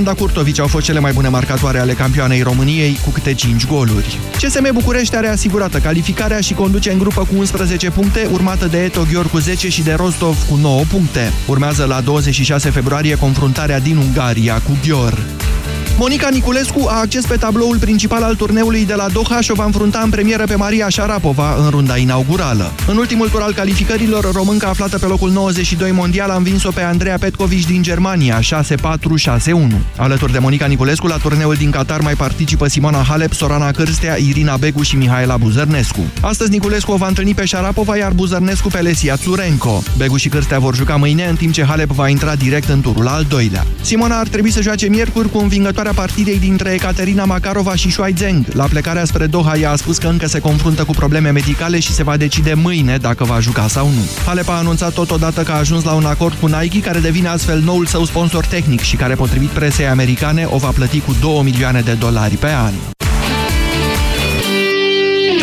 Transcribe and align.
Anda 0.00 0.14
Curtovici 0.14 0.58
au 0.58 0.66
fost 0.66 0.84
cele 0.84 0.98
mai 0.98 1.12
bune 1.12 1.28
marcatoare 1.28 1.78
ale 1.78 1.92
campioanei 1.92 2.42
României 2.42 2.98
cu 3.04 3.10
câte 3.10 3.34
5 3.34 3.66
goluri. 3.66 4.18
CSM 4.40 4.72
București 4.72 5.16
are 5.16 5.28
asigurată 5.28 5.78
calificarea 5.78 6.40
și 6.40 6.54
conduce 6.54 6.92
în 6.92 6.98
grupă 6.98 7.20
cu 7.20 7.34
11 7.36 7.90
puncte, 7.90 8.28
urmată 8.32 8.66
de 8.66 8.84
Eto 8.84 9.06
Ghior 9.10 9.26
cu 9.28 9.38
10 9.38 9.68
și 9.68 9.82
de 9.82 9.92
Rostov 9.92 10.48
cu 10.48 10.56
9 10.56 10.82
puncte. 10.82 11.32
Urmează 11.46 11.84
la 11.84 12.00
26 12.00 12.70
februarie 12.70 13.16
confruntarea 13.16 13.80
din 13.80 13.96
Ungaria 13.96 14.54
cu 14.54 14.78
Ghior. 14.82 15.18
Monica 15.98 16.28
Niculescu 16.28 16.86
a 16.88 17.00
acces 17.00 17.26
pe 17.26 17.36
tabloul 17.36 17.78
principal 17.78 18.22
al 18.22 18.34
turneului 18.34 18.86
de 18.86 18.94
la 18.94 19.06
Doha 19.12 19.40
și 19.40 19.50
o 19.50 19.54
va 19.54 19.64
înfrunta 19.64 20.00
în 20.04 20.10
premieră 20.10 20.44
pe 20.44 20.54
Maria 20.54 20.88
Șarapova 20.88 21.56
în 21.64 21.70
runda 21.70 21.96
inaugurală. 21.96 22.72
În 22.86 22.96
ultimul 22.96 23.28
tur 23.28 23.40
al 23.40 23.52
calificărilor, 23.52 24.32
românca 24.32 24.68
aflată 24.68 24.98
pe 24.98 25.06
locul 25.06 25.30
92 25.30 25.90
mondial 25.90 26.30
a 26.30 26.34
învins-o 26.34 26.70
pe 26.70 26.80
Andreea 26.80 27.18
Petkovici 27.18 27.66
din 27.66 27.82
Germania 27.82 28.40
6-4-6-1. 28.40 28.42
Alături 29.96 30.32
de 30.32 30.38
Monica 30.38 30.66
Niculescu, 30.66 31.06
la 31.06 31.16
turneul 31.16 31.54
din 31.54 31.70
Qatar 31.70 32.00
mai 32.00 32.14
participă 32.14 32.68
Simona 32.68 33.02
Halep, 33.02 33.32
Sorana 33.32 33.70
Cârstea, 33.70 34.16
Irina 34.16 34.56
Begu 34.56 34.82
și 34.82 34.96
Mihaela 34.96 35.36
Buzărnescu. 35.36 36.00
Astăzi 36.20 36.50
Niculescu 36.50 36.92
o 36.92 36.96
va 36.96 37.06
întâlni 37.06 37.34
pe 37.34 37.44
Șarapova, 37.44 37.96
iar 37.96 38.12
Buzărnescu 38.12 38.68
pe 38.68 38.78
Lesia 38.78 39.14
Tsurenko. 39.14 39.82
Begu 39.96 40.16
și 40.16 40.28
Cârstea 40.28 40.58
vor 40.58 40.74
juca 40.74 40.96
mâine, 40.96 41.26
în 41.26 41.36
timp 41.36 41.52
ce 41.52 41.64
Halep 41.64 41.90
va 41.90 42.08
intra 42.08 42.34
direct 42.34 42.68
în 42.68 42.80
turul 42.80 43.06
al 43.06 43.26
doilea. 43.28 43.66
Simona 43.80 44.18
ar 44.18 44.28
trebui 44.28 44.50
să 44.50 44.62
joace 44.62 44.88
miercuri 44.88 45.30
cu 45.30 45.38
învingătoare 45.38 45.84
următoarea 45.86 46.14
partidei 46.24 46.48
dintre 46.48 46.72
Ecaterina 46.72 47.24
Makarova 47.24 47.74
și 47.74 47.90
Shuai 47.90 48.12
Zheng. 48.16 48.46
La 48.52 48.64
plecarea 48.64 49.04
spre 49.04 49.26
Doha, 49.26 49.56
ea 49.56 49.70
a 49.70 49.76
spus 49.76 49.98
că 49.98 50.06
încă 50.06 50.26
se 50.26 50.38
confruntă 50.38 50.84
cu 50.84 50.92
probleme 50.92 51.30
medicale 51.30 51.78
și 51.78 51.92
se 51.92 52.02
va 52.02 52.16
decide 52.16 52.54
mâine 52.54 52.96
dacă 52.96 53.24
va 53.24 53.40
juca 53.40 53.68
sau 53.68 53.86
nu. 53.88 54.08
Halep 54.26 54.48
a 54.48 54.56
anunțat 54.56 54.92
totodată 54.92 55.42
că 55.42 55.52
a 55.52 55.58
ajuns 55.58 55.84
la 55.84 55.92
un 55.92 56.04
acord 56.04 56.34
cu 56.40 56.46
Nike, 56.46 56.80
care 56.80 56.98
devine 56.98 57.28
astfel 57.28 57.60
noul 57.60 57.86
său 57.86 58.04
sponsor 58.04 58.44
tehnic 58.44 58.80
și 58.80 58.96
care, 58.96 59.14
potrivit 59.14 59.48
presei 59.48 59.86
americane, 59.86 60.46
o 60.50 60.56
va 60.56 60.70
plăti 60.70 61.00
cu 61.00 61.16
2 61.20 61.40
milioane 61.42 61.80
de 61.80 61.92
dolari 61.92 62.34
pe 62.34 62.50
an. 62.50 62.72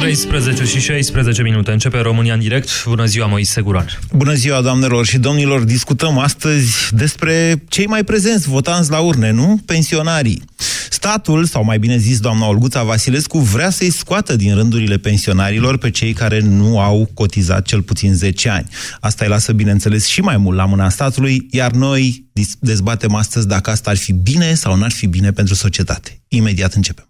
13 0.04 0.66
și 0.66 0.80
16 0.80 1.42
minute. 1.42 1.72
Începe 1.72 2.00
România 2.00 2.34
în 2.34 2.40
direct. 2.40 2.84
Bună 2.86 3.06
ziua, 3.06 3.28
Moise 3.28 3.62
Guran. 3.62 3.86
Bună 4.12 4.34
ziua, 4.34 4.62
doamnelor 4.62 5.06
și 5.06 5.18
domnilor. 5.18 5.64
Discutăm 5.64 6.18
astăzi 6.18 6.73
despre 6.92 7.64
cei 7.68 7.86
mai 7.86 8.04
prezenți 8.04 8.48
votanți 8.48 8.90
la 8.90 9.00
urne, 9.00 9.31
nu? 9.31 9.62
Pensionarii. 9.66 10.44
Statul, 10.90 11.46
sau 11.46 11.64
mai 11.64 11.80
bine 11.80 11.98
zis 11.98 12.20
doamna 12.20 12.48
Olguța 12.48 12.84
Vasilescu, 12.84 13.38
vrea 13.38 13.70
să-i 13.70 13.92
scoată 13.92 14.36
din 14.36 14.56
rândurile 14.56 14.98
pensionarilor 14.98 15.78
pe 15.78 15.90
cei 15.90 16.14
care 16.14 16.40
nu 16.40 16.80
au 16.80 17.09
cotizat 17.14 17.66
cel 17.66 17.81
puțin 17.81 18.14
10 18.14 18.50
ani. 18.50 18.68
Asta 19.00 19.24
îi 19.24 19.30
lasă, 19.30 19.52
bineînțeles, 19.52 20.06
și 20.06 20.22
mai 20.22 20.38
mult 20.38 20.58
la 20.58 20.66
mâna 20.66 20.90
statului, 20.90 21.48
iar 21.52 21.72
noi 21.72 22.26
dezbatem 22.59 23.16
astăzi 23.16 23.48
dacă 23.48 23.70
asta 23.70 23.90
ar 23.90 23.98
fi 23.98 24.14
bine 24.14 24.54
sau 24.54 24.76
n-ar 24.76 24.92
fi 24.92 25.08
bine 25.08 25.31
pentru 25.31 25.54
societate. 25.54 26.22
Imediat 26.28 26.74
începem. 26.74 27.08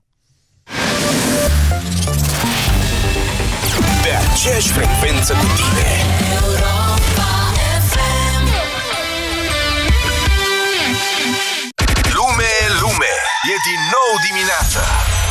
Aceeași 4.34 4.70
frecvență 4.72 5.34
cu 5.34 5.46
tine. 5.56 5.88
Lume, 12.14 12.52
lume, 12.82 13.14
e 13.52 13.56
din 13.68 13.82
nou 13.96 14.12
dimineața. 14.28 15.13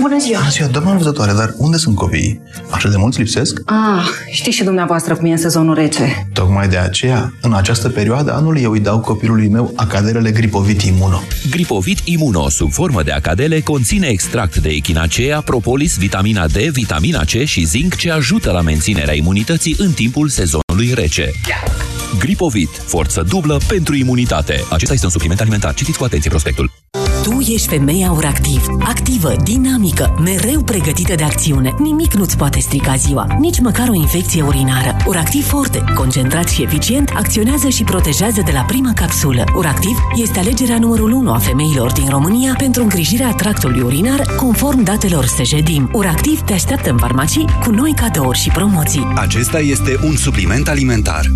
Bună 0.00 0.18
ziua! 0.18 0.38
Bună 0.38 0.50
ziua, 0.50 0.66
doamna 0.66 0.90
învățătoare, 0.90 1.32
dar 1.32 1.54
unde 1.56 1.76
sunt 1.76 1.94
copiii? 1.94 2.40
Așa 2.70 2.88
de 2.88 2.96
mulți 2.96 3.18
lipsesc? 3.18 3.60
Ah, 3.64 4.06
știți 4.30 4.56
și 4.56 4.64
dumneavoastră 4.64 5.14
cum 5.14 5.26
e 5.26 5.30
în 5.30 5.36
sezonul 5.36 5.74
rece. 5.74 6.26
Tocmai 6.32 6.68
de 6.68 6.76
aceea, 6.76 7.32
în 7.40 7.54
această 7.54 7.88
perioadă 7.88 8.32
anului, 8.32 8.62
eu 8.62 8.70
îi 8.70 8.80
dau 8.80 9.00
copilului 9.00 9.48
meu 9.48 9.72
acadelele 9.76 10.30
Gripovit 10.30 10.82
Imuno. 10.82 11.20
Gripovit 11.50 11.98
Imuno, 12.04 12.48
sub 12.48 12.72
formă 12.72 13.02
de 13.02 13.10
acadele, 13.12 13.60
conține 13.60 14.06
extract 14.06 14.56
de 14.56 14.68
echinacea, 14.68 15.40
propolis, 15.40 15.96
vitamina 15.96 16.46
D, 16.46 16.56
vitamina 16.56 17.20
C 17.20 17.44
și 17.44 17.64
zinc 17.64 17.94
ce 17.94 18.10
ajută 18.10 18.50
la 18.50 18.60
menținerea 18.60 19.14
imunității 19.14 19.76
în 19.78 19.92
timpul 19.92 20.28
sezonului 20.28 20.94
rece. 20.94 21.30
Gripovit, 22.18 22.70
forță 22.86 23.26
dublă 23.28 23.60
pentru 23.68 23.94
imunitate. 23.94 24.64
Acesta 24.70 24.92
este 24.92 25.04
un 25.06 25.12
supliment 25.12 25.40
alimentar. 25.40 25.74
Citiți 25.74 25.98
cu 25.98 26.04
atenție 26.04 26.30
prospectul. 26.30 26.70
Tu 27.22 27.40
ești 27.40 27.68
femeia 27.68 28.10
uractiv, 28.10 28.66
activă, 28.78 29.32
dinamică, 29.42 30.14
mereu 30.24 30.62
pregătită 30.62 31.14
de 31.14 31.22
acțiune. 31.22 31.74
Nimic 31.78 32.14
nu-ți 32.14 32.36
poate 32.36 32.60
strica 32.60 32.94
ziua, 32.94 33.26
nici 33.38 33.60
măcar 33.60 33.88
o 33.88 33.94
infecție 33.94 34.42
urinară. 34.42 34.96
Uractiv 35.06 35.46
Forte, 35.46 35.84
concentrat 35.94 36.48
și 36.48 36.62
eficient, 36.62 37.10
acționează 37.14 37.68
și 37.68 37.84
protejează 37.84 38.42
de 38.44 38.50
la 38.52 38.60
prima 38.60 38.92
capsulă. 38.94 39.44
Uractiv 39.56 39.96
este 40.14 40.38
alegerea 40.38 40.78
numărul 40.78 41.12
1 41.12 41.32
a 41.32 41.38
femeilor 41.38 41.92
din 41.92 42.08
România 42.08 42.54
pentru 42.58 42.82
îngrijirea 42.82 43.30
tractului 43.30 43.80
urinar, 43.80 44.34
conform 44.36 44.82
datelor 44.82 45.24
Sejedim. 45.24 45.90
Uractiv 45.92 46.40
te 46.40 46.52
așteaptă 46.52 46.90
în 46.90 46.96
farmacii 46.96 47.48
cu 47.64 47.70
noi 47.70 47.92
cadouri 47.96 48.38
și 48.38 48.50
promoții. 48.50 49.06
Acesta 49.14 49.60
este 49.60 49.98
un 50.02 50.16
supliment 50.16 50.68
alimentar. 50.68 51.26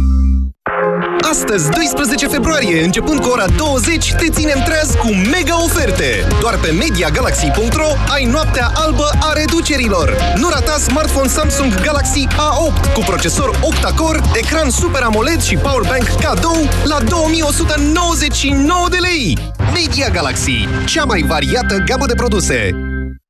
Astăzi, 1.32 1.70
12 1.70 2.26
februarie, 2.26 2.84
începând 2.84 3.20
cu 3.20 3.28
ora 3.28 3.46
20, 3.56 4.14
te 4.14 4.28
ținem 4.28 4.62
treaz 4.64 4.94
cu 4.94 5.14
mega 5.14 5.62
oferte. 5.64 6.26
Doar 6.40 6.58
pe 6.58 6.70
MediaGalaxy.ro 6.70 7.86
ai 8.08 8.24
noaptea 8.24 8.70
albă 8.74 9.08
a 9.20 9.32
reducerilor. 9.32 10.16
Nu 10.36 10.48
rata 10.48 10.76
smartphone 10.78 11.28
Samsung 11.28 11.80
Galaxy 11.80 12.26
A8 12.26 12.92
cu 12.94 13.00
procesor 13.00 13.58
octa-core, 13.62 14.20
ecran 14.34 14.70
Super 14.70 15.02
AMOLED 15.02 15.42
și 15.42 15.56
powerbank 15.56 16.06
cadou 16.20 16.68
la 16.84 16.98
2199 17.08 18.86
de 18.90 18.96
lei. 18.96 19.38
Media 19.58 20.08
Galaxy, 20.08 20.68
cea 20.86 21.04
mai 21.04 21.22
variată 21.22 21.76
gamă 21.86 22.06
de 22.06 22.14
produse. 22.14 22.70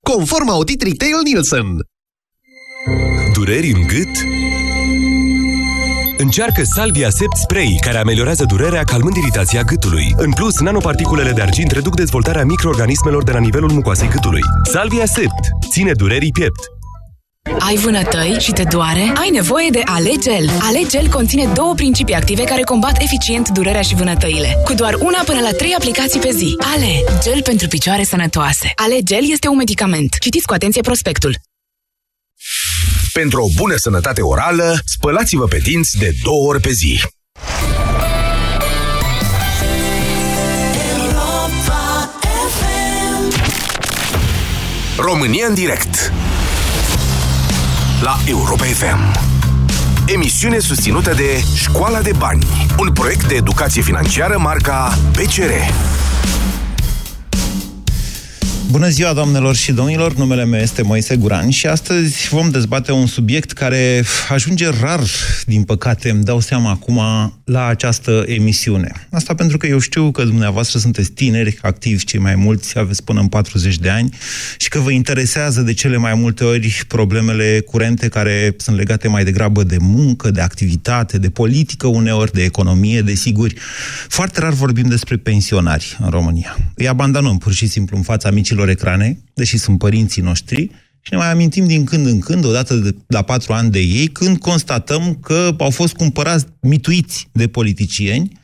Conform 0.01 0.49
audit 0.49 0.83
Retail 0.83 1.21
Nielsen. 1.25 1.67
Dureri 3.33 3.71
în 3.71 3.87
gât? 3.87 4.42
Încearcă 6.23 6.63
Salvia 6.65 7.11
Sept 7.11 7.37
Spray, 7.37 7.79
care 7.81 7.99
ameliorează 7.99 8.45
durerea, 8.45 8.85
calmând 8.85 9.17
iritația 9.17 9.63
gâtului. 9.63 10.15
În 10.17 10.33
plus, 10.33 10.61
nanoparticulele 10.61 11.33
de 11.33 11.41
argint 11.41 11.71
reduc 11.71 11.97
dezvoltarea 11.97 12.45
microorganismelor 12.45 13.25
de 13.25 13.33
la 13.33 13.39
nivelul 13.39 13.71
mucoasei 13.71 14.09
gâtului. 14.09 14.41
Salvia 14.73 15.07
Sept. 15.07 15.45
Ține 15.71 15.93
durerii 15.93 16.31
piept. 16.33 16.61
Ai 17.59 17.77
vânătăi 17.77 18.37
și 18.39 18.53
te 18.53 18.63
doare? 18.63 19.13
Ai 19.21 19.31
nevoie 19.33 19.69
de 19.71 19.83
Alegel. 19.85 20.51
Alegel 20.61 21.09
conține 21.09 21.49
două 21.55 21.75
principii 21.75 22.15
active 22.15 22.43
care 22.43 22.63
combat 22.63 23.03
eficient 23.03 23.49
durerea 23.49 23.83
și 23.83 23.95
vânătăile. 23.95 24.57
Cu 24.65 24.75
doar 24.75 24.95
una 24.95 25.23
până 25.25 25.41
la 25.41 25.51
trei 25.51 25.75
aplicații 25.75 26.21
pe 26.21 26.31
zi. 26.31 26.57
Ale, 26.75 27.21
gel 27.23 27.43
pentru 27.43 27.69
picioare 27.69 28.03
sănătoase. 28.03 28.73
Alegel 28.75 29.31
este 29.31 29.49
un 29.49 29.57
medicament. 29.57 30.17
Citiți 30.19 30.47
cu 30.47 30.53
atenție 30.53 30.81
prospectul. 30.81 31.37
Pentru 33.13 33.43
o 33.43 33.49
bună 33.57 33.77
sănătate 33.77 34.21
orală, 34.21 34.79
spălați-vă 34.85 35.47
pe 35.47 35.59
dinți 35.59 35.99
de 35.99 36.15
două 36.23 36.49
ori 36.49 36.61
pe 36.61 36.71
zi. 36.71 37.01
România 44.97 45.47
în 45.49 45.55
direct. 45.55 46.13
La 48.03 48.19
Europa 48.27 48.65
FM 48.65 49.31
Emisiune 50.07 50.59
susținută 50.59 51.15
de 51.15 51.43
Școala 51.55 52.01
de 52.01 52.13
Bani 52.19 52.47
Un 52.79 52.93
proiect 52.93 53.29
de 53.29 53.35
educație 53.35 53.83
financiară 53.83 54.39
marca 54.39 54.99
PCR 55.13 55.53
Bună 58.73 58.89
ziua, 58.89 59.13
doamnelor 59.13 59.57
și 59.57 59.73
domnilor! 59.73 60.15
Numele 60.15 60.45
meu 60.45 60.61
este 60.61 60.83
Moise 60.83 61.17
Guran 61.17 61.51
și 61.51 61.67
astăzi 61.67 62.29
vom 62.29 62.51
dezbate 62.51 62.93
un 62.93 63.07
subiect 63.07 63.53
care 63.53 64.05
ajunge 64.29 64.69
rar, 64.81 65.01
din 65.47 65.63
păcate, 65.63 66.11
îmi 66.11 66.25
dau 66.25 66.41
seama 66.41 66.71
acum, 66.71 67.01
la 67.45 67.67
această 67.67 68.25
emisiune. 68.27 69.09
Asta 69.11 69.35
pentru 69.35 69.57
că 69.57 69.67
eu 69.67 69.79
știu 69.79 70.11
că 70.11 70.25
dumneavoastră 70.25 70.79
sunteți 70.79 71.11
tineri, 71.11 71.59
activi, 71.63 72.05
cei 72.05 72.21
mai 72.21 72.35
mulți, 72.35 72.79
aveți 72.79 73.05
până 73.05 73.21
în 73.21 73.27
40 73.27 73.79
de 73.79 73.89
ani 73.89 74.15
și 74.57 74.69
că 74.69 74.79
vă 74.79 74.91
interesează 74.91 75.61
de 75.61 75.73
cele 75.73 75.97
mai 75.97 76.15
multe 76.15 76.45
ori 76.45 76.85
problemele 76.89 77.63
curente 77.67 78.09
care 78.09 78.55
sunt 78.57 78.77
legate 78.77 79.09
mai 79.09 79.25
degrabă 79.25 79.63
de 79.63 79.77
muncă, 79.81 80.31
de 80.31 80.41
activitate, 80.41 81.19
de 81.19 81.31
politică 81.31 81.87
uneori, 81.87 82.33
de 82.33 82.43
economie, 82.43 83.01
de 83.01 83.15
siguri. 83.15 83.55
Foarte 84.09 84.41
rar 84.41 84.53
vorbim 84.53 84.89
despre 84.89 85.17
pensionari 85.17 85.97
în 86.01 86.11
România. 86.11 86.57
Îi 86.75 86.89
abandonăm 86.89 87.39
pur 87.39 87.53
și 87.53 87.67
simplu 87.67 87.97
în 87.97 88.03
fața 88.03 88.31
micilor 88.31 88.62
micilor 88.63 88.69
ecrane, 88.69 89.23
deși 89.35 89.59
sunt 89.59 89.79
părinții 89.79 90.23
noștri, 90.23 90.71
și 91.05 91.11
ne 91.11 91.17
mai 91.17 91.31
amintim 91.31 91.67
din 91.67 91.85
când 91.85 92.07
în 92.07 92.19
când, 92.19 92.45
odată 92.45 92.75
de, 92.75 92.95
la 93.07 93.23
patru 93.23 93.53
ani 93.53 93.71
de 93.71 93.79
ei, 93.79 94.07
când 94.07 94.39
constatăm 94.39 95.19
că 95.23 95.55
au 95.59 95.71
fost 95.71 95.95
cumpărați, 95.95 96.47
mituiți 96.61 97.29
de 97.33 97.49
politicieni 97.49 98.41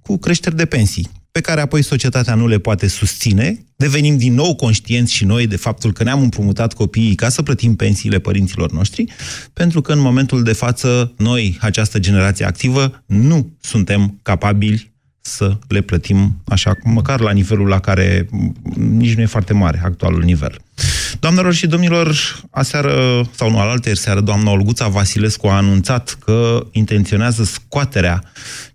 cu 0.00 0.18
creșteri 0.18 0.56
de 0.56 0.66
pensii, 0.66 1.08
pe 1.30 1.40
care 1.40 1.60
apoi 1.60 1.82
societatea 1.82 2.34
nu 2.34 2.46
le 2.46 2.58
poate 2.58 2.86
susține. 2.86 3.64
Devenim 3.76 4.16
din 4.16 4.34
nou 4.34 4.54
conștienți 4.54 5.12
și 5.12 5.24
noi 5.24 5.46
de 5.46 5.56
faptul 5.56 5.92
că 5.92 6.04
ne-am 6.04 6.20
împrumutat 6.22 6.72
copiii 6.72 7.14
ca 7.14 7.28
să 7.28 7.42
plătim 7.42 7.76
pensiile 7.76 8.18
părinților 8.18 8.72
noștri, 8.72 9.04
pentru 9.52 9.80
că 9.80 9.92
în 9.92 10.00
momentul 10.00 10.42
de 10.42 10.52
față, 10.52 11.12
noi, 11.16 11.58
această 11.60 11.98
generație 11.98 12.44
activă, 12.44 13.02
nu 13.06 13.56
suntem 13.60 14.18
capabili 14.22 14.94
să 15.26 15.56
le 15.68 15.80
plătim 15.80 16.36
așa, 16.44 16.76
măcar 16.84 17.20
la 17.20 17.30
nivelul 17.30 17.68
la 17.68 17.80
care 17.80 18.28
nici 18.74 19.14
nu 19.14 19.22
e 19.22 19.26
foarte 19.26 19.52
mare 19.52 19.80
actualul 19.84 20.22
nivel. 20.22 20.60
Doamnelor 21.20 21.54
și 21.54 21.66
domnilor, 21.66 22.16
aseară, 22.50 23.22
sau 23.34 23.50
nu, 23.50 23.58
alaltă 23.58 23.94
seară, 23.94 24.20
doamna 24.20 24.50
Olguța 24.50 24.88
Vasilescu 24.88 25.46
a 25.46 25.56
anunțat 25.56 26.16
că 26.24 26.66
intenționează 26.72 27.44
scoaterea 27.44 28.22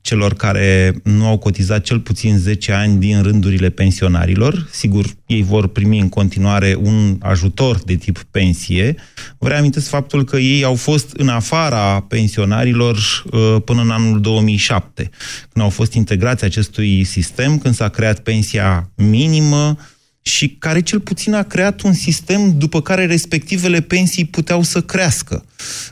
celor 0.01 0.33
care 0.33 0.93
nu 1.03 1.25
au 1.25 1.37
cotizat 1.37 1.83
cel 1.83 1.99
puțin 1.99 2.37
10 2.37 2.71
ani 2.71 2.97
din 2.97 3.21
rândurile 3.21 3.69
pensionarilor. 3.69 4.67
Sigur, 4.71 5.05
ei 5.25 5.43
vor 5.43 5.67
primi 5.67 5.99
în 5.99 6.09
continuare 6.09 6.77
un 6.81 7.17
ajutor 7.21 7.83
de 7.83 7.95
tip 7.95 8.23
pensie. 8.31 8.95
Vă 9.37 9.47
reamintesc 9.47 9.87
faptul 9.87 10.23
că 10.23 10.37
ei 10.37 10.63
au 10.63 10.75
fost 10.75 11.11
în 11.17 11.29
afara 11.29 12.05
pensionarilor 12.07 12.97
uh, 13.31 13.55
până 13.65 13.81
în 13.81 13.89
anul 13.89 14.21
2007, 14.21 15.09
când 15.53 15.65
au 15.65 15.69
fost 15.69 15.93
integrați 15.93 16.43
acestui 16.43 17.03
sistem, 17.03 17.57
când 17.57 17.75
s-a 17.75 17.89
creat 17.89 18.19
pensia 18.19 18.89
minimă, 18.95 19.77
și 20.21 20.55
care 20.59 20.81
cel 20.81 20.99
puțin 20.99 21.33
a 21.33 21.43
creat 21.43 21.81
un 21.81 21.93
sistem 21.93 22.57
după 22.57 22.81
care 22.81 23.05
respectivele 23.05 23.81
pensii 23.81 24.25
puteau 24.25 24.63
să 24.63 24.81
crească. 24.81 25.45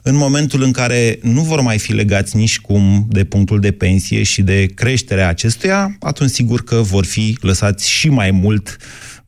În 0.03 0.15
momentul 0.15 0.61
în 0.61 0.71
care 0.71 1.19
nu 1.21 1.41
vor 1.41 1.61
mai 1.61 1.79
fi 1.79 1.93
legați 1.93 2.35
nici 2.35 2.59
cum 2.59 3.05
de 3.09 3.23
punctul 3.23 3.59
de 3.59 3.71
pensie 3.71 4.23
și 4.23 4.41
de 4.41 4.65
creșterea 4.65 5.27
acestuia, 5.27 5.97
atunci 5.99 6.29
sigur 6.29 6.63
că 6.63 6.75
vor 6.75 7.05
fi 7.05 7.37
lăsați 7.41 7.89
și 7.89 8.09
mai 8.09 8.31
mult 8.31 8.77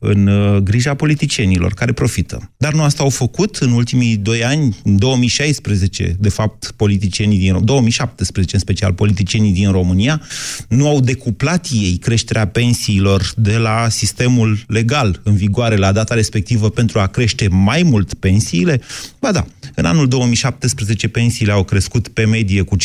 în 0.04 0.26
uh, 0.26 0.56
grija 0.62 0.94
politicienilor 0.94 1.72
care 1.72 1.92
profită. 1.92 2.50
Dar 2.56 2.72
nu 2.72 2.82
asta 2.82 3.02
au 3.02 3.08
făcut 3.08 3.56
în 3.56 3.72
ultimii 3.72 4.16
doi 4.16 4.44
ani, 4.44 4.76
în 4.84 4.98
2016, 4.98 6.16
de 6.18 6.28
fapt, 6.28 6.72
politicienii 6.76 7.38
din 7.38 7.64
2017, 7.64 8.54
în 8.54 8.60
special 8.60 8.92
politicienii 8.92 9.52
din 9.52 9.70
România, 9.70 10.22
nu 10.68 10.88
au 10.88 11.00
decuplat 11.00 11.66
ei 11.72 11.96
creșterea 11.96 12.46
pensiilor 12.46 13.32
de 13.36 13.56
la 13.56 13.86
sistemul 13.88 14.58
legal 14.66 15.20
în 15.24 15.36
vigoare 15.36 15.76
la 15.76 15.92
data 15.92 16.14
respectivă 16.14 16.70
pentru 16.70 16.98
a 17.00 17.06
crește 17.06 17.48
mai 17.48 17.82
mult 17.82 18.14
pensiile? 18.14 18.80
Ba 19.20 19.32
da, 19.32 19.46
în 19.74 19.84
anul 19.84 20.08
2017 20.08 21.08
pensiile 21.08 21.52
au 21.52 21.64
crescut 21.64 22.08
pe 22.08 22.24
medie 22.24 22.62
cu 22.62 22.76
15%, 22.76 22.80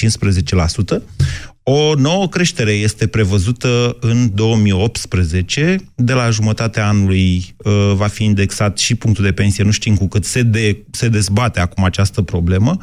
o 1.70 1.94
nouă 1.96 2.28
creștere 2.28 2.72
este 2.72 3.08
prevăzută 3.08 3.98
în 4.00 4.36
2018. 4.36 5.78
De 5.96 6.14
la 6.14 6.30
jumătatea 6.30 6.88
anului 6.88 7.56
uh, 7.58 7.92
va 7.96 8.08
fi 8.08 8.24
indexat 8.24 8.78
și 8.78 8.96
punctul 8.96 9.24
de 9.24 9.32
pensie. 9.32 9.64
Nu 9.64 9.72
știm 9.72 9.96
cu 9.96 10.08
cât 10.08 10.26
se, 10.26 10.42
de, 10.42 10.78
se 10.92 11.08
dezbate 11.08 11.60
acum 11.60 11.84
această 11.84 12.22
problemă. 12.22 12.78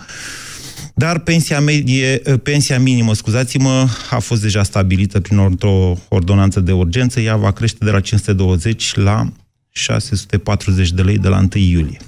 Dar 0.94 1.18
pensia, 1.18 1.60
medie, 1.60 2.22
uh, 2.26 2.40
pensia 2.42 2.78
minimă, 2.78 3.14
scuzați-mă, 3.14 3.86
a 4.10 4.18
fost 4.18 4.42
deja 4.42 4.62
stabilită 4.62 5.20
prin 5.20 5.38
o 5.60 5.96
ordonanță 6.08 6.60
de 6.60 6.72
urgență. 6.72 7.20
Ea 7.20 7.36
va 7.36 7.50
crește 7.50 7.84
de 7.84 7.90
la 7.90 8.00
520 8.00 8.94
la 8.94 9.32
640 9.70 10.90
de 10.90 11.02
lei 11.02 11.18
de 11.18 11.28
la 11.28 11.38
1 11.38 11.48
iulie. 11.52 11.98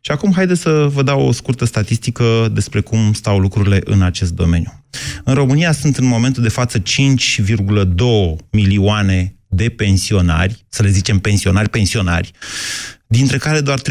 Și 0.00 0.10
acum 0.10 0.32
haideți 0.32 0.60
să 0.60 0.88
vă 0.92 1.02
dau 1.02 1.26
o 1.26 1.32
scurtă 1.32 1.64
statistică 1.64 2.50
despre 2.52 2.80
cum 2.80 3.12
stau 3.12 3.38
lucrurile 3.38 3.80
în 3.84 4.02
acest 4.02 4.32
domeniu. 4.32 4.79
În 5.24 5.34
România 5.34 5.72
sunt 5.72 5.96
în 5.96 6.06
momentul 6.06 6.42
de 6.42 6.48
față 6.48 6.78
5,2 6.78 6.84
milioane 8.50 9.34
de 9.48 9.68
pensionari, 9.68 10.64
să 10.68 10.82
le 10.82 10.90
zicem 10.90 11.18
pensionari, 11.18 11.68
pensionari, 11.68 12.32
dintre 13.12 13.38
care 13.38 13.60
doar 13.60 13.80
3,9 13.80 13.88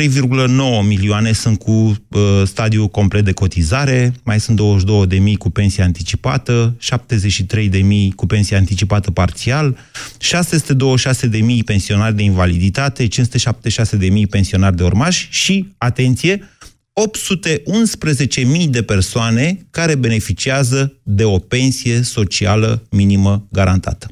milioane 0.88 1.31
sunt 1.31 1.60
cu 1.60 1.72
uh, 1.72 2.42
stadiu 2.46 2.88
complet 2.88 3.25
de 3.25 3.31
cotizare, 3.31 4.13
mai 4.24 4.40
sunt 4.40 4.56
22 4.57 5.07
de 5.07 5.18
mii 5.18 5.36
cu 5.36 5.50
pensie 5.50 5.84
anticipată, 5.84 6.75
73 6.78 7.69
de 7.69 7.78
mii 7.78 8.12
cu 8.12 8.25
pensie 8.25 8.57
anticipată 8.57 9.12
parțial, 9.12 9.78
626 10.19 11.28
de 11.28 11.38
mii 11.38 11.63
pensionari 11.63 12.16
de 12.16 12.24
invaliditate, 12.24 13.07
576 13.07 13.98
de 13.98 14.10
mii 14.10 14.28
pensionari 14.28 14.75
de 14.75 14.84
ormași 14.84 15.28
și, 15.31 15.68
atenție, 15.78 16.50
811.000 16.94 18.66
de 18.70 18.84
persoane 18.84 19.68
care 19.72 19.96
beneficiază 19.96 21.00
de 21.04 21.24
o 21.24 21.38
pensie 21.38 22.02
socială 22.02 22.88
minimă 22.90 23.48
garantată. 23.52 24.08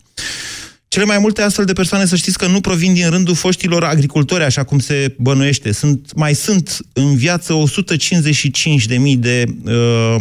Cele 0.87 1.05
mai 1.05 1.17
multe 1.19 1.41
astfel 1.41 1.65
de 1.65 1.73
persoane, 1.73 2.05
să 2.05 2.15
știți 2.15 2.37
că 2.37 2.47
nu 2.47 2.61
provin 2.61 2.93
din 2.93 3.09
rândul 3.09 3.35
foștilor 3.35 3.83
agricultori, 3.83 4.43
așa 4.43 4.63
cum 4.63 4.79
se 4.79 5.15
bănuiește. 5.17 5.71
Sunt, 5.71 6.13
mai 6.15 6.35
sunt 6.35 6.77
în 6.93 7.15
viață 7.15 7.53
155.000 7.53 9.17
de 9.17 9.43
uh, 9.63 10.15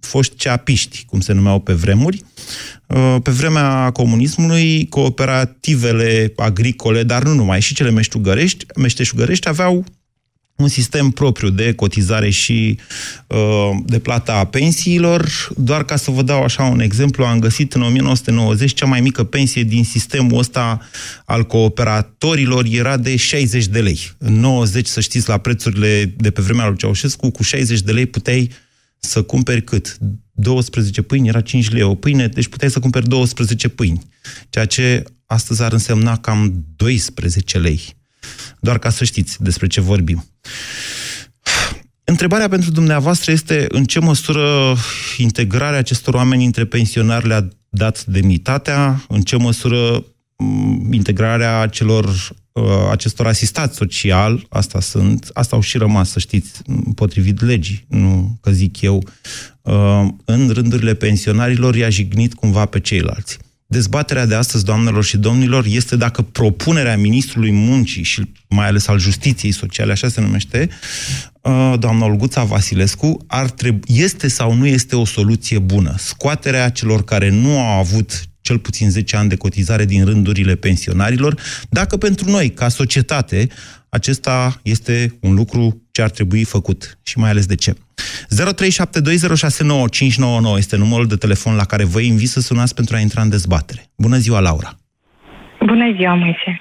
foști 0.00 0.36
ceapiști, 0.36 1.04
cum 1.06 1.20
se 1.20 1.32
numeau 1.32 1.60
pe 1.60 1.72
vremuri. 1.72 2.24
Uh, 2.86 3.16
pe 3.22 3.30
vremea 3.30 3.90
comunismului, 3.90 4.86
cooperativele 4.88 6.32
agricole, 6.36 7.02
dar 7.02 7.22
nu 7.22 7.34
numai, 7.34 7.60
și 7.60 7.74
cele 7.74 7.90
meșteșugărești, 7.90 8.66
meșteșugărești 8.76 9.48
aveau 9.48 9.84
un 10.62 10.68
sistem 10.68 11.10
propriu 11.10 11.48
de 11.48 11.72
cotizare 11.72 12.30
și 12.30 12.78
uh, 13.26 13.70
de 13.84 13.98
plata 13.98 14.34
a 14.34 14.44
pensiilor. 14.44 15.50
Doar 15.56 15.84
ca 15.84 15.96
să 15.96 16.10
vă 16.10 16.22
dau 16.22 16.42
așa 16.42 16.62
un 16.62 16.80
exemplu, 16.80 17.24
am 17.24 17.38
găsit 17.38 17.72
în 17.72 17.82
1990 17.82 18.74
cea 18.74 18.86
mai 18.86 19.00
mică 19.00 19.24
pensie 19.24 19.62
din 19.62 19.84
sistemul 19.84 20.38
ăsta 20.38 20.80
al 21.24 21.46
cooperatorilor 21.46 22.64
era 22.70 22.96
de 22.96 23.16
60 23.16 23.66
de 23.66 23.80
lei. 23.80 24.10
În 24.18 24.40
90, 24.40 24.86
să 24.86 25.00
știți, 25.00 25.28
la 25.28 25.38
prețurile 25.38 26.14
de 26.16 26.30
pe 26.30 26.42
vremea 26.42 26.66
lui 26.68 26.76
Ceaușescu, 26.76 27.30
cu 27.30 27.42
60 27.42 27.80
de 27.80 27.92
lei 27.92 28.06
puteai 28.06 28.50
să 28.98 29.22
cumperi 29.22 29.62
cât? 29.62 29.96
12 30.32 31.02
pâini, 31.02 31.28
era 31.28 31.40
5 31.40 31.70
lei 31.70 31.82
o 31.82 31.94
pâine, 31.94 32.26
deci 32.26 32.48
puteai 32.48 32.70
să 32.70 32.80
cumperi 32.80 33.08
12 33.08 33.68
pâini. 33.68 34.02
Ceea 34.50 34.64
ce 34.64 35.04
astăzi 35.26 35.62
ar 35.62 35.72
însemna 35.72 36.16
cam 36.16 36.64
12 36.76 37.58
lei. 37.58 38.00
Doar 38.62 38.78
ca 38.78 38.90
să 38.90 39.04
știți 39.04 39.42
despre 39.42 39.66
ce 39.66 39.80
vorbim. 39.80 40.24
Întrebarea 42.04 42.48
pentru 42.48 42.70
dumneavoastră 42.70 43.32
este 43.32 43.66
în 43.68 43.84
ce 43.84 44.00
măsură 44.00 44.76
integrarea 45.16 45.78
acestor 45.78 46.14
oameni 46.14 46.44
între 46.44 46.64
pensionari 46.64 47.26
le-a 47.26 47.48
dat 47.68 48.04
demnitatea, 48.04 49.04
în 49.08 49.20
ce 49.20 49.36
măsură 49.36 50.04
mm, 50.36 50.92
integrarea 50.92 51.66
celor 51.66 52.04
uh, 52.52 52.64
acestor 52.90 53.26
asistați 53.26 53.76
social, 53.76 54.46
asta 54.48 54.80
sunt, 54.80 55.30
asta 55.32 55.56
au 55.56 55.62
și 55.62 55.78
rămas, 55.78 56.10
să 56.10 56.18
știți, 56.18 56.62
potrivit 56.94 57.40
legii, 57.40 57.84
nu 57.88 58.38
că 58.40 58.50
zic 58.50 58.80
eu, 58.80 59.04
uh, 59.62 60.06
în 60.24 60.48
rândurile 60.48 60.94
pensionarilor 60.94 61.74
i-a 61.74 61.88
jignit 61.88 62.34
cumva 62.34 62.66
pe 62.66 62.80
ceilalți. 62.80 63.38
Dezbaterea 63.72 64.26
de 64.26 64.34
astăzi, 64.34 64.64
doamnelor 64.64 65.04
și 65.04 65.16
domnilor, 65.16 65.64
este 65.68 65.96
dacă 65.96 66.22
propunerea 66.22 66.96
Ministrului 66.96 67.50
Muncii 67.50 68.02
și 68.02 68.22
mai 68.48 68.66
ales 68.66 68.86
al 68.86 68.98
Justiției 68.98 69.52
Sociale, 69.52 69.92
așa 69.92 70.08
se 70.08 70.20
numește, 70.20 70.68
uh, 71.42 71.74
doamna 71.78 72.04
Olguța 72.04 72.44
Vasilescu, 72.44 73.24
ar 73.26 73.50
trebui, 73.50 73.80
este 73.86 74.28
sau 74.28 74.52
nu 74.52 74.66
este 74.66 74.96
o 74.96 75.04
soluție 75.04 75.58
bună. 75.58 75.94
Scoaterea 75.98 76.68
celor 76.68 77.04
care 77.04 77.30
nu 77.30 77.60
au 77.60 77.78
avut 77.78 78.24
cel 78.40 78.58
puțin 78.58 78.90
10 78.90 79.16
ani 79.16 79.28
de 79.28 79.36
cotizare 79.36 79.84
din 79.84 80.04
rândurile 80.04 80.54
pensionarilor, 80.54 81.40
dacă 81.70 81.96
pentru 81.96 82.30
noi, 82.30 82.50
ca 82.50 82.68
societate, 82.68 83.48
acesta 83.98 84.36
este 84.62 84.94
un 85.22 85.34
lucru 85.34 85.62
ce 85.92 86.02
ar 86.02 86.10
trebui 86.10 86.44
făcut 86.44 86.80
și 87.04 87.18
mai 87.18 87.30
ales 87.30 87.46
de 87.46 87.54
ce. 87.54 87.72
0372069599 87.72 87.76
este 90.56 90.76
numărul 90.76 91.06
de 91.06 91.16
telefon 91.16 91.54
la 91.56 91.64
care 91.64 91.84
vă 91.84 92.00
invit 92.00 92.28
să 92.28 92.40
sunați 92.40 92.74
pentru 92.74 92.96
a 92.96 92.98
intra 92.98 93.22
în 93.22 93.30
dezbatere. 93.30 93.82
Bună 93.96 94.16
ziua, 94.16 94.40
Laura! 94.40 94.70
Bună 95.66 95.92
ziua, 95.96 96.14
Moise! 96.14 96.60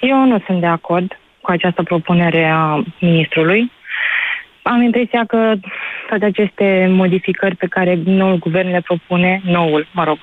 Eu 0.00 0.26
nu 0.26 0.42
sunt 0.46 0.60
de 0.60 0.66
acord 0.66 1.08
cu 1.08 1.50
cu 1.50 1.50
această 1.50 1.82
propunere 1.82 2.44
a 2.48 2.82
ministrului. 3.00 3.72
Am 4.62 4.82
impresia 4.82 5.24
că 5.24 5.54
toate 6.08 6.24
aceste 6.24 6.86
modificări 6.90 7.56
pe 7.56 7.66
care 7.66 7.98
noul 8.04 8.38
guvern 8.38 8.70
le 8.70 8.80
propune, 8.80 9.40
noul, 9.44 9.86
mă 9.92 10.04
rog, 10.04 10.18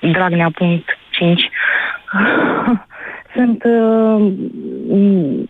Dragnea 0.00 0.50
punct 0.50 0.98
5, 1.10 1.40
sunt 3.36 3.62
uh, 3.64 4.32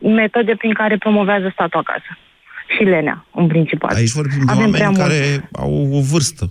metode 0.01 0.55
prin 0.55 0.73
care 0.73 0.97
promovează 0.97 1.49
statul 1.53 1.81
acasă. 1.81 2.19
Și 2.77 2.83
lenea, 2.83 3.25
în 3.35 3.47
principal. 3.47 3.95
Aici 3.95 4.11
vorbim 4.11 4.39
de 4.47 4.53
Avem 4.53 4.71
prea 4.71 4.85
oameni 4.91 4.99
mult. 4.99 5.09
care 5.11 5.49
au 5.53 5.73
o 5.99 6.01
vârstă. 6.13 6.45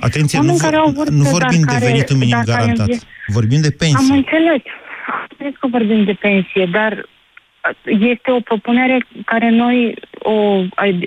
Atenție, 0.00 0.38
Oameni 0.38 0.56
nu, 0.56 0.62
care 0.64 0.76
au 0.76 0.90
vârstă, 0.90 1.14
nu 1.14 1.22
dar 1.22 1.32
vorbim 1.32 1.60
de 1.60 1.72
care- 1.72 1.86
venitul 1.86 2.16
minim 2.16 2.30
dar 2.36 2.44
care 2.44 2.60
garantat. 2.60 2.86
vie- 2.86 2.98
Vorbim 3.26 3.60
de 3.60 3.66
Am 3.70 3.74
pensii. 3.78 4.16
înțeles. 4.16 4.62
Am 5.06 5.26
înțeles 5.30 5.54
că 5.60 5.66
vorbim 5.66 6.04
de 6.04 6.12
pensie, 6.12 6.64
dar 6.78 6.92
uh, 6.92 7.96
este 8.12 8.30
o 8.30 8.40
propunere 8.40 9.06
care 9.24 9.50
noi 9.50 9.94
o, 10.18 10.34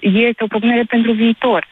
este 0.01 0.43
o 0.43 0.47
propunere 0.47 0.83
pentru 0.83 1.11
viitor. 1.11 1.65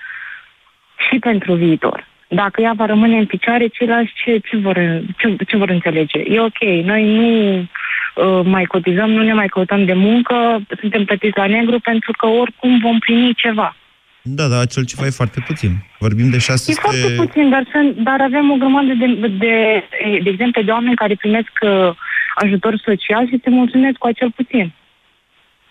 Și 1.10 1.20
pentru 1.20 1.54
viitor. 1.54 2.08
Dacă 2.28 2.62
ea 2.62 2.74
va 2.76 2.86
rămâne 2.86 3.18
în 3.18 3.26
picioare, 3.26 3.68
ceilalți 3.68 4.12
ce, 4.24 4.38
ce, 4.38 4.58
vor, 4.58 4.76
ce, 5.18 5.36
ce 5.48 5.58
vor 5.58 5.70
înțelege? 5.70 6.20
E 6.20 6.40
ok, 6.40 6.62
noi 6.84 7.04
nu 7.16 7.60
uh, 7.60 8.46
mai 8.46 8.64
cotizăm, 8.64 9.10
nu 9.10 9.24
ne 9.24 9.34
mai 9.34 9.48
căutăm 9.48 9.86
de 9.86 9.94
muncă, 9.94 10.36
suntem 10.80 11.06
plătiți 11.06 11.38
la 11.38 11.48
negru 11.48 11.80
pentru 11.80 12.12
că 12.18 12.26
oricum 12.26 12.80
vom 12.80 13.00
primi 13.00 13.34
ceva. 13.36 13.76
Da, 14.22 14.48
da, 14.48 14.60
acel 14.60 14.86
ceva 14.86 15.06
e 15.06 15.10
foarte 15.10 15.40
puțin. 15.48 15.72
Vorbim 16.00 16.30
de 16.30 16.36
E 16.36 16.40
600... 16.40 16.80
foarte 16.82 17.14
puțin, 17.16 17.50
dar, 17.50 17.68
sunt, 17.72 17.96
dar 17.96 18.22
avem 18.22 18.52
o 18.52 18.56
grămadă 18.56 18.94
de, 18.94 19.06
de, 19.06 19.28
de, 19.28 19.84
de 20.24 20.30
exemple 20.30 20.62
de 20.62 20.72
oameni 20.72 20.96
care 20.96 21.16
primesc 21.16 21.52
uh, 21.62 21.96
ajutor 22.36 22.82
social 22.86 23.28
și 23.28 23.40
se 23.44 23.50
mulțumesc 23.50 23.98
cu 23.98 24.08
acel 24.08 24.32
puțin. 24.36 24.74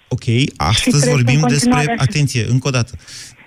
Ok, 0.09 0.25
astăzi 0.57 1.01
trăiesc 1.01 1.11
vorbim 1.11 1.41
în 1.43 1.49
despre... 1.49 1.71
continuare 1.71 1.93
așa. 1.93 2.07
Atenție, 2.09 2.43
încă 2.49 2.69
o 2.69 2.71
dată. 2.71 2.93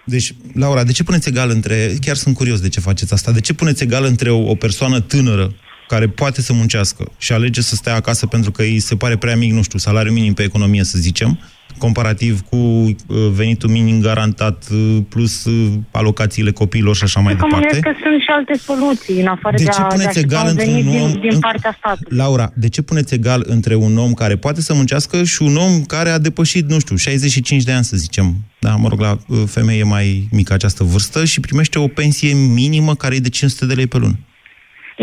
Deci, 0.09 0.33
Laura, 0.53 0.83
de 0.83 0.91
ce 0.91 1.03
puneți 1.03 1.29
egal 1.29 1.49
între... 1.49 1.93
Chiar 2.01 2.15
sunt 2.15 2.35
curios 2.35 2.59
de 2.59 2.69
ce 2.69 2.79
faceți 2.79 3.13
asta. 3.13 3.31
De 3.31 3.39
ce 3.39 3.53
puneți 3.53 3.83
egal 3.83 4.03
între 4.03 4.29
o, 4.29 4.49
o 4.49 4.55
persoană 4.55 4.99
tânără 4.99 5.55
care 5.87 6.07
poate 6.07 6.41
să 6.41 6.53
muncească 6.53 7.11
și 7.17 7.31
alege 7.31 7.61
să 7.61 7.75
stea 7.75 7.95
acasă 7.95 8.25
pentru 8.25 8.51
că 8.51 8.61
îi 8.61 8.79
se 8.79 8.95
pare 8.95 9.17
prea 9.17 9.35
mic, 9.35 9.51
nu 9.51 9.61
știu, 9.61 9.79
salariul 9.79 10.13
minim 10.13 10.33
pe 10.33 10.43
economie, 10.43 10.83
să 10.83 10.97
zicem, 10.97 11.39
comparativ 11.77 12.41
cu 12.41 12.55
uh, 12.55 12.95
venitul 13.33 13.69
minim 13.69 14.01
garantat 14.01 14.63
uh, 14.71 14.97
plus 15.09 15.45
uh, 15.45 15.73
alocațiile 15.91 16.51
copiilor 16.51 16.95
și 16.95 17.03
așa 17.03 17.19
mai 17.19 17.35
Că 17.35 17.45
mă 17.45 17.47
departe? 17.47 17.79
gândesc 17.79 17.99
că 17.99 18.07
sunt 18.09 18.21
și 18.21 18.27
alte 18.29 18.53
soluții, 18.53 19.21
în 19.21 19.27
afară 19.27 19.55
De 19.57 19.63
de, 19.63 19.69
ce 19.69 19.75
a, 19.81 19.81
de 19.81 19.83
a 19.83 19.87
puneți 19.87 20.07
aștepta 20.07 20.35
egal 20.35 20.43
un 20.45 20.49
într-un 20.51 20.73
venit 20.73 20.85
om- 21.03 21.11
din, 21.11 21.19
din 21.21 21.29
în- 21.33 21.39
partea 21.39 21.75
statului. 21.77 22.17
Laura, 22.17 22.51
de 22.55 22.69
ce 22.69 22.81
puneți 22.81 23.13
egal 23.13 23.43
între 23.45 23.75
un 23.75 23.97
om 23.97 24.13
care 24.13 24.35
poate 24.35 24.61
să 24.61 24.73
muncească 24.73 25.23
și 25.23 25.41
un 25.41 25.55
om 25.55 25.83
care 25.87 26.09
a 26.09 26.19
depășit, 26.19 26.69
nu 26.69 26.79
știu, 26.79 26.95
65 26.95 27.63
de 27.63 27.71
ani, 27.71 27.83
să 27.83 27.97
zicem, 27.97 28.35
da, 28.59 28.75
mă 28.75 28.87
rog, 28.87 28.99
la 28.99 29.11
uh, 29.27 29.37
femeie 29.47 29.83
mai 29.83 30.27
mică 30.31 30.53
această 30.53 30.83
vârstă 30.83 31.25
și 31.25 31.39
primește 31.39 31.79
o 31.79 31.87
pensie 31.87 32.33
minimă 32.33 32.95
care 32.95 33.15
e 33.15 33.19
de 33.19 33.29
500 33.29 33.65
de 33.65 33.73
lei 33.73 33.87
pe 33.87 33.97
lună? 33.97 34.17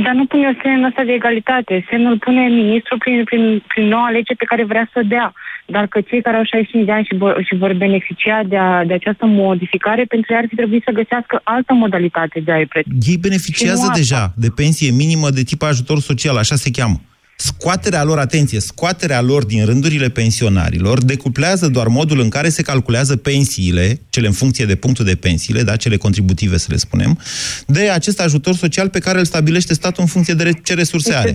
Dar 0.04 0.14
nu 0.14 0.24
pune 0.26 0.58
semnul 0.62 0.84
ăsta 0.90 1.02
de 1.04 1.12
egalitate. 1.12 1.74
Semnul 1.90 2.18
pune 2.18 2.42
ministrul 2.62 2.98
prin, 2.98 3.24
prin, 3.24 3.62
prin 3.72 3.84
noua 3.94 4.10
lege 4.10 4.34
pe 4.34 4.44
care 4.50 4.64
vrea 4.64 4.90
să 4.92 5.00
dea. 5.14 5.32
Dar 5.66 5.86
că 5.86 6.00
cei 6.00 6.22
care 6.22 6.36
au 6.36 6.44
65 6.44 6.84
de 6.84 6.92
ani 6.92 7.04
și 7.04 7.14
vor, 7.16 7.42
și 7.46 7.54
vor 7.56 7.72
beneficia 7.74 8.42
de, 8.48 8.56
a, 8.56 8.84
de 8.84 8.94
această 8.94 9.26
modificare, 9.26 10.04
pentru 10.04 10.32
ei 10.32 10.38
ar 10.38 10.46
fi 10.48 10.54
trebuit 10.54 10.82
să 10.84 10.90
găsească 10.90 11.40
altă 11.44 11.72
modalitate 11.72 12.40
de 12.40 12.52
a-i 12.52 12.66
plăti. 12.66 12.88
Ei 13.10 13.16
beneficiază 13.16 13.74
Și 13.74 13.80
nu 13.80 13.88
asta. 13.88 13.98
deja 13.98 14.32
de 14.36 14.48
pensie 14.54 14.90
minimă 14.90 15.30
de 15.30 15.42
tip 15.42 15.62
ajutor 15.62 15.98
social, 16.00 16.36
așa 16.36 16.54
se 16.54 16.70
cheamă. 16.70 17.00
Scoaterea 17.36 18.04
lor, 18.04 18.18
atenție, 18.18 18.60
scoaterea 18.60 19.20
lor 19.20 19.44
din 19.44 19.64
rândurile 19.64 20.08
pensionarilor 20.08 21.04
decuplează 21.04 21.68
doar 21.68 21.86
modul 21.86 22.20
în 22.20 22.28
care 22.28 22.48
se 22.48 22.62
calculează 22.62 23.16
pensiile, 23.16 23.86
cele 24.10 24.26
în 24.26 24.32
funcție 24.32 24.64
de 24.64 24.74
punctul 24.76 25.04
de 25.04 25.16
pensiile, 25.20 25.62
da, 25.62 25.76
cele 25.76 25.96
contributive 25.96 26.56
să 26.56 26.68
le 26.70 26.76
spunem, 26.76 27.18
de 27.66 27.90
acest 27.90 28.20
ajutor 28.20 28.54
social 28.54 28.88
pe 28.88 28.98
care 28.98 29.18
îl 29.18 29.24
stabilește 29.24 29.74
statul 29.74 30.02
în 30.02 30.08
funcție 30.08 30.34
de 30.34 30.42
re- 30.42 30.60
ce 30.64 30.74
resurse 30.74 31.14
are. 31.14 31.28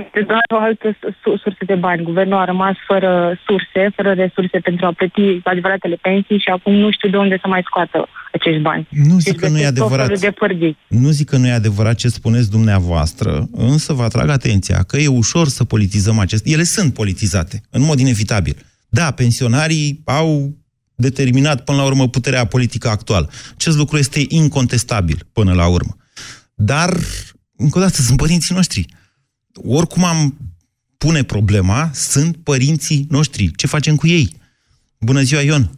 Este 0.00 0.20
doar 0.26 0.44
o 0.54 0.58
altă 0.58 0.96
su- 1.22 1.36
sursă 1.36 1.62
de 1.66 1.74
bani. 1.74 2.02
Guvernul 2.02 2.38
a 2.38 2.44
rămas 2.44 2.76
fără 2.86 3.40
surse, 3.46 3.92
fără 3.96 4.12
resurse 4.12 4.58
pentru 4.58 4.86
a 4.86 4.92
plăti 4.92 5.40
adevăratele 5.44 5.96
pensii 6.00 6.38
și 6.38 6.48
acum 6.48 6.74
nu 6.74 6.90
știu 6.90 7.08
de 7.10 7.16
unde 7.16 7.38
să 7.40 7.48
mai 7.48 7.62
scoată 7.64 8.08
acești 8.40 8.60
bani. 8.60 8.88
Nu 8.90 9.18
zic 9.18 9.24
Deci 9.32 9.40
că 9.40 9.48
nu 9.48 9.56
e 9.56 9.60
găsesc 9.60 9.74
tot 9.74 9.82
adevărat. 9.84 10.06
felul 10.06 10.20
de 10.20 10.30
pârghii. 10.30 10.76
Nu 10.88 11.10
zic 11.10 11.28
că 11.28 11.36
nu 11.36 11.46
e 11.46 11.52
adevărat 11.52 11.96
ce 11.96 12.08
spuneți 12.08 12.50
dumneavoastră, 12.50 13.48
însă 13.52 13.92
vă 13.92 14.02
atrag 14.02 14.28
atenția 14.28 14.82
că 14.82 14.96
e 14.96 15.06
ușor 15.06 15.48
să 15.48 15.64
politizăm 15.64 16.18
acest... 16.18 16.46
Ele 16.46 16.62
sunt 16.62 16.94
politizate, 16.94 17.60
în 17.70 17.82
mod 17.82 17.98
inevitabil. 18.00 18.56
Da, 18.88 19.10
pensionarii 19.10 20.00
au 20.04 20.56
determinat 20.94 21.64
până 21.64 21.78
la 21.78 21.84
urmă 21.84 22.08
puterea 22.08 22.44
politică 22.44 22.88
actuală. 22.88 23.30
Acest 23.54 23.76
lucru 23.76 23.96
este 23.96 24.24
incontestabil 24.28 25.26
până 25.32 25.52
la 25.52 25.66
urmă. 25.66 25.96
Dar, 26.54 26.96
încă 27.56 27.78
o 27.78 27.80
dată, 27.80 28.02
sunt 28.02 28.16
părinții 28.16 28.54
noștri. 28.54 28.86
Oricum 29.54 30.04
am 30.04 30.38
pune 30.98 31.22
problema, 31.22 31.90
sunt 31.94 32.36
părinții 32.36 33.06
noștri. 33.10 33.50
Ce 33.56 33.66
facem 33.66 33.96
cu 33.96 34.06
ei? 34.06 34.36
Bună 35.00 35.20
ziua, 35.20 35.40
Ion! 35.40 35.70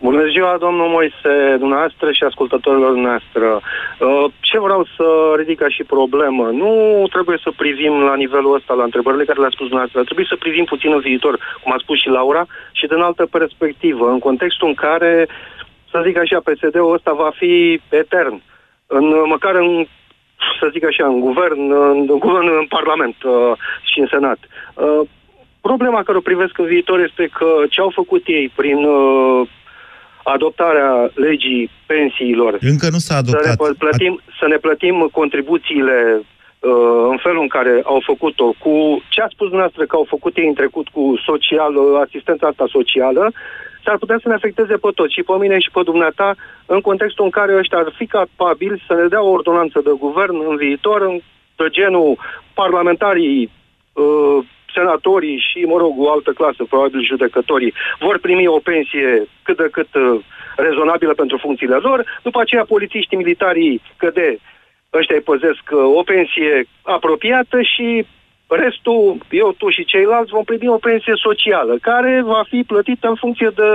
Bună 0.00 0.26
ziua, 0.26 0.56
domnul 0.58 0.88
Moise, 0.88 1.56
dumneavoastră 1.58 2.12
și 2.12 2.22
ascultătorilor 2.22 2.94
noastre. 2.94 3.46
Uh, 3.46 4.24
Ce 4.40 4.58
vreau 4.58 4.86
să 4.96 5.34
ridic 5.36 5.58
ca 5.58 5.68
și 5.68 5.84
problemă? 5.84 6.44
Nu 6.50 6.72
trebuie 7.10 7.38
să 7.42 7.50
privim 7.56 7.92
la 8.02 8.14
nivelul 8.14 8.54
ăsta, 8.54 8.74
la 8.74 8.82
întrebările 8.82 9.24
care 9.24 9.40
le-a 9.40 9.56
spus 9.56 9.66
dumneavoastră. 9.66 10.04
Trebuie 10.04 10.26
să 10.28 10.36
privim 10.36 10.64
puțin 10.64 10.92
în 10.92 11.00
viitor, 11.00 11.38
cum 11.62 11.72
a 11.72 11.76
spus 11.78 11.98
și 12.00 12.08
Laura, 12.08 12.46
și 12.72 12.86
din 12.86 13.00
altă 13.00 13.26
perspectivă, 13.30 14.10
în 14.10 14.18
contextul 14.18 14.68
în 14.68 14.74
care, 14.74 15.28
să 15.90 16.02
zic 16.04 16.16
așa, 16.18 16.40
PSD-ul 16.40 16.92
ăsta 16.92 17.12
va 17.12 17.30
fi 17.34 17.80
etern. 17.88 18.42
În, 18.86 19.04
măcar 19.26 19.54
în 19.54 19.86
să 20.60 20.68
zic 20.72 20.84
așa, 20.84 21.06
în 21.06 21.20
guvern, 21.20 21.72
în, 21.72 22.06
în, 22.08 22.18
guvern, 22.18 22.48
în 22.60 22.66
Parlament 22.68 23.16
uh, 23.22 23.52
și 23.82 24.00
în 24.00 24.06
Senat. 24.06 24.38
Uh, 24.74 25.00
problema 25.60 26.02
care 26.02 26.18
o 26.18 26.28
privesc 26.30 26.58
în 26.58 26.64
viitor 26.64 26.98
este 27.00 27.28
că 27.38 27.46
ce 27.70 27.80
au 27.80 27.90
făcut 27.94 28.22
ei 28.26 28.52
prin 28.56 28.84
uh, 28.84 29.48
adoptarea 30.34 31.10
legii 31.14 31.70
pensiilor, 31.86 32.58
Încă 32.60 32.86
nu 32.90 32.98
s-a 32.98 33.14
să 33.14 33.20
ne, 33.22 33.36
adoptat. 33.36 33.56
pl- 33.56 33.78
plătim, 33.84 34.20
să 34.38 34.46
ne 34.48 34.56
plătim 34.56 35.08
contribuțiile 35.12 35.98
uh, 36.20 37.06
în 37.12 37.18
felul 37.22 37.42
în 37.46 37.48
care 37.56 37.80
au 37.84 38.00
făcut-o, 38.10 38.46
cu 38.64 38.74
ce 39.08 39.20
a 39.22 39.28
spus 39.34 39.46
dumneavoastră 39.48 39.84
că 39.84 39.96
au 39.96 40.06
făcut 40.08 40.36
ei 40.36 40.46
în 40.46 40.54
trecut 40.54 40.88
cu 40.88 41.04
social, 41.28 41.72
uh, 41.76 42.00
asistența 42.04 42.46
asta 42.46 42.66
socială, 42.76 43.32
s-ar 43.84 43.96
putea 43.98 44.18
să 44.22 44.28
ne 44.28 44.34
afecteze 44.34 44.76
pe 44.76 44.90
toți, 44.94 45.14
și 45.14 45.22
pe 45.22 45.34
mine 45.42 45.58
și 45.58 45.70
pe 45.72 45.80
dumneata, 45.90 46.34
în 46.66 46.80
contextul 46.80 47.24
în 47.24 47.30
care 47.30 47.56
ăștia 47.58 47.78
ar 47.78 47.92
fi 47.96 48.06
capabili 48.06 48.82
să 48.86 48.94
ne 48.94 49.06
dea 49.12 49.22
o 49.22 49.34
ordonanță 49.38 49.80
de 49.84 49.92
guvern 49.98 50.36
în 50.48 50.56
viitor, 50.56 51.00
în 51.02 51.20
de 51.56 51.68
genul 51.70 52.18
parlamentarii, 52.54 53.50
uh, 53.92 54.38
senatorii 54.78 55.38
și, 55.48 55.58
mă 55.72 55.76
rog, 55.84 55.92
o 56.04 56.06
altă 56.14 56.30
clasă, 56.40 56.60
probabil 56.72 57.00
judecătorii, 57.10 57.72
vor 58.06 58.16
primi 58.26 58.46
o 58.56 58.60
pensie 58.70 59.08
cât 59.46 59.56
de 59.62 59.68
cât 59.76 59.90
uh, 59.94 60.04
rezonabilă 60.66 61.12
pentru 61.22 61.36
funcțiile 61.44 61.78
lor, 61.86 61.98
după 62.26 62.38
aceea 62.40 62.64
polițiștii 62.74 63.20
militarii, 63.22 63.74
că 64.00 64.08
de 64.18 64.26
ăștia 64.98 65.16
îi 65.18 65.28
păzesc 65.32 65.64
uh, 65.70 65.78
o 66.00 66.02
pensie 66.12 66.52
apropiată 66.96 67.58
și 67.72 67.88
restul, 68.64 69.02
eu, 69.42 69.48
tu 69.60 69.66
și 69.76 69.84
ceilalți, 69.92 70.34
vom 70.36 70.44
primi 70.50 70.68
o 70.76 70.84
pensie 70.88 71.14
socială, 71.26 71.74
care 71.88 72.12
va 72.34 72.42
fi 72.50 72.58
plătită 72.72 73.06
în 73.12 73.18
funcție 73.24 73.50
de 73.60 73.68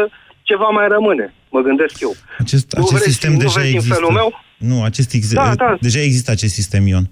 ce 0.48 0.56
va 0.64 0.70
mai 0.80 0.88
rămâne, 0.88 1.34
mă 1.50 1.62
gândesc 1.68 1.96
eu. 2.08 2.14
Acest, 2.44 2.66
Nu 2.72 2.84
acest 2.84 2.92
vrei- 3.02 3.12
sistem 3.12 3.32
nu 3.32 3.38
deja 3.38 3.52
vrei 3.60 3.66
din 3.68 3.76
există. 3.76 3.96
felul 3.98 4.12
meu? 4.20 4.30
Nu, 4.70 4.78
acest 4.84 5.14
ex- 5.14 5.34
Da, 5.34 5.56
da. 5.56 5.78
deja 5.80 6.00
există 6.02 6.32
acest 6.32 6.54
sistem, 6.54 6.88
Ion. 6.88 7.04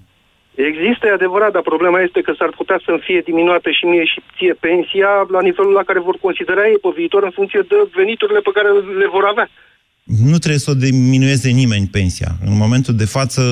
Există, 0.54 1.02
e 1.06 1.12
adevărat, 1.20 1.52
dar 1.52 1.62
problema 1.62 2.00
este 2.00 2.20
că 2.20 2.32
s-ar 2.38 2.52
putea 2.60 2.78
să-mi 2.84 3.04
fie 3.06 3.20
diminuată 3.30 3.68
și 3.70 3.84
mie 3.84 4.04
și 4.12 4.18
ție 4.36 4.54
pensia 4.66 5.10
la 5.34 5.40
nivelul 5.48 5.72
la 5.72 5.84
care 5.88 6.00
vor 6.08 6.16
considera 6.26 6.68
ei 6.72 6.78
pe 6.84 6.90
viitor 6.96 7.22
în 7.24 7.30
funcție 7.38 7.62
de 7.68 7.76
veniturile 8.00 8.40
pe 8.40 8.54
care 8.56 8.68
le 9.02 9.08
vor 9.16 9.24
avea. 9.32 9.48
Nu 10.04 10.36
trebuie 10.42 10.66
să 10.66 10.70
o 10.70 10.80
diminueze 10.88 11.50
nimeni 11.50 11.86
pensia. 11.98 12.30
În 12.48 12.56
momentul 12.56 12.94
de 12.94 13.04
față, 13.04 13.42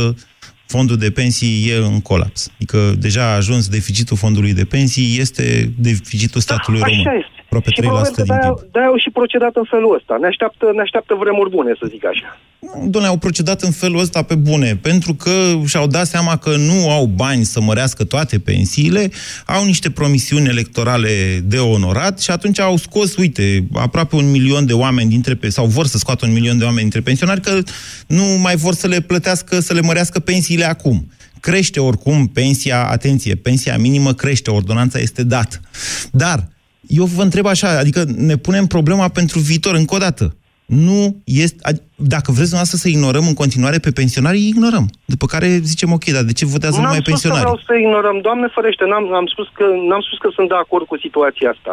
fondul 0.67 0.97
de 0.97 1.11
pensii 1.11 1.71
e 1.71 1.77
în 1.77 2.01
colaps. 2.01 2.41
Adică 2.55 2.79
deja 3.07 3.23
a 3.23 3.39
ajuns 3.43 3.69
deficitul 3.69 4.17
fondului 4.17 4.55
de 4.61 4.65
pensii, 4.65 5.19
este 5.21 5.45
deficitul 5.79 6.41
statului 6.41 6.81
român. 6.81 7.07
Așa 7.07 7.17
este. 7.25 7.38
Aproape 7.51 7.71
Și 7.71 7.81
3% 7.81 7.83
probabil 7.85 8.13
că 8.15 8.23
din 8.23 8.35
de-aia, 8.35 8.53
PIB. 8.53 8.73
de-aia 8.73 8.89
au 8.89 8.97
și 8.97 9.11
procedat 9.11 9.55
în 9.57 9.67
felul 9.75 9.95
ăsta. 9.99 10.17
Ne 10.21 10.27
așteaptă, 10.27 10.65
ne 10.75 10.81
așteaptă 10.81 11.15
vremuri 11.23 11.51
bune, 11.51 11.73
să 11.81 11.87
zic 11.91 12.05
așa. 12.07 12.29
Doamne, 12.87 13.09
au 13.09 13.17
procedat 13.17 13.63
în 13.63 13.71
felul 13.71 13.99
ăsta 14.01 14.23
pe 14.23 14.35
bune, 14.35 14.77
pentru 14.77 15.15
că 15.15 15.31
și-au 15.67 15.87
dat 15.87 16.07
seama 16.07 16.37
că 16.37 16.57
nu 16.57 16.91
au 16.91 17.05
bani 17.07 17.45
să 17.45 17.61
mărească 17.61 18.05
toate 18.05 18.39
pensiile, 18.39 19.11
au 19.47 19.65
niște 19.65 19.91
promisiuni 19.91 20.49
electorale 20.49 21.41
de 21.45 21.59
onorat 21.59 22.21
și 22.21 22.31
atunci 22.31 22.61
au 22.61 22.77
scos, 22.77 23.17
uite, 23.17 23.67
aproape 23.75 24.17
un 24.17 24.31
milion 24.31 24.67
de 24.67 24.73
oameni 24.73 25.09
dintre, 25.11 25.35
pe- 25.35 25.49
sau 25.49 25.67
vor 25.67 25.87
să 25.87 25.99
scoată 25.99 26.27
un 26.27 26.33
milion 26.33 26.59
de 26.59 26.65
oameni 26.65 26.81
dintre 26.83 27.01
pensionari, 27.01 27.41
că 27.41 27.59
nu 28.07 28.25
mai 28.43 28.57
vor 28.57 28.75
să 28.75 28.87
le 28.87 29.01
plătească, 29.01 29.61
să 29.61 29.73
le 29.73 29.81
mărească 29.81 30.19
pensiile 30.21 30.65
acum. 30.65 31.11
Crește 31.41 31.81
oricum 31.81 32.27
pensia, 32.27 32.87
atenție, 32.89 33.35
pensia 33.35 33.79
minimă 33.79 34.13
crește, 34.15 34.51
ordonanța 34.51 34.99
este 34.99 35.23
dată. 35.23 35.61
Dar 36.13 36.49
Eu 36.89 37.05
vă 37.05 37.23
întreb 37.23 37.47
așa, 37.47 37.69
adică 37.79 38.05
ne 38.17 38.37
punem 38.37 38.67
problema 38.67 39.09
pentru 39.09 39.39
viitor, 39.39 39.75
încă 39.75 39.95
o 39.95 39.99
dată. 39.99 40.37
Nu 40.67 41.01
este... 41.25 41.59
Dacă 42.15 42.29
vreți 42.37 42.53
dumneavoastră 42.53 42.79
să 42.83 42.89
ignorăm 42.89 43.25
în 43.29 43.41
continuare 43.43 43.79
pe 43.87 43.97
pensionari, 44.01 44.49
ignorăm. 44.53 44.87
După 45.15 45.27
care 45.33 45.49
zicem, 45.73 45.91
ok, 45.93 46.05
dar 46.17 46.25
de 46.31 46.39
ce 46.39 46.53
votează 46.55 46.77
N-am 46.77 46.85
numai 46.85 47.01
spus 47.01 47.13
pensionari? 47.13 47.45
că 47.45 47.49
vreau 47.49 47.67
să 47.69 47.75
ignorăm. 47.85 48.17
Doamne 48.29 48.49
ferește, 48.57 48.85
n-am, 48.91 49.05
am 49.21 49.27
spus 49.35 49.49
că, 49.59 49.65
n-am 49.89 50.03
spus 50.07 50.19
că 50.19 50.29
sunt 50.37 50.49
de 50.49 50.59
acord 50.65 50.87
cu 50.87 50.97
situația 51.05 51.51
asta. 51.55 51.73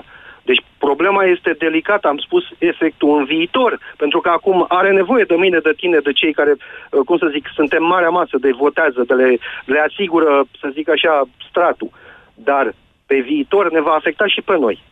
Deci 0.49 0.61
problema 0.77 1.23
este 1.35 1.51
delicată, 1.65 2.07
am 2.07 2.17
spus 2.27 2.43
efectul 2.57 3.17
în 3.17 3.23
viitor, 3.33 3.71
pentru 3.97 4.19
că 4.19 4.29
acum 4.29 4.65
are 4.67 4.91
nevoie 4.91 5.23
de 5.31 5.35
mine, 5.35 5.59
de 5.67 5.73
tine, 5.81 5.97
de 6.07 6.11
cei 6.11 6.33
care, 6.33 6.53
uh, 6.55 7.01
cum 7.05 7.17
să 7.17 7.27
zic, 7.35 7.45
suntem 7.53 7.83
marea 7.83 8.09
masă 8.09 8.35
de 8.45 8.51
votează, 8.63 9.03
de 9.07 9.13
le, 9.13 9.37
le 9.65 9.79
asigură, 9.87 10.45
să 10.61 10.67
zic 10.73 10.89
așa, 10.89 11.13
stratul. 11.49 11.89
Dar 12.33 12.65
pe 13.05 13.17
viitor 13.29 13.71
ne 13.71 13.81
va 13.81 13.93
afecta 13.99 14.27
și 14.27 14.41
pe 14.41 14.57
noi. 14.65 14.83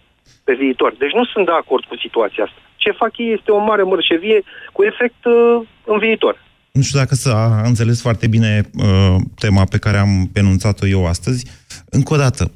Pe 0.43 0.53
viitor. 0.53 0.95
Deci 0.99 1.11
nu 1.19 1.25
sunt 1.25 1.45
de 1.45 1.51
acord 1.51 1.83
cu 1.83 1.95
situația 2.05 2.43
asta. 2.43 2.59
Ce 2.75 2.91
fac 2.91 3.17
ei 3.17 3.33
este 3.33 3.51
o 3.51 3.63
mare 3.69 3.83
mărșevie 3.83 4.43
cu 4.71 4.83
efect 4.83 5.25
uh, 5.25 5.67
în 5.85 5.97
viitor. 5.99 6.35
Nu 6.71 6.81
știu 6.81 6.99
dacă 6.99 7.15
s-a 7.15 7.61
înțeles 7.65 8.01
foarte 8.01 8.27
bine 8.27 8.69
uh, 8.73 9.15
tema 9.39 9.63
pe 9.63 9.77
care 9.77 9.97
am 9.97 10.29
enunțat-o 10.33 10.87
eu 10.87 11.07
astăzi. 11.07 11.45
Încă 11.89 12.13
o 12.13 12.17
dată, 12.17 12.51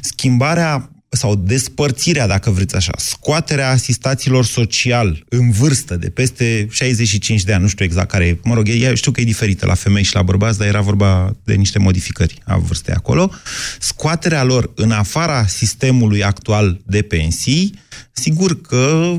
schimbarea 0.00 0.90
sau 1.12 1.34
despărțirea, 1.34 2.26
dacă 2.26 2.50
vreți 2.50 2.74
așa, 2.74 2.92
scoaterea 2.96 3.70
asistaților 3.70 4.44
social 4.44 5.24
în 5.28 5.50
vârstă 5.50 5.96
de 5.96 6.10
peste 6.10 6.68
65 6.70 7.42
de 7.42 7.52
ani, 7.52 7.62
nu 7.62 7.68
știu 7.68 7.84
exact 7.84 8.10
care 8.10 8.26
e, 8.26 8.38
mă 8.42 8.54
rog, 8.54 8.68
e, 8.68 8.94
știu 8.94 9.12
că 9.12 9.20
e 9.20 9.24
diferită 9.24 9.66
la 9.66 9.74
femei 9.74 10.02
și 10.02 10.14
la 10.14 10.22
bărbați, 10.22 10.58
dar 10.58 10.66
era 10.66 10.80
vorba 10.80 11.36
de 11.44 11.54
niște 11.54 11.78
modificări 11.78 12.38
a 12.44 12.56
vârstei 12.56 12.94
acolo, 12.94 13.32
scoaterea 13.78 14.44
lor 14.44 14.72
în 14.74 14.90
afara 14.90 15.46
sistemului 15.46 16.24
actual 16.24 16.80
de 16.86 17.02
pensii, 17.02 17.78
sigur 18.12 18.60
că 18.60 19.16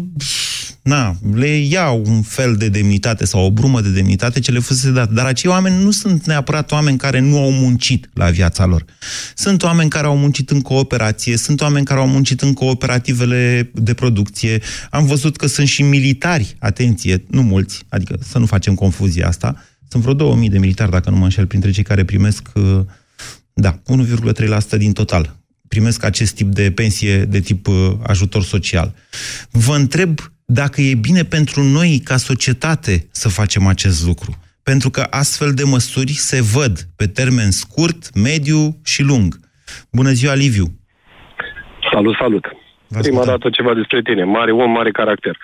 na, 0.81 1.15
le 1.33 1.47
iau 1.47 2.03
un 2.05 2.21
fel 2.21 2.55
de 2.55 2.69
demnitate 2.69 3.25
sau 3.25 3.45
o 3.45 3.51
brumă 3.51 3.81
de 3.81 3.89
demnitate 3.89 4.39
ce 4.39 4.51
le 4.51 4.59
fusese 4.59 4.91
dat. 4.91 5.11
Dar 5.11 5.25
acei 5.25 5.49
oameni 5.49 5.83
nu 5.83 5.91
sunt 5.91 6.25
neapărat 6.25 6.71
oameni 6.71 6.97
care 6.97 7.19
nu 7.19 7.37
au 7.37 7.51
muncit 7.51 8.09
la 8.13 8.29
viața 8.29 8.65
lor. 8.65 8.85
Sunt 9.35 9.63
oameni 9.63 9.89
care 9.89 10.07
au 10.07 10.17
muncit 10.17 10.49
în 10.49 10.61
cooperație, 10.61 11.37
sunt 11.37 11.61
oameni 11.61 11.85
care 11.85 11.99
au 11.99 12.07
muncit 12.07 12.41
în 12.41 12.53
cooperativele 12.53 13.71
de 13.73 13.93
producție. 13.93 14.61
Am 14.89 15.05
văzut 15.05 15.37
că 15.37 15.47
sunt 15.47 15.67
și 15.67 15.81
militari, 15.81 16.55
atenție, 16.59 17.23
nu 17.27 17.41
mulți, 17.41 17.83
adică 17.89 18.17
să 18.29 18.39
nu 18.39 18.45
facem 18.45 18.75
confuzia 18.75 19.27
asta. 19.27 19.63
Sunt 19.87 20.01
vreo 20.01 20.15
2000 20.15 20.49
de 20.49 20.57
militari, 20.57 20.91
dacă 20.91 21.09
nu 21.09 21.15
mă 21.15 21.23
înșel, 21.23 21.45
printre 21.45 21.71
cei 21.71 21.83
care 21.83 22.05
primesc, 22.05 22.47
uh, 22.53 22.79
da, 23.53 23.81
1,3% 23.85 24.77
din 24.77 24.93
total 24.93 25.39
primesc 25.71 26.03
acest 26.03 26.33
tip 26.33 26.53
de 26.53 26.71
pensie 26.71 27.25
de 27.25 27.39
tip 27.39 27.67
uh, 27.67 27.91
ajutor 28.03 28.43
social. 28.43 28.95
Vă 29.51 29.75
întreb 29.75 30.30
dacă 30.53 30.81
e 30.81 30.95
bine 30.95 31.23
pentru 31.23 31.63
noi, 31.63 32.01
ca 32.03 32.17
societate, 32.17 33.07
să 33.11 33.29
facem 33.29 33.67
acest 33.67 34.05
lucru. 34.05 34.31
Pentru 34.63 34.89
că 34.89 35.07
astfel 35.09 35.53
de 35.53 35.63
măsuri 35.63 36.11
se 36.11 36.41
văd 36.41 36.79
pe 36.95 37.07
termen 37.07 37.51
scurt, 37.51 38.15
mediu 38.15 38.77
și 38.83 39.01
lung. 39.01 39.39
Bună 39.91 40.11
ziua, 40.11 40.33
Liviu! 40.33 40.67
Salut, 41.93 42.15
salut! 42.19 42.45
Prima 43.01 43.25
dată 43.25 43.49
ceva 43.49 43.73
despre 43.73 44.01
tine. 44.01 44.23
Mare 44.23 44.51
om, 44.51 44.71
mare 44.71 44.91
caracter. 44.91 45.37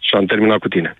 Și 0.00 0.14
am 0.14 0.26
terminat 0.26 0.58
cu 0.58 0.68
tine. 0.68 0.96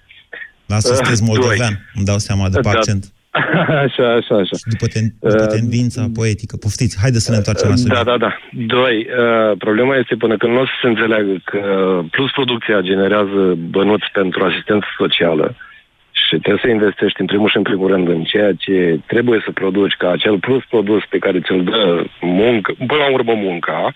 Lasă, 0.66 0.94
sunteți 0.94 1.22
moldovean, 1.30 1.90
îmi 1.94 2.04
dau 2.04 2.18
seama 2.18 2.48
de 2.48 2.56
pe 2.56 2.62
Da. 2.62 2.70
accent. 2.70 3.12
Așa, 3.84 4.06
așa, 4.18 4.34
așa. 4.34 4.54
Și 4.56 4.68
după, 4.74 4.86
ten, 4.86 5.04
după 5.20 5.46
tendința 5.46 6.10
poetică. 6.14 6.56
Poftiți, 6.56 6.98
haideți 7.00 7.24
să 7.24 7.30
ne 7.30 7.36
întoarcem 7.36 7.68
la 7.68 7.76
subiect. 7.76 8.04
Da, 8.04 8.10
da, 8.10 8.16
da. 8.26 8.32
Doi, 8.76 8.96
uh, 9.22 9.56
problema 9.58 9.96
este 9.96 10.14
până 10.14 10.36
când 10.36 10.52
nu 10.52 10.60
o 10.60 10.64
să 10.64 10.76
se 10.82 10.88
înțeleagă 10.88 11.34
că 11.44 11.62
plus 12.10 12.30
producția 12.30 12.80
generează 12.80 13.40
bănuți 13.74 14.08
pentru 14.12 14.44
asistență 14.44 14.86
socială 14.96 15.56
și 16.10 16.36
trebuie 16.38 16.64
să 16.64 16.70
investești 16.70 17.20
în 17.20 17.26
primul 17.26 17.48
și 17.48 17.56
în 17.56 17.62
primul 17.62 17.88
rând 17.88 18.08
în 18.08 18.22
ceea 18.22 18.52
ce 18.52 19.00
trebuie 19.06 19.40
să 19.44 19.50
produci, 19.50 19.94
ca 19.98 20.10
acel 20.10 20.38
plus 20.38 20.62
produs 20.64 21.02
pe 21.08 21.18
care 21.18 21.40
ți-l 21.40 21.64
dă 21.64 22.04
muncă, 22.20 22.74
până 22.86 23.00
la 23.04 23.12
urmă 23.12 23.34
munca, 23.34 23.94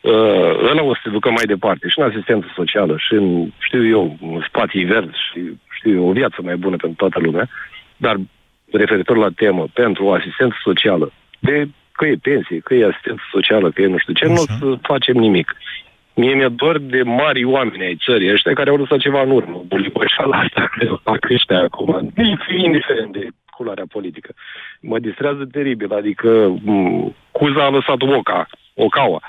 uh, 0.00 0.70
ăla 0.70 0.82
o 0.82 0.94
să 0.94 1.00
te 1.02 1.10
ducă 1.10 1.30
mai 1.30 1.44
departe 1.44 1.88
și 1.88 1.98
în 1.98 2.04
asistență 2.04 2.46
socială 2.54 2.94
și 2.98 3.12
în, 3.14 3.52
știu 3.58 3.86
eu, 3.86 4.16
în 4.20 4.44
spații 4.48 4.84
verzi 4.84 5.18
și 5.30 5.40
știu 5.78 5.94
eu, 5.94 6.08
o 6.08 6.12
viață 6.12 6.38
mai 6.42 6.56
bună 6.56 6.76
pentru 6.76 6.96
toată 6.96 7.18
lumea, 7.26 7.48
dar 7.96 8.16
referitor 8.76 9.16
la 9.16 9.28
temă, 9.36 9.66
pentru 9.72 10.04
o 10.04 10.12
asistență 10.12 10.56
socială, 10.62 11.12
de 11.38 11.68
că 11.92 12.06
e 12.06 12.16
pensie, 12.22 12.58
că 12.58 12.74
e 12.74 12.86
asistență 12.86 13.22
socială, 13.32 13.70
că 13.70 13.82
e 13.82 13.86
nu 13.86 13.98
știu 13.98 14.12
ce, 14.12 14.26
nu 14.26 14.32
o 14.32 14.44
să 14.58 14.78
facem 14.82 15.16
nimic. 15.16 15.56
Mie 16.14 16.34
mi-e 16.34 16.48
dor 16.48 16.78
de 16.78 17.02
mari 17.02 17.44
oameni 17.44 17.84
ai 17.84 17.98
țării 18.04 18.32
ăștia 18.32 18.52
care 18.52 18.70
au 18.70 18.76
lăsat 18.76 18.98
ceva 18.98 19.22
în 19.22 19.30
urmă. 19.30 19.62
Bulibășala 19.66 20.36
asta 20.36 20.68
care 20.76 20.90
o 20.90 20.96
fac 20.96 21.30
ăștia 21.30 21.58
acum, 21.58 22.12
indiferent 22.56 23.12
de 23.12 23.28
culoarea 23.56 23.84
politică. 23.88 24.34
Mă 24.80 24.98
distrează 24.98 25.48
teribil, 25.52 25.92
adică 25.92 26.54
m- 26.56 27.12
Cuza 27.30 27.64
a 27.64 27.68
lăsat 27.68 28.02
Oca, 28.02 28.46
Ocaua. 28.74 29.22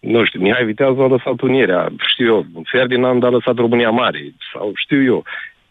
Nu 0.00 0.24
știu, 0.24 0.40
Mihai 0.40 0.64
Viteazu 0.64 1.00
a 1.00 1.06
lăsat 1.06 1.40
Unirea, 1.40 1.88
știu 2.06 2.26
eu, 2.26 2.46
Ferdinand 2.64 3.24
a 3.24 3.28
lăsat 3.28 3.54
România 3.56 3.90
Mare, 3.90 4.34
sau 4.52 4.72
știu 4.74 5.02
eu. 5.02 5.24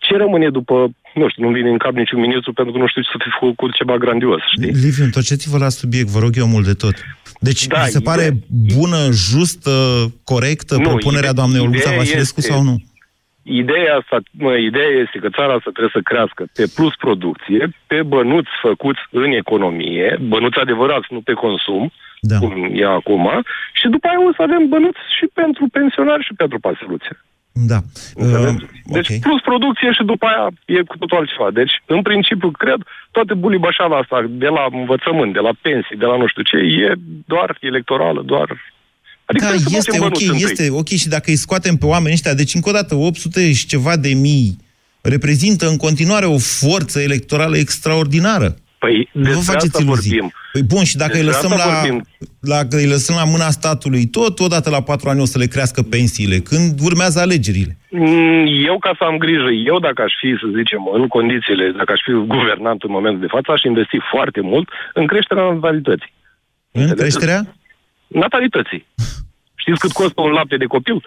Ce 0.07 0.13
rămâne 0.23 0.49
după, 0.49 0.75
nu 1.13 1.29
știu, 1.29 1.43
nu 1.47 1.51
vine 1.57 1.69
în 1.69 1.77
cap 1.77 1.93
niciun 1.93 2.19
ministru 2.19 2.53
pentru 2.53 2.73
că 2.73 2.79
nu 2.79 2.87
știu 2.87 3.01
ce 3.01 3.09
să 3.11 3.17
fi 3.23 3.29
făcut 3.45 3.73
ceva 3.79 3.95
grandios, 3.97 4.41
știi? 4.55 4.71
Liviu, 4.85 5.03
întorceți-vă 5.03 5.57
la 5.57 5.69
subiect, 5.69 6.07
vă 6.15 6.19
rog 6.19 6.33
eu 6.37 6.47
mult 6.47 6.65
de 6.65 6.73
tot. 6.73 6.95
Deci, 7.39 7.67
Da, 7.67 7.79
vi 7.79 7.89
se 7.97 7.99
pare 7.99 8.27
bună, 8.77 9.01
justă, 9.11 9.71
corectă 10.23 10.75
Nu, 10.75 10.81
propunerea 10.89 11.29
ide- 11.29 11.39
doamnei 11.39 11.61
Olguța 11.61 11.81
ideea 11.89 11.97
Vasilescu 11.97 12.39
este- 12.39 12.51
sau 12.51 12.61
nu? 12.63 12.75
Ideea 13.63 13.93
asta, 14.01 14.17
mă, 14.31 14.53
ideea 14.69 14.91
este 15.03 15.17
că 15.23 15.29
țara 15.37 15.53
asta 15.57 15.69
trebuie 15.75 15.97
să 15.97 16.07
crească 16.09 16.41
pe 16.57 16.65
plus 16.75 16.93
producție, 17.05 17.61
pe 17.91 17.99
bănuți 18.13 18.53
făcuți 18.61 19.01
în 19.11 19.31
economie, 19.43 20.07
bănuți 20.33 20.57
adevărați, 20.65 21.07
nu 21.15 21.21
pe 21.21 21.33
consum, 21.33 21.91
da. 22.19 22.37
cum 22.37 22.53
e 22.83 22.85
acum, 22.85 23.25
și 23.79 23.87
după 23.95 24.07
aia 24.07 24.21
o 24.29 24.31
să 24.37 24.41
avem 24.41 24.63
bănuți 24.73 25.03
și 25.17 25.25
pentru 25.33 25.63
pensionari 25.77 26.23
și 26.27 26.33
pentru 26.41 26.59
pasiluțe. 26.59 27.11
Da. 27.53 27.79
Uh, 28.15 28.55
Deci 28.85 29.19
plus 29.19 29.41
producție 29.41 29.91
și 29.91 30.03
după 30.11 30.25
aia 30.25 30.45
e 30.65 30.83
cu 30.91 30.97
totul 30.97 31.17
altceva. 31.17 31.49
Deci, 31.51 31.73
în 31.85 32.01
principiu, 32.01 32.51
cred, 32.51 32.79
toate 33.11 33.33
bulibașala 33.33 33.97
asta, 33.97 34.25
de 34.29 34.47
la 34.47 34.63
învățământ, 34.71 35.33
de 35.33 35.39
la 35.39 35.53
pensii, 35.61 35.97
de 35.97 36.05
la 36.05 36.17
nu 36.17 36.27
știu 36.27 36.43
ce, 36.49 36.57
e 36.57 36.93
doar 37.25 37.57
electorală, 37.61 38.21
doar... 38.25 38.47
Adică 39.25 39.45
da, 39.45 39.49
trebuie 39.51 39.69
să 39.69 39.77
este 39.77 39.91
facem 39.91 40.03
ok, 40.03 40.09
bănuți 40.09 40.25
întâi. 40.25 40.43
este 40.49 40.69
ok 40.81 40.87
și 40.87 41.07
dacă 41.07 41.27
îi 41.29 41.43
scoatem 41.45 41.75
pe 41.75 41.85
oamenii 41.85 42.13
ăștia, 42.13 42.33
deci 42.33 42.53
încă 42.53 42.69
o 42.69 42.77
dată 42.79 42.95
800 42.95 43.53
și 43.53 43.65
ceva 43.65 43.95
de 43.97 44.13
mii 44.13 44.57
reprezintă 45.01 45.67
în 45.67 45.77
continuare 45.77 46.25
o 46.25 46.37
forță 46.37 47.01
electorală 47.01 47.57
extraordinară. 47.57 48.55
Păi, 48.83 49.09
nu 49.11 49.21
vă 49.21 49.27
despre 49.27 49.53
faceți 49.53 49.65
asta 49.75 49.83
iluzii. 49.83 50.11
vorbim. 50.11 50.33
Păi 50.53 50.63
bun, 50.73 50.83
și 50.83 50.95
dacă 51.03 51.15
îi 51.17 51.23
Despre 51.23 51.35
lăsăm 51.35 51.51
asta 51.51 51.65
la, 51.71 51.79
vorbim. 51.79 51.97
dacă 52.55 52.73
îi 52.81 52.87
lăsăm 52.95 53.15
la 53.21 53.27
mâna 53.33 53.49
statului, 53.59 54.03
tot 54.17 54.39
odată 54.39 54.69
la 54.69 54.81
patru 54.89 55.09
ani 55.09 55.21
o 55.25 55.25
să 55.33 55.37
le 55.37 55.45
crească 55.53 55.81
pensiile, 55.81 56.37
când 56.49 56.79
urmează 56.89 57.19
alegerile. 57.19 57.77
Mm, 57.89 58.45
Eu, 58.69 58.77
ca 58.85 58.91
să 58.97 59.03
am 59.03 59.17
grijă, 59.17 59.49
eu 59.71 59.79
dacă 59.79 60.01
aș 60.01 60.13
fi, 60.21 60.29
să 60.41 60.47
zicem, 60.59 60.81
în 60.93 61.07
condițiile, 61.07 61.65
dacă 61.79 61.91
aș 61.91 62.01
fi 62.07 62.11
guvernant 62.35 62.79
în 62.87 62.91
momentul 62.97 63.21
de 63.25 63.33
față, 63.35 63.51
aș 63.51 63.61
investi 63.71 63.97
foarte 64.11 64.41
mult 64.41 64.67
în 64.93 65.05
creșterea 65.07 65.43
natalității. 65.53 66.11
În 66.71 66.89
creșterea? 67.01 67.41
Natalității. 68.07 68.85
Știți 69.55 69.79
cât 69.79 69.91
costă 69.91 70.21
un 70.21 70.31
lapte 70.31 70.57
de 70.57 70.65
copil? 70.65 70.97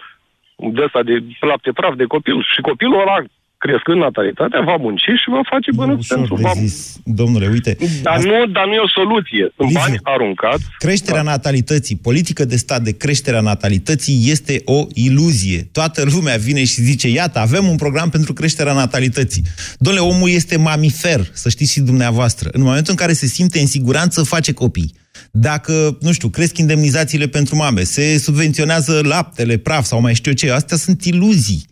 De 0.75 0.81
ăsta 0.87 1.03
de 1.03 1.15
lapte 1.51 1.71
praf 1.71 1.93
de 1.95 2.03
copil. 2.03 2.37
Și 2.53 2.61
copilul 2.61 3.01
ăla, 3.01 3.17
crescând 3.57 3.99
natalitatea, 4.01 4.61
va 4.61 4.75
munci 4.75 5.01
și 5.21 5.29
va 5.29 5.41
face 5.49 5.69
bănuți 5.75 6.07
pentru... 6.07 6.35
De 6.35 6.41
Va... 6.41 6.51
zis, 6.55 6.97
domnule, 7.03 7.47
uite, 7.47 7.77
Dar 8.01 8.23
nu, 8.23 8.45
dar 8.45 8.65
nu 8.65 8.73
e 8.73 8.79
o 8.79 8.89
soluție. 8.89 9.51
Sunt 9.55 9.67
Liviu, 9.67 9.79
bani 9.79 9.99
aruncați. 10.01 10.63
Creșterea 10.77 11.21
natalității, 11.21 11.95
politică 11.95 12.45
de 12.45 12.55
stat 12.55 12.81
de 12.81 12.97
creșterea 12.97 13.41
natalității 13.41 14.31
este 14.31 14.61
o 14.65 14.85
iluzie. 14.93 15.69
Toată 15.71 16.03
lumea 16.15 16.37
vine 16.37 16.63
și 16.65 16.81
zice, 16.81 17.07
iată, 17.07 17.39
avem 17.39 17.67
un 17.67 17.75
program 17.75 18.09
pentru 18.09 18.33
creșterea 18.33 18.73
natalității. 18.73 19.43
Domnule, 19.77 20.05
omul 20.05 20.29
este 20.29 20.57
mamifer, 20.57 21.19
să 21.33 21.49
știți 21.49 21.71
și 21.71 21.81
dumneavoastră. 21.81 22.49
În 22.51 22.61
momentul 22.61 22.91
în 22.91 22.97
care 22.97 23.13
se 23.13 23.25
simte 23.25 23.59
în 23.59 23.67
siguranță, 23.67 24.23
face 24.23 24.53
copii. 24.53 24.93
Dacă, 25.31 25.97
nu 26.01 26.11
știu, 26.11 26.27
cresc 26.29 26.57
indemnizațiile 26.57 27.27
pentru 27.27 27.55
mame, 27.55 27.83
se 27.83 28.17
subvenționează 28.17 29.01
laptele, 29.03 29.57
praf 29.57 29.85
sau 29.85 30.01
mai 30.01 30.13
știu 30.13 30.31
eu 30.31 30.37
ce, 30.37 30.51
astea 30.51 30.77
sunt 30.77 31.03
iluzii 31.03 31.65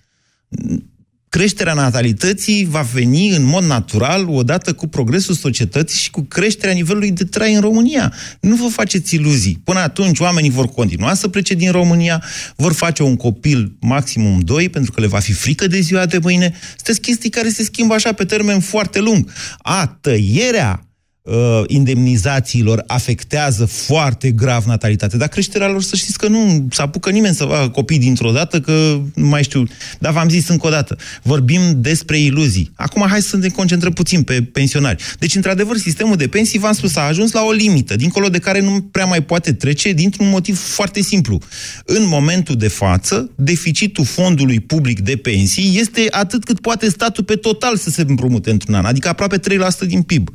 creșterea 1.35 1.73
natalității 1.73 2.65
va 2.69 2.81
veni 2.81 3.29
în 3.29 3.43
mod 3.43 3.63
natural 3.63 4.27
odată 4.29 4.73
cu 4.73 4.87
progresul 4.87 5.35
societății 5.35 5.99
și 5.99 6.09
cu 6.09 6.21
creșterea 6.21 6.73
nivelului 6.73 7.11
de 7.11 7.23
trai 7.23 7.53
în 7.53 7.61
România. 7.61 8.13
Nu 8.39 8.55
vă 8.55 8.67
faceți 8.67 9.15
iluzii. 9.15 9.61
Până 9.63 9.79
atunci 9.79 10.19
oamenii 10.19 10.49
vor 10.49 10.67
continua 10.67 11.13
să 11.13 11.27
plece 11.27 11.53
din 11.53 11.71
România, 11.71 12.23
vor 12.55 12.73
face 12.73 13.03
un 13.03 13.15
copil 13.15 13.77
maximum 13.79 14.39
doi, 14.39 14.69
pentru 14.69 14.91
că 14.91 15.01
le 15.01 15.07
va 15.07 15.19
fi 15.19 15.33
frică 15.33 15.67
de 15.67 15.79
ziua 15.79 16.05
de 16.05 16.17
mâine. 16.17 16.53
Sunteți 16.75 17.01
chestii 17.01 17.29
care 17.29 17.49
se 17.49 17.63
schimbă 17.63 17.93
așa 17.93 18.11
pe 18.11 18.25
termen 18.25 18.59
foarte 18.59 18.99
lung. 18.99 19.31
A, 19.57 19.97
tăierea 20.01 20.85
uh, 21.25 21.63
indemnizațiilor 21.67 22.83
afectează 22.87 23.65
foarte 23.65 24.31
grav 24.31 24.65
natalitatea. 24.65 25.17
Dar 25.17 25.27
creșterea 25.27 25.67
lor, 25.67 25.81
să 25.81 25.95
știți 25.95 26.17
că 26.17 26.27
nu 26.27 26.67
s-a 26.71 26.83
apucă 26.83 27.09
nimeni 27.09 27.35
să 27.35 27.45
facă 27.45 27.69
copii 27.69 27.99
dintr-o 27.99 28.31
dată, 28.31 28.59
că 28.59 29.01
nu 29.13 29.27
mai 29.27 29.43
știu. 29.43 29.63
Dar 29.99 30.13
v-am 30.13 30.29
zis 30.29 30.47
încă 30.47 30.67
o 30.67 30.69
dată, 30.69 30.97
vorbim 31.21 31.61
despre 31.75 32.19
iluzii. 32.19 32.71
Acum 32.75 33.05
hai 33.09 33.21
să 33.21 33.37
ne 33.37 33.47
concentrăm 33.47 33.93
puțin 33.93 34.23
pe 34.23 34.41
pensionari. 34.41 35.03
Deci, 35.19 35.35
într-adevăr, 35.35 35.77
sistemul 35.77 36.15
de 36.15 36.27
pensii, 36.27 36.59
v-am 36.59 36.73
spus, 36.73 36.95
a 36.95 37.01
ajuns 37.01 37.31
la 37.31 37.43
o 37.43 37.51
limită, 37.51 37.95
dincolo 37.95 38.29
de 38.29 38.39
care 38.39 38.61
nu 38.61 38.81
prea 38.91 39.05
mai 39.05 39.23
poate 39.23 39.53
trece, 39.53 39.91
dintr-un 39.91 40.29
motiv 40.29 40.59
foarte 40.59 41.01
simplu. 41.01 41.39
În 41.85 42.07
momentul 42.07 42.55
de 42.55 42.67
față, 42.67 43.31
deficitul 43.35 44.05
fondului 44.05 44.59
public 44.59 44.99
de 44.99 45.15
pensii 45.15 45.79
este 45.79 46.07
atât 46.09 46.43
cât 46.43 46.59
poate 46.59 46.89
statul 46.89 47.23
pe 47.23 47.35
total 47.35 47.77
să 47.77 47.89
se 47.89 48.03
împrumute 48.07 48.51
într-un 48.51 48.73
an, 48.73 48.85
adică 48.85 49.07
aproape 49.07 49.39
3% 49.39 49.41
din 49.87 50.01
PIB 50.01 50.29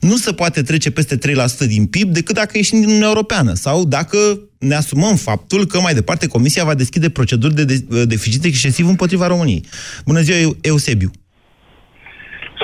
nu 0.00 0.14
se 0.14 0.32
poate 0.32 0.62
trece 0.62 0.90
peste 0.90 1.16
3% 1.16 1.20
din 1.66 1.86
PIB 1.86 2.08
decât 2.08 2.34
dacă 2.34 2.50
ieșim 2.54 2.78
din 2.78 2.88
Uniunea 2.88 3.08
Europeană 3.08 3.52
sau 3.52 3.84
dacă 3.84 4.18
ne 4.58 4.74
asumăm 4.74 5.14
faptul 5.16 5.66
că 5.66 5.80
mai 5.80 5.94
departe 5.94 6.28
Comisia 6.28 6.64
va 6.64 6.74
deschide 6.74 7.10
proceduri 7.10 7.54
de 7.54 7.64
deficit 8.04 8.44
excesiv 8.44 8.88
împotriva 8.88 9.26
României. 9.26 9.64
Bună 10.06 10.20
ziua, 10.20 10.52
Eusebiu! 10.62 11.10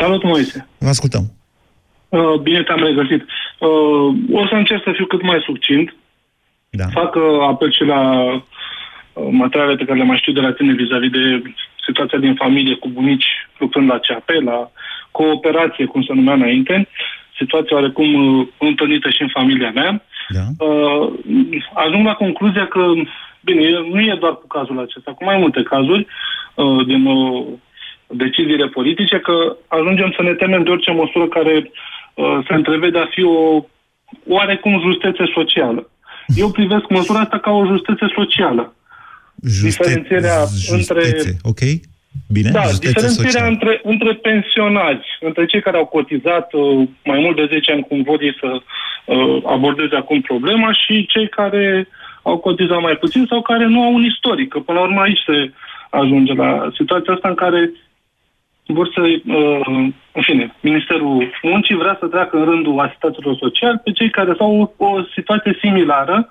Salut, 0.00 0.22
Moise! 0.22 0.68
Vă 0.78 0.88
ascultăm! 0.88 1.32
Uh, 2.08 2.40
bine 2.42 2.62
te-am 2.62 2.82
regăsit. 2.84 3.22
Uh, 3.58 4.38
o 4.40 4.46
să 4.46 4.54
încerc 4.54 4.82
să 4.84 4.92
fiu 4.94 5.06
cât 5.06 5.22
mai 5.22 5.40
succint. 5.44 5.94
Da. 6.70 6.86
Fac 6.86 7.14
uh, 7.14 7.22
apel 7.40 7.72
și 7.72 7.84
la 7.84 8.00
uh, 8.32 9.28
materialele 9.30 9.76
pe 9.76 9.84
care 9.84 9.98
le 9.98 10.04
mai 10.04 10.18
știu 10.18 10.32
de 10.32 10.40
la 10.40 10.52
tine 10.52 10.72
vis-a-vis 10.72 11.10
de 11.10 11.42
situația 11.86 12.18
din 12.18 12.34
familie 12.34 12.74
cu 12.74 12.88
bunici 12.88 13.26
lucrând 13.58 13.88
la 13.90 13.98
CAP, 13.98 14.28
la 14.44 14.70
cooperație, 15.18 15.84
cum 15.92 16.02
se 16.02 16.12
numea 16.12 16.34
înainte, 16.34 16.88
situația 17.40 17.76
oarecum 17.76 18.10
uh, 18.14 18.46
întâlnită 18.58 19.08
și 19.10 19.22
în 19.22 19.32
familia 19.38 19.70
mea, 19.70 20.04
da. 20.36 20.44
uh, 20.66 21.12
ajung 21.84 22.04
la 22.06 22.14
concluzia 22.14 22.66
că, 22.66 22.82
bine, 23.40 23.62
nu 23.92 24.00
e 24.00 24.16
doar 24.20 24.34
cu 24.36 24.46
cazul 24.46 24.78
acesta, 24.80 25.10
cu 25.12 25.24
mai 25.24 25.38
multe 25.38 25.62
cazuri 25.62 26.06
uh, 26.54 26.86
din 26.86 27.06
uh, 27.06 27.46
deciziile 28.06 28.66
politice, 28.66 29.18
că 29.18 29.56
ajungem 29.68 30.10
să 30.16 30.22
ne 30.22 30.34
temem 30.34 30.62
de 30.64 30.70
orice 30.70 30.90
măsură 30.90 31.26
care 31.26 31.54
uh, 32.14 32.38
se 32.46 32.54
întrevede 32.54 32.98
a 32.98 33.12
fi 33.14 33.22
o 33.24 33.64
oarecum 34.28 34.80
justețe 34.86 35.24
socială. 35.34 35.88
Eu 36.36 36.50
privesc 36.50 36.84
măsura 36.88 37.20
asta 37.20 37.38
ca 37.38 37.50
o 37.50 37.66
justețe 37.66 38.06
socială. 38.14 38.74
Juste- 39.42 39.66
Diferențierea 39.66 40.40
între 40.76 41.02
justețe, 41.02 41.36
ok? 41.42 41.60
Bine, 42.28 42.50
da, 42.50 42.62
justețe 42.62 42.92
diferențierea 42.92 43.30
sociale. 43.30 43.48
între, 43.48 43.80
între 43.82 44.12
pensionari, 44.28 45.18
între 45.20 45.46
cei 45.46 45.62
care 45.62 45.76
au 45.76 45.86
cotizat 45.86 46.52
uh, 46.52 46.88
mai 47.04 47.20
mult 47.20 47.36
de 47.36 47.46
10 47.50 47.72
ani, 47.72 47.86
cum 47.88 48.02
vor 48.02 48.22
ei 48.22 48.36
să 48.40 48.50
uh, 48.52 49.42
abordeze 49.46 49.96
acum 49.96 50.20
problema, 50.20 50.72
și 50.72 51.06
cei 51.06 51.28
care 51.28 51.88
au 52.22 52.38
cotizat 52.38 52.80
mai 52.80 52.96
puțin 52.96 53.26
sau 53.28 53.42
care 53.42 53.66
nu 53.66 53.82
au 53.82 53.94
un 53.94 54.04
istoric. 54.04 54.48
Că 54.48 54.58
până 54.58 54.78
la 54.78 54.84
urmă 54.84 55.00
aici 55.00 55.22
se 55.26 55.52
ajunge 55.90 56.32
la 56.32 56.70
situația 56.74 57.12
asta 57.12 57.28
în 57.28 57.34
care 57.34 57.70
vor 58.66 58.90
să, 58.94 59.00
uh, 59.00 59.66
în 60.12 60.22
fine, 60.22 60.54
Ministerul 60.60 61.30
Muncii 61.42 61.76
vrea 61.76 61.96
să 62.00 62.06
treacă 62.06 62.36
în 62.36 62.44
rândul 62.44 62.80
asistenților 62.80 63.36
sociali 63.36 63.80
pe 63.84 63.92
cei 63.92 64.10
care 64.10 64.34
au 64.38 64.74
o, 64.76 64.84
o 64.84 65.02
situație 65.14 65.58
similară 65.60 66.28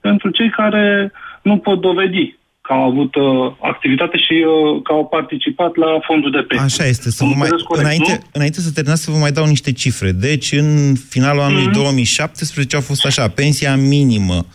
pentru 0.00 0.30
cei 0.30 0.50
care 0.50 1.12
nu 1.42 1.58
pot 1.58 1.80
dovedi 1.80 2.38
că 2.70 2.76
au 2.76 2.88
avut 2.90 3.14
uh, 3.14 3.52
activitate 3.72 4.16
și 4.26 4.36
uh, 4.46 4.82
că 4.82 4.92
au 4.92 5.06
participat 5.06 5.72
la 5.76 5.90
fondul 6.06 6.30
de 6.30 6.42
pensii. 6.48 6.64
Așa 6.64 6.86
este. 6.94 7.10
Să 7.10 7.22
Am 7.22 7.28
vă 7.28 7.34
mai, 7.34 7.42
înțeles 7.48 7.62
corect, 7.66 7.84
înainte, 7.86 8.12
nu? 8.12 8.28
înainte 8.32 8.60
să 8.60 8.70
terminați, 8.70 9.02
să 9.02 9.10
vă 9.10 9.16
mai 9.16 9.32
dau 9.32 9.46
niște 9.46 9.72
cifre. 9.72 10.10
Deci, 10.12 10.52
în 10.52 10.94
finalul 11.08 11.40
anului 11.42 11.64
Mhm. 11.64 11.72
2017 11.72 12.76
a 12.76 12.80
fost 12.80 13.04
așa, 13.04 13.28
pensia 13.28 13.76
minimă, 13.76 14.46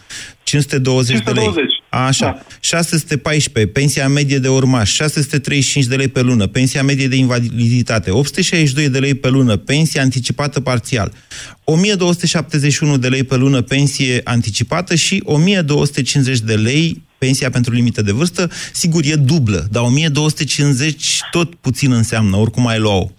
520, 0.43 1.17
de 1.23 1.31
lei. 1.31 1.43
520, 1.43 1.73
Așa. 1.89 2.25
da. 2.25 2.41
614, 2.59 3.71
pensia 3.73 4.07
medie 4.07 4.37
de 4.37 4.47
urmaș, 4.47 4.89
635 4.93 5.85
de 5.85 5.95
lei 5.95 6.07
pe 6.07 6.21
lună, 6.21 6.47
pensia 6.47 6.83
medie 6.83 7.07
de 7.07 7.15
invaliditate, 7.15 8.11
862 8.11 8.89
de 8.89 8.99
lei 8.99 9.13
pe 9.13 9.29
lună, 9.29 9.55
pensia 9.57 10.01
anticipată 10.01 10.59
parțial, 10.61 11.11
1271 11.63 12.97
de 12.97 13.07
lei 13.07 13.23
pe 13.23 13.35
lună 13.35 13.61
pensie 13.61 14.21
anticipată 14.23 14.95
și 14.95 15.21
1250 15.25 16.39
de 16.39 16.53
lei 16.55 17.03
pensia 17.17 17.49
pentru 17.49 17.73
limită 17.73 18.01
de 18.01 18.11
vârstă, 18.11 18.49
sigur 18.73 19.03
e 19.05 19.15
dublă, 19.15 19.67
dar 19.71 19.83
1250 19.83 21.19
tot 21.31 21.55
puțin 21.55 21.91
înseamnă, 21.91 22.37
oricum 22.37 22.67
ai 22.67 22.79
lua-o. 22.79 23.09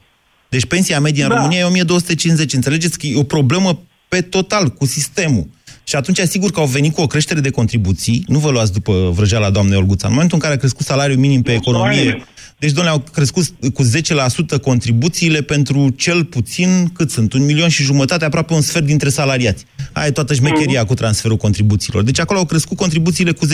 Deci 0.49 0.65
pensia 0.65 1.01
medie 1.01 1.23
în 1.23 1.29
Da. 1.29 1.35
România 1.37 1.59
e 1.59 1.65
1250. 1.65 2.53
Înțelegeți 2.53 2.99
că 2.99 3.07
e 3.07 3.19
o 3.19 3.23
problemă 3.23 3.83
pe 4.09 4.21
total 4.21 4.69
cu 4.69 4.87
sistemul. 4.87 5.49
Și 5.85 5.97
atunci, 5.97 6.19
sigur 6.19 6.51
că 6.51 6.61
au 6.61 6.67
venit 6.67 6.95
cu 6.95 7.01
o 7.01 7.07
creștere 7.07 7.41
de 7.41 7.51
contribuții, 7.51 8.25
nu 8.27 8.39
vă 8.39 8.51
luați 8.51 8.73
după 8.73 9.11
vrăjeala 9.15 9.51
doamnei 9.51 9.77
Olguța, 9.77 10.07
în 10.07 10.13
momentul 10.13 10.37
în 10.37 10.43
care 10.43 10.55
a 10.55 10.59
crescut 10.59 10.87
salariul 10.87 11.19
minim 11.19 11.43
pe 11.43 11.53
economie, 11.53 12.27
deci, 12.59 12.71
doamne, 12.71 12.91
au 12.91 13.05
crescut 13.13 13.45
cu 13.73 13.83
10% 13.85 14.61
contribuțiile 14.63 15.43
pentru 15.43 15.91
cel 15.91 16.25
puțin, 16.25 16.89
cât 16.93 17.11
sunt, 17.11 17.33
un 17.33 17.45
milion 17.45 17.69
și 17.69 17.83
jumătate, 17.83 18.25
aproape 18.25 18.55
un 18.55 18.61
sfert 18.61 18.85
dintre 18.85 19.09
salariați. 19.09 19.65
Aia 19.93 20.07
e 20.07 20.11
toată 20.11 20.35
șmecheria 20.35 20.85
cu 20.85 20.95
transferul 20.95 21.37
contribuțiilor. 21.37 22.03
Deci 22.03 22.21
acolo 22.21 22.39
au 22.39 22.45
crescut 22.45 22.77
contribuțiile 22.77 23.33
cu 23.33 23.47
10%. 23.47 23.51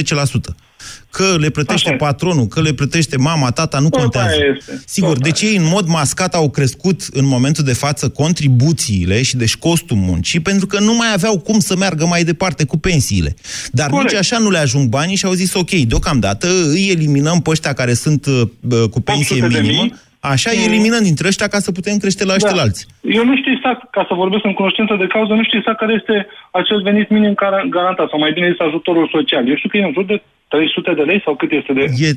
Că 1.11 1.37
le 1.39 1.51
plătește 1.51 1.87
Așa 1.89 1.95
e. 1.97 2.05
patronul, 2.05 2.47
că 2.47 2.61
le 2.61 2.73
plătește 2.73 3.17
mama, 3.17 3.51
tata, 3.51 3.79
nu 3.79 3.89
Tot 3.89 4.01
contează. 4.01 4.29
aia 4.29 4.55
este. 4.59 4.83
Sigur, 4.87 5.13
Tot 5.13 5.23
deci 5.23 5.41
ei 5.41 5.57
în 5.57 5.69
mod 5.69 5.87
mascat 5.87 6.35
au 6.35 6.51
crescut 6.51 7.01
în 7.13 7.25
momentul 7.27 7.65
de 7.65 7.73
față 7.73 8.09
contribuțiile 8.09 9.23
și 9.23 9.37
deci 9.37 9.57
costul 9.57 9.97
muncii, 9.97 10.41
pentru 10.41 10.67
că 10.67 10.81
nu 10.81 10.95
mai 10.95 11.07
aveau 11.15 11.39
cum 11.39 11.59
să 11.59 11.77
meargă 11.77 12.07
mai 12.07 12.25
departe 12.25 12.65
cu 12.65 12.79
pensiile. 12.79 13.35
Dar 13.73 13.89
Corect. 13.91 14.11
nici 14.11 14.19
așa 14.21 14.39
nu 14.39 14.51
le 14.51 14.59
ajung 14.59 14.89
banii 14.89 15.17
și 15.17 15.25
au 15.25 15.33
zis, 15.33 15.55
ok, 15.55 15.71
deocamdată 15.71 16.47
îi 16.69 16.89
eliminăm 16.91 17.41
pe 17.41 17.51
ăștia 17.51 17.73
care 17.73 17.93
sunt 17.95 18.27
uh, 18.27 18.41
bă, 18.61 18.89
cu 18.89 19.01
pensie 19.01 19.37
800 19.37 19.55
de 19.55 19.61
minimă, 19.67 19.83
mii. 19.83 19.95
așa 20.21 20.51
îi 20.51 20.59
Mm. 20.65 20.73
eliminăm 20.73 21.03
dintre 21.03 21.27
ăștia 21.29 21.49
ca 21.49 21.59
să 21.59 21.73
putem 21.73 21.97
crește 22.03 22.25
la 22.25 22.35
ăștia 22.35 22.61
alții. 22.65 22.87
Eu 23.19 23.25
nu 23.25 23.35
știu 23.41 23.53
exact, 23.57 23.81
ca 23.97 24.03
să 24.09 24.15
vorbesc 24.23 24.45
în 24.45 24.53
cunoștință 24.61 24.95
de 25.03 25.07
cauză, 25.15 25.33
nu 25.35 25.45
știu 25.45 25.59
exact 25.59 25.79
care 25.83 25.95
este 26.01 26.17
acel 26.61 26.79
venit 26.89 27.09
minim 27.17 27.35
gar- 27.43 27.67
garantat, 27.77 28.09
sau 28.11 28.19
mai 28.19 28.33
bine 28.37 28.49
zis 28.51 28.61
ajutorul 28.69 29.07
social. 29.17 29.43
Eu 29.51 29.57
știu 29.59 29.69
că 29.71 29.77
e 29.77 29.89
în 29.89 29.97
jur 29.99 30.05
de 30.13 30.17
300 30.53 30.95
de 30.95 31.03
lei 31.03 31.21
sau 31.25 31.35
cât 31.35 31.51
este 31.53 31.73
de... 31.73 31.85
E 32.07 32.11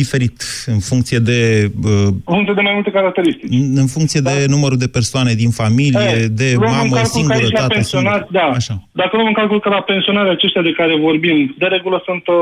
diferit 0.00 0.36
în 0.66 0.80
funcție 0.90 1.18
de... 1.18 1.38
Uh, 1.84 2.06
În 2.24 2.34
funcție 2.36 2.54
de 2.54 2.60
mai 2.68 2.74
multe 2.78 2.90
caracteristici. 2.90 3.52
în 3.82 3.88
funcție 3.96 4.20
de 4.20 4.34
numărul 4.54 4.78
de 4.84 4.94
persoane 4.98 5.32
din 5.42 5.50
familie, 5.62 6.10
Eh, 6.12 6.26
de 6.40 6.48
luăm 6.56 6.72
în 6.72 6.76
mamă 6.76 6.94
calcul 6.96 7.10
că 7.10 7.16
singură, 7.18 7.38
aici 7.38 7.52
la 7.52 7.60
tată 7.60 7.74
pensionari, 7.74 8.24
singur. 8.26 8.40
da. 8.40 8.46
Așa. 8.60 8.74
Dacă 9.02 9.12
luăm 9.16 9.26
în 9.32 9.38
calcul 9.40 9.60
că 9.60 9.68
la 9.68 9.82
pensionari 9.92 10.34
aceștia 10.36 10.62
de 10.68 10.78
care 10.80 10.94
vorbim, 11.08 11.54
de 11.62 11.66
regulă 11.66 12.02
sunt 12.08 12.24
uh, 12.26 12.36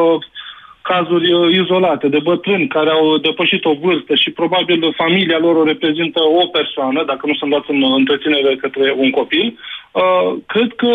cazuri 0.90 1.26
uh, 1.32 1.40
izolate, 1.60 2.06
de 2.08 2.20
bătrâni 2.30 2.66
care 2.76 2.90
au 2.90 3.04
depășit 3.28 3.64
o 3.64 3.74
vârstă 3.84 4.14
și 4.22 4.30
probabil 4.40 4.78
familia 5.02 5.38
lor 5.38 5.54
o 5.56 5.68
reprezintă 5.72 6.20
o 6.42 6.46
persoană, 6.58 7.00
dacă 7.10 7.22
nu 7.26 7.34
sunt 7.34 7.50
luați 7.50 7.70
în 7.74 7.80
uh, 7.82 7.94
întreținere 8.00 8.52
către 8.64 8.86
un 9.04 9.10
copil, 9.10 9.46
uh, 9.52 10.28
cred 10.52 10.70
că 10.82 10.92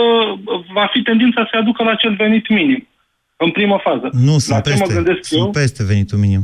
va 0.77 0.86
fi 0.93 0.99
tendința 1.10 1.41
să 1.41 1.47
se 1.51 1.58
aducă 1.58 1.84
la 1.84 1.91
acel 1.91 2.13
venit 2.23 2.45
minim, 2.49 2.82
în 3.43 3.51
primă 3.51 3.77
fază. 3.84 4.10
Nu, 4.12 4.32
la 4.32 4.38
sunt 4.39 4.63
ce 4.63 4.69
mă 4.69 4.75
peste, 4.77 4.93
gândesc 4.93 5.23
sunt 5.23 5.41
eu? 5.41 5.49
peste 5.49 5.84
venitul 5.84 6.17
minim. 6.17 6.43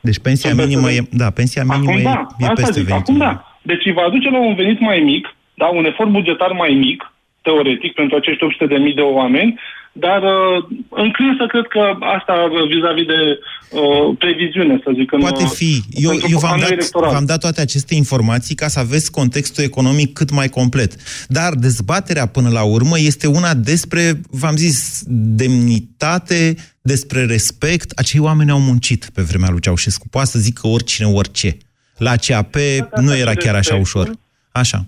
Deci 0.00 0.18
pensia 0.18 0.48
Sunt 0.50 0.60
peste 0.60 0.74
minimă 0.76 0.90
e, 0.90 0.94
venit. 0.94 1.10
da, 1.22 1.30
pensia 1.30 1.62
minimă 1.64 1.90
Acum 1.90 2.00
e, 2.00 2.02
da, 2.02 2.26
e 2.38 2.44
asta 2.44 2.54
peste 2.54 2.72
zic, 2.80 2.84
venitul 2.88 3.14
acum 3.14 3.14
minim. 3.14 3.28
da. 3.28 3.44
Deci 3.70 3.84
îi 3.88 3.92
va 3.92 4.02
aduce 4.02 4.28
la 4.30 4.40
un 4.48 4.54
venit 4.54 4.80
mai 4.80 4.98
mic, 5.00 5.24
da, 5.54 5.66
un 5.66 5.84
efort 5.84 6.10
bugetar 6.10 6.52
mai 6.52 6.72
mic, 6.86 7.12
teoretic, 7.42 7.92
pentru 8.00 8.16
acești 8.16 8.44
800.000 8.44 8.94
de 8.94 9.00
oameni, 9.00 9.58
dar 9.92 10.22
uh, 10.22 10.64
înclin 10.88 11.34
să 11.38 11.46
cred 11.48 11.66
că 11.68 11.82
asta 12.16 12.32
uh, 12.32 12.68
vis-a-vis 12.72 13.06
de 13.06 13.38
uh, 13.70 14.16
previziune, 14.18 14.80
să 14.84 14.90
zic. 14.94 15.12
În, 15.12 15.20
Poate 15.20 15.42
uh, 15.42 15.50
fi. 15.54 15.82
Eu, 15.90 16.10
pentru 16.10 16.28
eu 16.30 16.38
v-am, 16.38 16.52
anul 16.52 16.62
dat, 16.62 16.70
electoral. 16.70 17.12
v-am 17.12 17.24
dat 17.24 17.40
toate 17.40 17.60
aceste 17.60 17.94
informații 17.94 18.54
ca 18.54 18.68
să 18.68 18.78
aveți 18.78 19.10
contextul 19.10 19.64
economic 19.64 20.12
cât 20.12 20.30
mai 20.30 20.48
complet. 20.48 20.94
Dar 21.28 21.54
dezbaterea 21.54 22.26
până 22.26 22.48
la 22.48 22.62
urmă 22.62 22.98
este 22.98 23.26
una 23.26 23.54
despre, 23.54 24.20
v-am 24.30 24.56
zis, 24.56 25.02
demnitate, 25.42 26.54
despre 26.82 27.24
respect. 27.24 27.90
Acei 27.98 28.20
oameni 28.20 28.50
au 28.50 28.60
muncit 28.60 29.10
pe 29.14 29.22
vremea 29.22 29.50
lui 29.50 29.60
Ceaușescu. 29.60 30.08
Poate 30.08 30.28
să 30.28 30.38
zică 30.38 30.66
oricine 30.66 31.08
orice. 31.08 31.56
La 31.96 32.16
CAP 32.16 32.54
nu 33.00 33.16
era 33.16 33.34
chiar 33.34 33.54
așa 33.54 33.74
ușor. 33.74 34.10
Așa. 34.52 34.86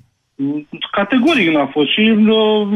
Categoric 0.91 1.49
n-a 1.49 1.67
fost 1.67 1.91
și 1.91 2.01
uh, 2.29 2.69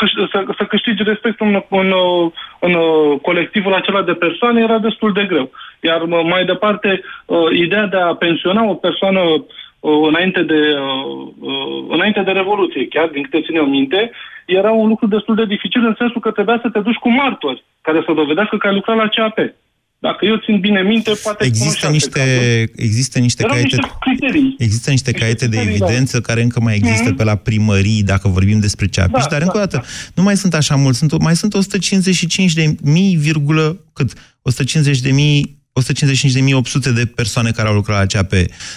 câș- 0.00 0.30
să, 0.32 0.44
să 0.58 0.64
câștigi 0.64 1.02
respect 1.02 1.40
în, 1.40 1.62
în, 1.68 1.90
uh, 1.90 2.30
în 2.60 2.74
uh, 2.74 3.20
colectivul 3.22 3.74
acela 3.74 4.02
de 4.02 4.12
persoane 4.12 4.60
era 4.60 4.78
destul 4.78 5.12
de 5.12 5.24
greu. 5.24 5.50
Iar 5.80 6.02
uh, 6.02 6.20
mai 6.24 6.44
departe, 6.44 7.00
uh, 7.26 7.38
ideea 7.52 7.86
de 7.86 7.96
a 7.96 8.14
pensiona 8.14 8.64
o 8.64 8.74
persoană 8.74 9.20
uh, 9.20 10.06
înainte 10.08 10.42
de, 10.42 10.60
uh, 10.78 11.26
uh, 11.40 11.84
înainte 11.88 12.20
de 12.20 12.30
Revoluție, 12.30 12.88
chiar 12.88 13.08
din 13.08 13.22
câte 13.22 13.42
țin 13.42 13.56
eu 13.56 13.66
minte, 13.66 14.10
era 14.46 14.70
un 14.70 14.88
lucru 14.88 15.06
destul 15.06 15.34
de 15.34 15.44
dificil 15.44 15.86
în 15.86 15.94
sensul 15.98 16.20
că 16.20 16.30
trebuia 16.30 16.58
să 16.62 16.68
te 16.68 16.80
duci 16.80 17.02
cu 17.04 17.10
martori 17.10 17.64
care 17.80 18.02
să 18.06 18.12
dovedească 18.12 18.56
că 18.56 18.66
ai 18.66 18.74
lucrat 18.74 18.96
la 18.96 19.08
CAP. 19.08 19.38
Dacă 20.08 20.24
eu 20.24 20.36
țin 20.36 20.60
bine 20.60 20.82
minte, 20.82 21.10
poate 21.22 21.44
Există 21.44 21.86
cunoști 21.86 22.06
niște, 22.14 22.20
alte 22.20 22.70
există 22.82 23.18
niște 23.18 23.42
Erau 23.42 23.54
caiete, 23.54 23.76
niște 23.76 23.92
criterii. 24.00 24.54
există 24.58 24.90
niște 24.90 25.12
caiete 25.12 25.46
de 25.46 25.56
criterii, 25.56 25.78
da. 25.78 25.84
evidență 25.86 26.20
care 26.20 26.42
încă 26.42 26.60
mai 26.60 26.74
există 26.76 27.08
Mhm. 27.08 27.16
pe 27.16 27.24
la 27.24 27.34
primării, 27.34 28.02
dacă 28.02 28.28
vorbim 28.28 28.60
despre 28.60 28.86
ceapiși, 28.86 29.22
Da, 29.24 29.30
dar 29.30 29.38
da, 29.38 29.44
încă 29.44 29.56
o 29.56 29.60
dată, 29.60 29.84
nu 30.14 30.22
mai 30.22 30.36
sunt 30.36 30.54
așa 30.54 30.74
mulți, 30.76 30.98
sunt, 30.98 31.20
mai 31.22 31.36
sunt 31.36 31.54
155 31.54 32.52
de 32.52 32.74
mii, 32.82 33.16
virgulă, 33.16 33.80
cât? 33.92 34.12
150 34.42 35.00
de 35.00 35.10
mii 35.10 35.62
155.800 35.80 36.94
de 36.94 37.06
persoane 37.14 37.50
care 37.50 37.68
au 37.68 37.74
lucrat 37.74 37.98
la 37.98 38.06
CAP. 38.20 38.32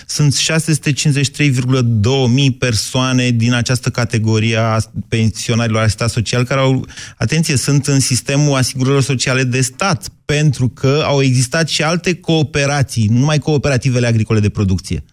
Sunt 0.05 0.33
653,2 0.35 2.33
mii 2.33 2.51
persoane 2.51 3.29
din 3.29 3.53
această 3.53 3.89
categorie 3.89 4.57
a 4.57 4.77
pensionarilor 5.09 5.81
asistat 5.81 6.09
social 6.09 6.43
care 6.43 6.59
au, 6.61 6.85
atenție, 7.17 7.55
sunt 7.55 7.85
în 7.85 7.99
sistemul 7.99 8.55
asigurărilor 8.57 9.01
sociale 9.03 9.43
de 9.43 9.61
stat, 9.61 10.07
pentru 10.25 10.67
că 10.75 11.01
au 11.05 11.21
existat 11.21 11.67
și 11.69 11.83
alte 11.83 12.15
cooperații, 12.19 13.07
nu 13.11 13.17
numai 13.17 13.37
cooperativele 13.37 14.07
agricole 14.07 14.39
de 14.39 14.49
producție. 14.49 15.03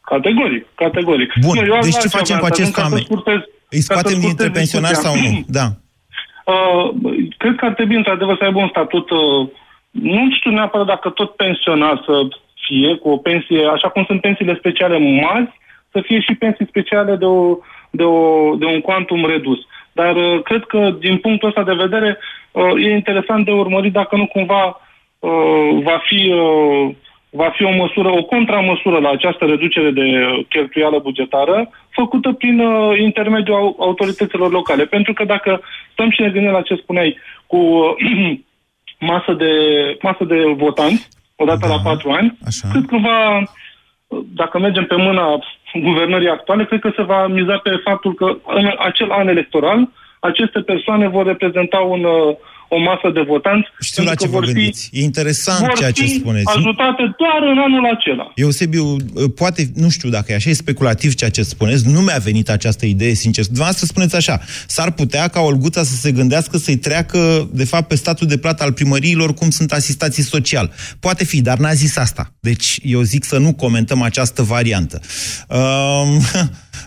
Categoric, 0.00 0.66
categoric. 0.74 1.32
Bun, 1.40 1.58
Nu, 1.58 1.64
eu 1.66 1.74
aș 1.76 1.82
deci 1.84 1.90
vrea 1.90 2.02
ce 2.02 2.08
ceva, 2.08 2.18
facem 2.18 2.36
cu 2.38 2.42
dar 2.42 2.52
acești 2.52 2.72
ca 2.72 2.80
să 2.82 2.86
oameni? 2.88 3.04
scurtez- 3.04 3.48
Îi 3.70 3.78
ca 3.82 3.84
să 3.94 3.98
scoatem 3.98 4.20
dintre 4.20 4.44
scurtez 4.44 4.52
pensionari 4.60 4.94
sau 4.96 5.12
discuția. 5.14 5.38
nu? 5.38 5.44
Da. 5.58 5.66
Uh, 6.52 6.86
cred 7.38 7.54
că 7.58 7.64
ar 7.64 7.74
trebui 7.74 7.96
într-adevăr 7.96 8.36
să 8.38 8.44
aibă 8.44 8.58
un 8.58 8.68
statut, 8.76 9.10
uh, 9.10 9.18
nu 10.02 10.30
știu 10.30 10.50
neapărat 10.50 10.86
dacă 10.86 11.10
tot 11.10 11.30
pensionar 11.36 12.02
să 12.04 12.28
fie, 12.66 12.94
cu 12.96 13.08
o 13.08 13.16
pensie, 13.16 13.66
așa 13.66 13.88
cum 13.88 14.04
sunt 14.04 14.20
pensiile 14.20 14.54
speciale 14.54 14.98
mari, 14.98 15.60
să 15.90 16.00
fie 16.00 16.20
și 16.20 16.34
pensii 16.34 16.66
speciale 16.66 17.16
de, 17.16 17.24
o, 17.24 17.58
de, 17.90 18.02
o, 18.02 18.54
de 18.54 18.64
un 18.64 18.80
quantum 18.80 19.26
redus. 19.26 19.58
Dar 19.92 20.16
uh, 20.16 20.42
cred 20.42 20.64
că 20.64 20.90
din 20.98 21.18
punctul 21.18 21.48
ăsta 21.48 21.62
de 21.62 21.72
vedere 21.74 22.18
uh, 22.52 22.84
e 22.84 22.90
interesant 22.90 23.44
de 23.44 23.52
urmărit 23.52 23.92
dacă 23.92 24.16
nu 24.16 24.26
cumva 24.26 24.80
uh, 25.18 25.82
va 25.82 26.00
fi 26.04 26.32
uh, 26.32 26.94
va 27.30 27.50
fi 27.56 27.64
o 27.64 27.74
măsură, 27.74 28.08
o 28.08 28.22
contramăsură 28.22 28.98
la 28.98 29.10
această 29.10 29.44
reducere 29.44 29.90
de 29.90 30.00
uh, 30.00 30.44
cheltuială 30.48 30.98
bugetară, 30.98 31.70
făcută 31.90 32.32
prin 32.32 32.58
uh, 32.60 32.98
intermediul 32.98 33.56
au- 33.56 33.76
autorităților 33.78 34.50
locale. 34.50 34.84
Pentru 34.84 35.12
că 35.12 35.24
dacă 35.24 35.60
stăm 35.92 36.10
și 36.10 36.20
ne 36.20 36.30
gândim 36.30 36.50
la 36.50 36.62
ce 36.62 36.74
spuneai, 36.74 37.16
cu 37.46 37.56
uh, 37.56 38.38
masă, 39.04 39.32
de, 39.32 39.52
masă 40.02 40.24
de 40.24 40.38
votanți, 40.56 41.08
odată 41.36 41.66
la 41.66 41.78
patru 41.78 42.10
ani, 42.10 42.38
Așa. 42.46 42.68
cred 42.72 42.84
că 42.88 42.96
va, 43.08 43.38
uh, 43.38 44.22
dacă 44.34 44.58
mergem 44.58 44.84
pe 44.84 44.96
mâna 44.96 45.38
guvernării 45.74 46.28
actuale, 46.28 46.64
cred 46.64 46.80
că 46.80 46.90
se 46.96 47.02
va 47.02 47.26
miza 47.26 47.56
pe 47.56 47.70
faptul 47.84 48.14
că 48.14 48.36
în 48.46 48.70
acel 48.78 49.10
an 49.10 49.28
electoral 49.28 49.88
aceste 50.20 50.60
persoane 50.60 51.08
vor 51.08 51.26
reprezenta 51.26 51.78
un, 51.78 52.04
uh, 52.04 52.36
o 52.76 52.78
masă 52.90 53.08
de 53.14 53.22
votanți. 53.32 53.68
Știu 53.80 54.02
la 54.02 54.08
pentru 54.08 54.24
ce 54.24 54.30
că 54.30 54.36
vă 54.36 54.38
vor 54.38 54.46
fi- 54.48 54.52
gândiți. 54.54 54.88
E 54.92 55.00
interesant 55.02 55.58
vor 55.66 55.72
ceea 55.78 55.90
ce 55.90 56.02
fi 56.02 56.14
spuneți. 56.18 56.50
ajutate 56.56 57.02
doar 57.20 57.40
în 57.52 57.58
anul 57.66 57.84
acela. 57.96 58.32
Eusebiu, 58.34 58.96
poate, 59.40 59.70
nu 59.74 59.88
știu 59.88 60.08
dacă 60.16 60.32
e 60.32 60.34
așa, 60.34 60.50
e 60.50 60.52
speculativ 60.52 61.14
ceea 61.14 61.30
ce 61.30 61.42
spuneți, 61.42 61.88
nu 61.88 62.00
mi-a 62.00 62.18
venit 62.24 62.48
această 62.50 62.86
idee, 62.86 63.14
sincer. 63.14 63.44
Dumneavoastră 63.44 63.86
spuneți 63.86 64.16
așa, 64.16 64.40
s-ar 64.66 64.90
putea 64.90 65.28
ca 65.28 65.40
Olguța 65.40 65.82
să 65.82 65.94
se 65.94 66.12
gândească 66.12 66.56
să-i 66.56 66.76
treacă, 66.76 67.48
de 67.52 67.64
fapt, 67.64 67.88
pe 67.88 67.94
statul 67.94 68.26
de 68.26 68.36
plată 68.38 68.62
al 68.62 68.72
primăriilor, 68.72 69.34
cum 69.34 69.50
sunt 69.50 69.72
asista-ții 69.72 70.22
social. 70.22 70.72
Poate 71.00 71.24
fi, 71.24 71.40
dar 71.40 71.58
n-a 71.58 71.72
zis 71.72 71.96
asta. 71.96 72.32
Deci, 72.40 72.78
eu 72.82 73.00
zic 73.02 73.24
să 73.24 73.38
nu 73.38 73.54
comentăm 73.54 74.02
această 74.02 74.42
variantă. 74.42 75.00
Um, 75.48 76.20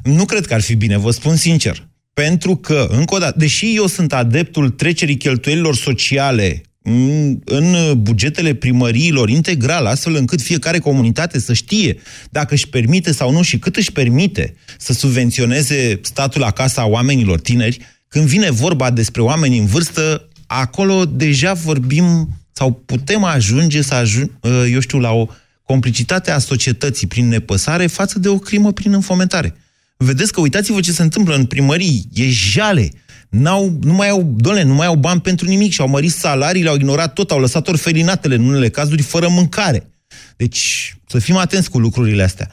nu 0.18 0.26
cred 0.26 0.46
că 0.46 0.54
ar 0.54 0.62
fi 0.62 0.76
bine, 0.76 0.98
vă 0.98 1.12
spun 1.12 1.36
sincer. 1.36 1.88
Pentru 2.24 2.56
că, 2.56 2.88
încă 2.92 3.16
o 3.16 3.18
dată, 3.18 3.36
deși 3.40 3.76
eu 3.76 3.88
sunt 3.88 4.14
adeptul 4.14 4.70
trecerii 4.70 5.18
cheltuielilor 5.18 5.76
sociale 5.76 6.62
în- 6.82 7.40
în 7.46 7.94
bugetele 8.02 8.54
primăriilor 8.54 9.30
integral, 9.30 9.86
astfel 9.86 10.16
încât 10.16 10.42
fiecare 10.42 10.80
comunitate 10.80 11.40
să 11.40 11.54
știe 11.54 11.98
dacă 12.30 12.54
își 12.54 12.68
permite 12.68 13.12
sau 13.12 13.32
nu 13.32 13.42
și 13.42 13.60
cât 13.60 13.76
își 13.76 13.92
permite 13.92 14.56
să 14.78 14.94
subvenționeze 14.94 16.00
statul 16.04 16.42
la 16.42 16.52
casa 16.52 16.86
oamenilor 16.86 17.40
tineri, 17.40 17.80
când 18.08 18.26
vine 18.26 18.52
vorba 18.52 18.92
despre 18.92 19.22
oameni 19.22 19.58
în 19.58 19.66
vârstă, 19.66 20.28
acolo 20.48 21.06
deja 21.06 21.54
vorbim 21.54 22.30
sau 22.52 22.72
putem 22.86 23.24
ajunge 23.24 23.82
să 23.82 23.94
ajung, 23.94 24.32
eu 24.72 24.80
știu, 24.80 25.00
la 25.00 25.12
o 25.12 25.28
complicitate 25.64 26.32
a 26.32 26.38
societății 26.40 27.08
prin 27.08 27.28
nepăsare 27.28 27.88
față 27.88 28.20
de 28.20 28.28
o 28.28 28.38
crimă 28.38 28.72
prin 28.72 28.94
înfometare. 28.94 29.56
Vedeți 29.98 30.34
că 30.34 30.42
uitați-vă 30.42 30.80
ce 30.80 30.92
se 30.92 31.02
întâmplă 31.02 31.36
în 31.36 31.46
primării, 31.46 32.02
e 32.14 32.24
jale. 32.30 32.90
N-au, 33.30 33.70
nu 33.82 33.94
mai 33.94 34.10
au, 34.10 34.34
doamne, 34.38 34.64
nu 34.64 34.74
mai 34.74 34.86
au 34.88 34.96
bani 34.96 35.22
pentru 35.22 35.48
nimic 35.48 35.72
și 35.72 35.82
au 35.82 35.88
mărit 35.88 36.12
salariile, 36.12 36.70
au 36.70 36.76
ignorat 36.76 37.14
tot, 37.14 37.32
au 37.32 37.40
lăsat 37.40 37.68
orfelinatele 37.68 38.36
în 38.36 38.48
unele 38.48 38.70
cazuri 38.70 39.02
fără 39.02 39.28
mâncare. 39.30 39.90
Deci, 40.38 40.96
să 41.06 41.20
fim 41.20 41.36
atenți 41.38 41.70
cu 41.72 41.80
lucrurile 41.80 42.24
astea. 42.24 42.48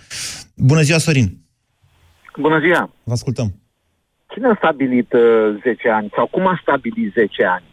Bună 0.57 0.81
ziua, 0.83 0.99
Sorin! 0.99 1.37
Bună 2.39 2.59
ziua! 2.61 2.91
Vă 3.05 3.13
ascultăm. 3.13 3.55
Cine 4.35 4.47
a 4.49 4.55
stabilit 4.57 5.13
uh, 5.13 5.21
10 5.63 5.89
ani 5.89 6.11
sau 6.17 6.27
cum 6.27 6.47
a 6.47 6.59
stabilit 6.63 7.13
10 7.13 7.45
ani? 7.45 7.65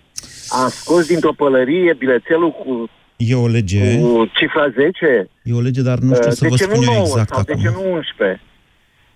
A 0.50 0.68
scos 0.70 1.06
dintr-o 1.08 1.34
pălărie 1.34 1.94
bilețelul 1.98 2.52
cu, 2.52 2.90
E 3.18 3.36
o 3.36 3.48
lege, 3.48 3.98
cu 4.00 4.26
cifra 4.38 4.70
10? 4.70 5.30
e 5.44 5.54
o 5.54 5.62
lege, 5.62 5.82
dar 5.82 5.98
nu 6.00 6.14
știu 6.16 6.28
Uh, 6.28 6.34
să 6.34 6.44
de 6.44 6.48
vă 6.50 6.56
ce 6.56 6.64
spun 6.64 6.78
nu 6.80 6.84
eu 6.84 6.92
9 6.94 7.06
exact 7.08 7.30
sau 7.34 7.44
de 7.44 7.52
acum. 7.52 7.64
ce 7.64 7.70
nu 7.70 7.92
11? 7.94 8.42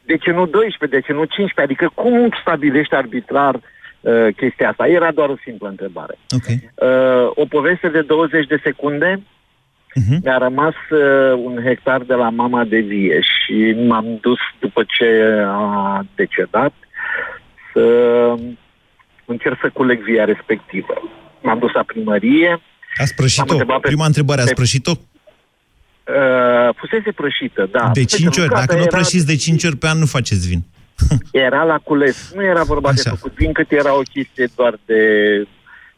De 0.06 0.18
ce 0.18 0.32
nu 0.32 0.46
12? 0.46 1.00
De 1.00 1.06
ce 1.06 1.14
nu 1.14 1.24
15? 1.26 1.62
Adică 1.62 1.92
cum 1.96 2.30
stabilești 2.42 2.94
arbitrar 2.96 3.56
uh, 3.56 4.28
chestia 4.36 4.70
asta? 4.70 4.88
Era 4.88 5.12
doar 5.12 5.30
o 5.30 5.36
simplă 5.44 5.68
întrebare. 5.70 6.16
Okay. 6.38 6.58
Uh, 6.76 7.32
o 7.36 7.46
poveste 7.46 7.88
de 7.90 8.02
20 8.02 8.48
de 8.48 8.60
secunde 8.64 9.22
uh-huh. 10.00 10.18
mi-a 10.24 10.38
rămas 10.38 10.74
uh, 10.90 11.34
un 11.44 11.62
hectar 11.64 12.02
de 12.02 12.14
la 12.14 12.30
mama 12.30 12.64
de 12.64 12.80
vie 12.80 13.20
și 13.22 13.76
m-am 13.88 14.18
dus 14.22 14.40
după 14.60 14.84
ce 14.98 15.10
a 15.48 16.06
decedat 16.16 16.74
să 17.74 17.86
încerc 19.26 19.58
să 19.62 19.70
culeg 19.74 20.00
via 20.04 20.26
respectivă. 20.26 20.94
M-am 21.42 21.60
dus 21.60 21.72
la 21.74 21.84
primărie. 21.84 22.50
Ați 22.98 23.12
am 23.12 23.16
prășit-o? 23.16 23.52
întrebat 23.52 23.80
pe- 23.80 23.88
Prima 23.88 24.06
întrebare, 24.06 24.40
ați 24.42 24.50
pe- 24.50 24.56
prășit-o? 24.56 24.92
Uh, 26.08 26.70
fusese 26.76 27.12
prășită, 27.12 27.68
da. 27.72 27.90
De 27.94 28.00
Fusese 28.02 28.22
5 28.22 28.38
ori. 28.38 28.40
mâncată, 28.40 28.60
Dacă 28.60 28.74
nu 28.74 28.82
era- 28.82 28.96
prășiți 28.96 29.26
de 29.26 29.36
5 29.36 29.64
ori 29.64 29.76
pe 29.78 29.88
an, 29.88 29.98
nu 29.98 30.06
faceți 30.06 30.48
vin. 30.48 30.62
Era 31.48 31.64
la 31.64 31.78
cules. 31.84 32.32
Nu 32.36 32.44
era 32.44 32.64
vorba 32.64 32.92
de 32.92 33.10
făcut 33.10 33.34
vin, 33.34 33.52
cât 33.54 33.72
era 33.72 33.94
o 33.96 34.02
chestie 34.14 34.48
doar 34.56 34.80
de, 34.86 35.02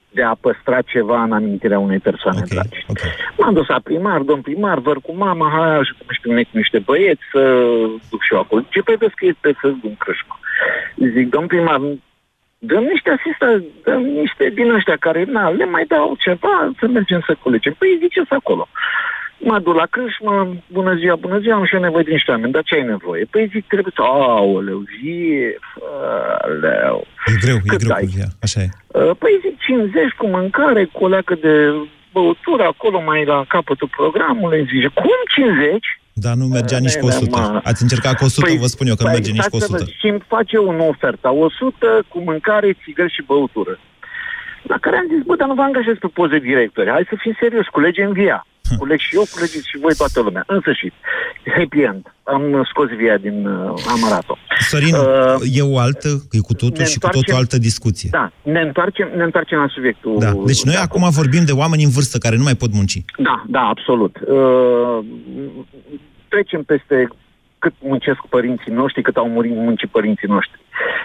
de 0.09 0.23
a 0.23 0.35
păstra 0.41 0.81
ceva 0.81 1.23
în 1.23 1.31
amintirea 1.31 1.79
unei 1.79 1.99
persoane 1.99 2.37
okay, 2.43 2.49
dragi. 2.51 2.85
Okay. 2.87 3.11
M-am 3.37 3.53
dus 3.53 3.67
la 3.67 3.79
primar, 3.83 4.21
domn 4.21 4.41
primar, 4.41 4.79
văr 4.79 4.97
cu 5.01 5.13
mama, 5.15 5.47
hai, 5.55 5.83
și 5.83 5.93
cum 5.97 6.07
știu, 6.09 6.29
cu 6.51 6.57
niște 6.57 6.79
băieți, 6.79 7.21
să 7.31 7.41
duc 8.09 8.21
și 8.23 8.33
eu 8.33 8.39
acolo. 8.39 8.61
Ce 8.69 8.81
pe 8.81 8.95
vezi 8.99 9.15
că 9.15 9.25
este 9.25 9.49
să 9.61 9.67
duc 9.81 9.97
crâșcu? 9.97 10.39
Zic, 11.13 11.29
domn 11.29 11.47
primar, 11.47 11.79
dăm 12.59 12.83
niște 12.83 13.09
asista, 13.17 13.47
dăm 13.83 14.01
niște 14.01 14.43
din 14.57 14.71
ăștia 14.71 14.97
care, 14.99 15.23
na, 15.23 15.49
le 15.49 15.65
mai 15.65 15.85
dau 15.87 16.15
ceva, 16.25 16.55
să 16.79 16.87
mergem 16.87 17.21
să 17.25 17.37
culegem. 17.43 17.73
Păi 17.77 17.97
ziceți 18.01 18.31
acolo. 18.39 18.67
Mă 19.39 19.59
duc 19.59 19.75
la 19.75 19.85
crâșmă, 19.85 20.55
bună 20.71 20.95
ziua, 20.95 21.15
bună 21.15 21.37
ziua, 21.39 21.55
am 21.55 21.65
și 21.65 21.75
eu 21.75 21.81
nevoie 21.81 22.03
de 22.03 22.11
niște 22.11 22.31
oameni, 22.31 22.51
dar 22.51 22.63
ce 22.63 22.75
ai 22.75 22.83
nevoie? 22.83 23.23
Păi 23.31 23.49
zic, 23.53 23.67
trebuie 23.67 23.93
să, 23.95 24.01
aoleu, 24.01 24.77
vie, 25.01 25.59
aleu. 26.41 27.07
E 27.25 27.31
greu, 27.45 27.57
Cât 27.67 27.81
e 27.81 27.83
greu 27.83 27.95
ai? 27.95 28.03
cu 28.03 28.11
via. 28.15 28.29
Așa 28.41 28.59
e. 28.61 28.67
Uh, 28.87 29.11
Păi 29.21 29.39
zic 29.43 29.55
50 29.59 30.11
cu 30.17 30.27
mâncare, 30.27 30.83
cu 30.91 31.03
o 31.03 31.07
leacă 31.07 31.35
de 31.45 31.53
băutură 32.13 32.63
acolo 32.63 33.01
mai 33.05 33.25
la 33.25 33.45
capătul 33.47 33.89
programului. 33.97 34.67
Zice, 34.73 34.87
cum 34.87 35.19
50? 35.35 35.85
Dar 36.13 36.33
nu 36.33 36.45
mergea 36.45 36.77
nici 36.77 36.97
cu 37.01 37.07
Nene, 37.07 37.17
100. 37.21 37.39
mă. 37.39 37.61
Ați 37.63 37.81
încercat 37.81 38.15
cu 38.17 38.23
100, 38.23 38.51
vă 38.59 38.65
spun 38.65 38.87
eu 38.87 38.95
că 38.95 39.03
nu 39.03 39.09
merge 39.09 39.31
nici 39.31 39.41
cu 39.53 39.57
stați 39.57 39.65
să 39.65 39.73
100. 39.73 39.83
vă- 39.83 39.95
Și 39.99 40.07
îmi 40.13 40.23
face 40.27 40.57
o 40.57 40.71
ofertă, 40.93 41.27
100 41.33 41.89
cu 42.07 42.17
mâncare, 42.19 42.77
țigări 42.83 43.13
și 43.13 43.21
băutură. 43.31 43.79
La 44.71 44.77
care 44.77 44.95
am 44.97 45.07
zis, 45.13 45.21
bă, 45.25 45.35
dar 45.35 45.47
nu 45.47 45.53
vă 45.53 45.61
angajez 45.61 45.95
pe 45.99 46.07
poze 46.13 46.37
directori. 46.39 46.89
Hai 46.89 47.05
să 47.09 47.15
fim 47.23 47.35
serioși, 47.39 47.69
culegem 47.69 48.11
via. 48.11 48.45
Culeg 48.81 48.99
și 48.99 49.15
eu, 49.15 49.23
culegeți 49.33 49.69
și 49.69 49.77
voi 49.81 49.93
toată 49.97 50.19
lumea. 50.21 50.43
În 50.47 50.59
sfârșit, 50.59 50.93
happy 51.57 51.79
end. 51.81 52.13
Am 52.23 52.65
scos 52.69 52.89
via 52.89 53.17
din... 53.17 53.45
Uh, 53.45 53.83
am 53.93 54.03
arat-o. 54.05 54.35
Sorin, 54.59 54.95
Uh, 54.95 55.35
e 55.53 55.61
o 55.61 55.77
altă, 55.77 56.07
e 56.31 56.39
cu 56.39 56.53
totul 56.53 56.77
ne 56.77 56.85
și 56.85 56.99
cu 56.99 57.05
totul 57.05 57.17
întoarcem- 57.19 57.35
altă 57.37 57.57
discuție. 57.57 58.09
Da, 58.11 58.31
ne 58.41 58.59
întoarcem, 58.61 59.09
ne 59.15 59.23
întoarcem 59.23 59.57
la 59.57 59.67
subiectul. 59.67 60.15
Da. 60.19 60.31
Deci 60.45 60.63
noi 60.63 60.75
acum 60.75 61.09
vorbim 61.09 61.45
de 61.45 61.51
oameni 61.51 61.83
în 61.83 61.89
vârstă 61.89 62.17
care 62.17 62.35
nu 62.35 62.43
mai 62.43 62.55
pot 62.55 62.73
munci. 62.73 63.01
Da, 63.17 63.43
da, 63.47 63.59
absolut. 63.59 64.15
Uh, 64.27 65.05
trecem 66.27 66.63
peste 66.63 67.07
cât 67.59 67.73
muncesc 67.79 68.19
părinții 68.29 68.71
noștri, 68.71 69.01
cât 69.01 69.15
au 69.17 69.29
murit 69.29 69.55
muncii 69.55 69.87
părinții 69.87 70.27
noștri. 70.27 70.59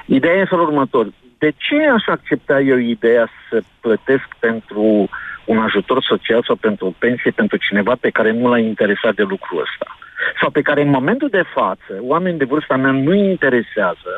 Ideea 0.07 0.35
e 0.35 0.41
în 0.41 0.47
felul 0.47 0.67
următor. 0.67 1.13
De 1.39 1.51
ce 1.57 1.77
aș 1.95 2.05
accepta 2.07 2.61
eu 2.61 2.77
ideea 2.79 3.29
să 3.51 3.63
plătesc 3.81 4.27
pentru 4.39 5.09
un 5.53 5.59
ajutor 5.69 5.99
social 6.13 6.43
sau 6.47 6.57
pentru 6.67 6.85
o 6.87 6.95
pensie 7.05 7.31
pentru 7.41 7.57
cineva 7.67 7.95
pe 8.01 8.11
care 8.17 8.31
nu 8.33 8.49
l-a 8.49 8.59
interesat 8.59 9.15
de 9.15 9.23
lucrul 9.33 9.61
ăsta? 9.67 9.89
Sau 10.41 10.51
pe 10.51 10.63
care 10.69 10.81
în 10.83 10.93
momentul 10.99 11.29
de 11.39 11.45
față, 11.55 11.93
oameni 12.01 12.39
de 12.39 12.51
vârsta 12.53 12.77
mea 12.77 12.91
nu 12.91 13.15
interesează, 13.15 14.13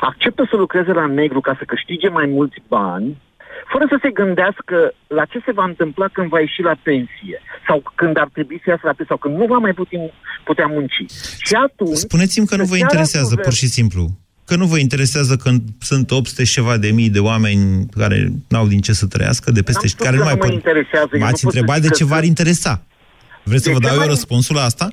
acceptă 0.00 0.42
să 0.50 0.56
lucreze 0.56 0.92
la 0.92 1.06
negru 1.06 1.40
ca 1.40 1.54
să 1.58 1.64
câștige 1.72 2.08
mai 2.08 2.26
mulți 2.26 2.58
bani, 2.68 3.16
fără 3.72 3.84
să 3.88 3.96
se 4.02 4.10
gândească 4.10 4.76
la 5.06 5.24
ce 5.24 5.38
se 5.44 5.52
va 5.52 5.64
întâmpla 5.64 6.06
când 6.12 6.28
va 6.28 6.40
ieși 6.40 6.62
la 6.62 6.76
pensie 6.82 7.38
sau 7.66 7.82
când 7.94 8.16
ar 8.16 8.28
trebui 8.32 8.60
să 8.64 8.70
iasă 8.70 8.84
la 8.84 8.96
pensie 8.96 9.14
sau 9.14 9.16
când 9.16 9.34
nu 9.40 9.46
va 9.46 9.58
mai 9.58 9.72
putea, 9.72 10.00
putea 10.44 10.66
munci. 10.66 11.00
Și 11.48 11.54
atunci... 11.54 11.96
Spuneți-mi 11.96 12.46
că 12.46 12.56
nu 12.56 12.64
vă 12.64 12.76
interesează, 12.76 13.36
pur 13.36 13.52
și 13.52 13.66
simplu. 13.66 14.02
Că 14.50 14.56
nu 14.56 14.66
vă 14.66 14.78
interesează 14.78 15.36
când 15.36 15.60
sunt 15.80 16.10
800 16.10 16.44
și 16.44 16.52
ceva 16.52 16.76
de 16.76 16.90
mii 16.90 17.10
de 17.10 17.18
oameni 17.18 17.86
care 17.96 18.18
n-au 18.48 18.66
din 18.66 18.80
ce 18.80 18.92
să 18.92 19.06
trăiască, 19.06 19.50
de 19.50 19.62
peste 19.62 19.86
care 20.04 20.16
nu 20.16 20.24
mai 20.24 20.36
pot... 20.36 20.52
interesează. 20.52 21.10
M-ați 21.18 21.44
întrebat 21.44 21.78
de 21.80 21.88
ce 21.88 22.04
v-ar 22.04 22.24
interesa. 22.24 22.82
Vreți 23.44 23.64
să 23.64 23.70
vă 23.70 23.78
dau 23.78 23.96
eu 24.00 24.06
răspunsul 24.06 24.54
la 24.56 24.62
asta? 24.62 24.88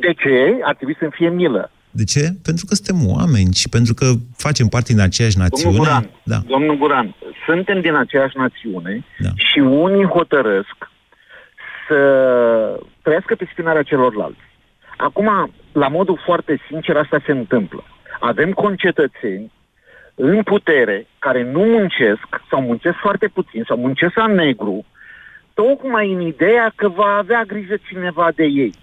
De 0.00 0.12
ce? 0.22 0.36
Ar 0.62 0.74
trebui 0.74 0.96
să 0.98 1.08
fie 1.10 1.28
milă. 1.28 1.70
De 1.90 2.04
ce? 2.04 2.24
Pentru 2.42 2.64
că 2.66 2.74
suntem 2.74 2.98
oameni 3.16 3.52
și 3.54 3.68
pentru 3.68 3.94
că 3.94 4.06
facem 4.36 4.66
parte 4.66 4.92
din 4.92 5.02
aceeași 5.02 5.38
națiune. 5.38 5.76
Domnul 5.76 5.84
Guran, 5.84 6.10
da. 6.22 6.38
domnul 6.46 6.76
Guran 6.76 7.14
suntem 7.46 7.80
din 7.80 7.94
aceeași 7.94 8.36
națiune 8.36 9.04
da. 9.18 9.28
și 9.36 9.58
unii 9.58 10.06
hotărăsc 10.06 10.78
să 11.88 11.98
trăiască 13.02 13.34
pe 13.34 13.48
spinarea 13.52 13.82
celorlalți. 13.82 14.44
Acum, 14.96 15.28
la 15.72 15.88
modul 15.88 16.20
foarte 16.24 16.60
sincer, 16.68 16.96
asta 16.96 17.22
se 17.26 17.32
întâmplă. 17.32 17.84
Avem 18.30 18.52
concetățeni 18.52 19.52
în 20.14 20.42
putere 20.42 21.06
care 21.18 21.50
nu 21.50 21.60
muncesc 21.60 22.28
sau 22.50 22.60
muncesc 22.60 22.96
foarte 22.96 23.28
puțin 23.28 23.64
sau 23.68 23.76
muncesc 23.76 24.14
la 24.14 24.26
negru, 24.26 24.84
tocmai 25.54 26.12
în 26.12 26.20
ideea 26.20 26.72
că 26.76 26.88
va 26.88 27.16
avea 27.18 27.42
grijă 27.46 27.76
cineva 27.88 28.28
de 28.34 28.44
ei 28.44 28.74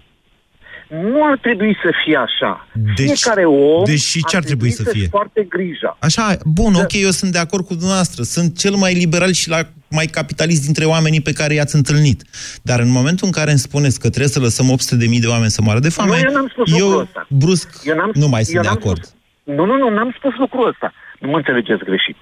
nu 0.88 1.24
ar 1.24 1.38
trebui 1.38 1.76
să 1.82 1.90
fie 2.04 2.16
așa. 2.16 2.68
Deci, 2.96 3.06
Fiecare 3.06 3.44
om 3.44 3.84
deci 3.84 4.00
și 4.00 4.24
ce 4.24 4.36
ar 4.36 4.44
trebui, 4.44 4.70
trebui 4.70 4.90
să 4.92 4.98
fie? 4.98 5.08
foarte 5.08 5.46
grija. 5.48 5.96
Așa, 6.00 6.36
bun, 6.44 6.74
ok, 6.74 6.92
eu 6.92 7.10
sunt 7.10 7.32
de 7.32 7.38
acord 7.38 7.66
cu 7.66 7.74
dumneavoastră. 7.74 8.22
Sunt 8.22 8.58
cel 8.58 8.74
mai 8.74 8.94
liberal 8.94 9.32
și 9.32 9.48
la 9.48 9.60
mai 9.90 10.06
capitalist 10.06 10.64
dintre 10.64 10.84
oamenii 10.84 11.20
pe 11.20 11.32
care 11.32 11.54
i-ați 11.54 11.74
întâlnit. 11.74 12.22
Dar 12.62 12.80
în 12.80 12.90
momentul 12.90 13.26
în 13.26 13.32
care 13.32 13.50
îmi 13.50 13.58
spuneți 13.58 14.00
că 14.00 14.08
trebuie 14.08 14.28
să 14.28 14.40
lăsăm 14.40 14.76
800.000 15.14 15.20
de 15.20 15.26
oameni 15.26 15.50
să 15.50 15.62
moară 15.62 15.78
de 15.78 15.88
foame, 15.88 16.20
eu, 16.24 16.32
n-am 16.32 16.48
spus 16.48 16.78
eu 16.78 16.98
ăsta. 16.98 17.26
brusc 17.28 17.68
eu 17.84 17.96
n-am, 17.96 18.10
nu 18.14 18.28
mai 18.28 18.44
sunt 18.44 18.62
de 18.62 18.68
acord. 18.68 19.04
Spus, 19.04 19.20
nu, 19.42 19.64
nu, 19.64 19.76
nu, 19.76 19.88
n-am 19.88 20.14
spus 20.18 20.34
lucrul 20.36 20.68
ăsta. 20.68 20.92
Nu 21.20 21.28
mă 21.30 21.36
înțelegeți 21.36 21.84
greșit. 21.84 22.16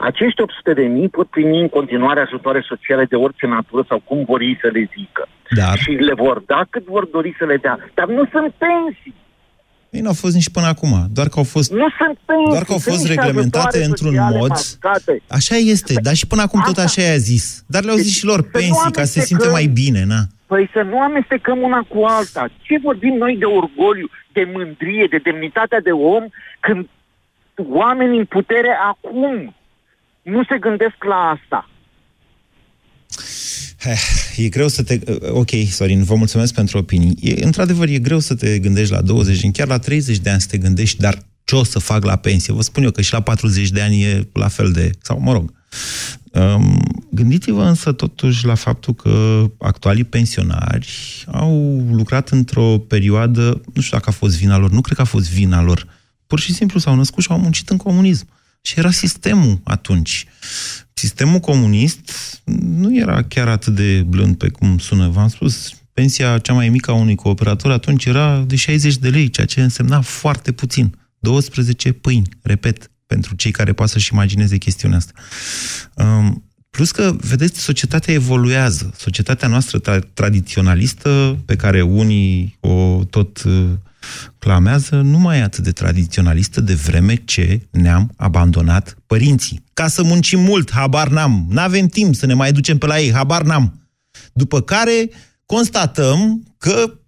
Acești 0.00 0.40
800 0.40 0.72
de 0.72 0.82
mii 0.82 1.08
pot 1.08 1.28
primi 1.28 1.60
în 1.60 1.68
continuare 1.68 2.20
ajutoare 2.20 2.64
sociale 2.68 3.04
de 3.04 3.16
orice 3.16 3.46
natură 3.46 3.84
sau 3.88 3.98
cum 4.04 4.24
vor 4.24 4.40
ei 4.40 4.58
să 4.60 4.68
le 4.72 4.90
zică. 4.96 5.28
Dar... 5.50 5.78
Și 5.78 5.90
le 5.90 6.14
vor 6.14 6.42
da 6.46 6.62
cât 6.70 6.84
vor 6.84 7.04
dori 7.06 7.34
să 7.38 7.44
le 7.44 7.56
dea. 7.56 7.78
Dar 7.94 8.06
nu 8.06 8.24
sunt 8.32 8.52
pensii. 8.58 9.14
Ei 9.90 10.00
nu 10.00 10.08
au 10.08 10.14
fost 10.14 10.34
nici 10.34 10.50
până 10.50 10.66
acum, 10.66 11.06
doar 11.10 11.28
că 11.28 11.38
au 11.38 11.44
fost, 11.44 11.72
nu 11.72 11.88
sunt 11.98 12.18
pensii, 12.24 12.50
doar 12.50 12.64
că 12.64 12.72
au 12.72 12.78
fost 12.78 13.06
reglementate 13.06 13.84
într-un 13.84 14.14
mod. 14.30 14.48
Mascate. 14.48 15.22
Așa 15.28 15.56
este, 15.56 15.94
dar 16.02 16.14
și 16.14 16.26
până 16.26 16.42
acum 16.42 16.62
tot 16.64 16.78
așa 16.78 17.02
i-a 17.02 17.16
zis. 17.16 17.64
Dar 17.66 17.82
le-au 17.82 17.96
zis 17.96 18.16
și 18.18 18.24
lor 18.24 18.50
pensii, 18.50 18.92
ca 18.92 19.04
să 19.04 19.12
se 19.12 19.20
simte 19.20 19.48
mai 19.48 19.66
bine, 19.66 20.04
na. 20.04 20.20
Păi 20.46 20.70
să 20.72 20.82
nu 20.90 21.00
amestecăm 21.00 21.58
una 21.62 21.84
cu 21.88 21.98
alta. 22.04 22.48
Ce 22.60 22.78
vorbim 22.82 23.14
noi 23.14 23.36
de 23.36 23.44
orgoliu, 23.44 24.08
de 24.32 24.48
mândrie, 24.52 25.06
de 25.10 25.18
demnitatea 25.18 25.80
de 25.80 25.90
om, 25.90 26.28
când 26.60 26.88
oamenii 27.54 28.18
în 28.18 28.24
putere 28.24 28.76
acum 28.90 29.54
nu 30.22 30.44
se 30.44 30.58
gândesc 30.58 31.04
la 31.04 31.38
asta. 31.38 31.70
E 34.36 34.48
greu 34.48 34.68
să 34.68 34.82
te... 34.82 34.98
Ok, 35.30 35.50
Sorin, 35.70 36.04
vă 36.04 36.14
mulțumesc 36.14 36.54
pentru 36.54 36.78
opinii. 36.78 37.16
E, 37.20 37.44
într-adevăr, 37.44 37.88
e 37.88 37.98
greu 37.98 38.18
să 38.18 38.34
te 38.34 38.58
gândești 38.58 38.92
la 38.92 39.00
20 39.00 39.50
chiar 39.50 39.68
la 39.68 39.78
30 39.78 40.18
de 40.18 40.30
ani 40.30 40.40
să 40.40 40.46
te 40.50 40.58
gândești, 40.58 41.00
dar 41.00 41.18
ce 41.44 41.54
o 41.54 41.64
să 41.64 41.78
fac 41.78 42.04
la 42.04 42.16
pensie? 42.16 42.52
Vă 42.52 42.62
spun 42.62 42.82
eu 42.82 42.90
că 42.90 43.00
și 43.00 43.12
la 43.12 43.20
40 43.20 43.70
de 43.70 43.80
ani 43.80 44.02
e 44.02 44.28
la 44.32 44.48
fel 44.48 44.72
de... 44.72 44.90
Sau, 45.00 45.20
mă 45.20 45.32
rog. 45.32 45.52
Um, 46.32 46.80
gândiți-vă 47.14 47.62
însă 47.62 47.92
totuși 47.92 48.44
la 48.44 48.54
faptul 48.54 48.94
că 48.94 49.44
actualii 49.58 50.04
pensionari 50.04 50.88
au 51.32 51.86
lucrat 51.90 52.28
într-o 52.28 52.78
perioadă, 52.78 53.60
nu 53.74 53.80
știu 53.80 53.96
dacă 53.96 54.08
a 54.10 54.12
fost 54.12 54.38
vina 54.38 54.56
lor, 54.56 54.70
nu 54.70 54.80
cred 54.80 54.96
că 54.96 55.02
a 55.02 55.04
fost 55.04 55.30
vina 55.30 55.62
lor, 55.62 55.86
Pur 56.32 56.40
și 56.40 56.54
simplu 56.54 56.78
s-au 56.78 56.94
născut 56.94 57.22
și 57.22 57.30
au 57.30 57.38
muncit 57.38 57.68
în 57.68 57.76
comunism. 57.76 58.28
Și 58.62 58.78
era 58.78 58.90
sistemul 58.90 59.60
atunci. 59.64 60.26
Sistemul 60.92 61.38
comunist 61.38 62.10
nu 62.60 62.96
era 62.96 63.22
chiar 63.22 63.48
atât 63.48 63.74
de 63.74 64.02
blând 64.02 64.36
pe 64.36 64.48
cum 64.48 64.78
sună. 64.78 65.08
V-am 65.08 65.28
spus, 65.28 65.72
pensia 65.92 66.38
cea 66.38 66.52
mai 66.52 66.68
mică 66.68 66.90
a 66.90 66.94
unui 66.94 67.14
cooperator 67.14 67.70
atunci 67.70 68.04
era 68.04 68.44
de 68.46 68.56
60 68.56 68.96
de 68.96 69.08
lei, 69.08 69.30
ceea 69.30 69.46
ce 69.46 69.62
însemna 69.62 70.00
foarte 70.00 70.52
puțin. 70.52 70.98
12 71.18 71.92
pâini, 71.92 72.28
repet, 72.42 72.90
pentru 73.06 73.34
cei 73.34 73.50
care 73.50 73.72
poate 73.72 73.92
să-și 73.92 74.12
imagineze 74.12 74.56
chestiunea 74.56 74.98
asta. 74.98 75.12
Um, 75.94 76.44
plus 76.76 76.90
că, 76.90 77.16
vedeți, 77.20 77.60
societatea 77.60 78.14
evoluează. 78.14 78.92
Societatea 78.96 79.48
noastră 79.48 79.80
tra- 79.80 80.12
tradiționalistă, 80.14 81.38
pe 81.44 81.56
care 81.56 81.82
unii 81.82 82.56
o 82.60 83.04
tot 83.10 83.42
uh, 83.42 83.68
clamează 84.38 84.94
nu 84.94 85.18
mai 85.18 85.38
e 85.38 85.42
atât 85.42 85.64
de 85.64 85.72
tradiționalistă 85.72 86.60
de 86.60 86.74
vreme 86.74 87.14
ce 87.14 87.60
ne-am 87.70 88.12
abandonat 88.16 88.96
părinții. 89.06 89.64
Ca 89.72 89.88
să 89.88 90.02
muncim 90.02 90.40
mult, 90.40 90.70
habar 90.70 91.08
n-am. 91.08 91.46
N-avem 91.48 91.86
timp 91.86 92.14
să 92.14 92.26
ne 92.26 92.34
mai 92.34 92.52
ducem 92.52 92.78
pe 92.78 92.86
la 92.86 93.00
ei, 93.00 93.12
habar 93.12 93.42
n-am. 93.42 93.88
După 94.32 94.60
care 94.60 95.10
constatăm 95.46 96.42
că 96.58 96.98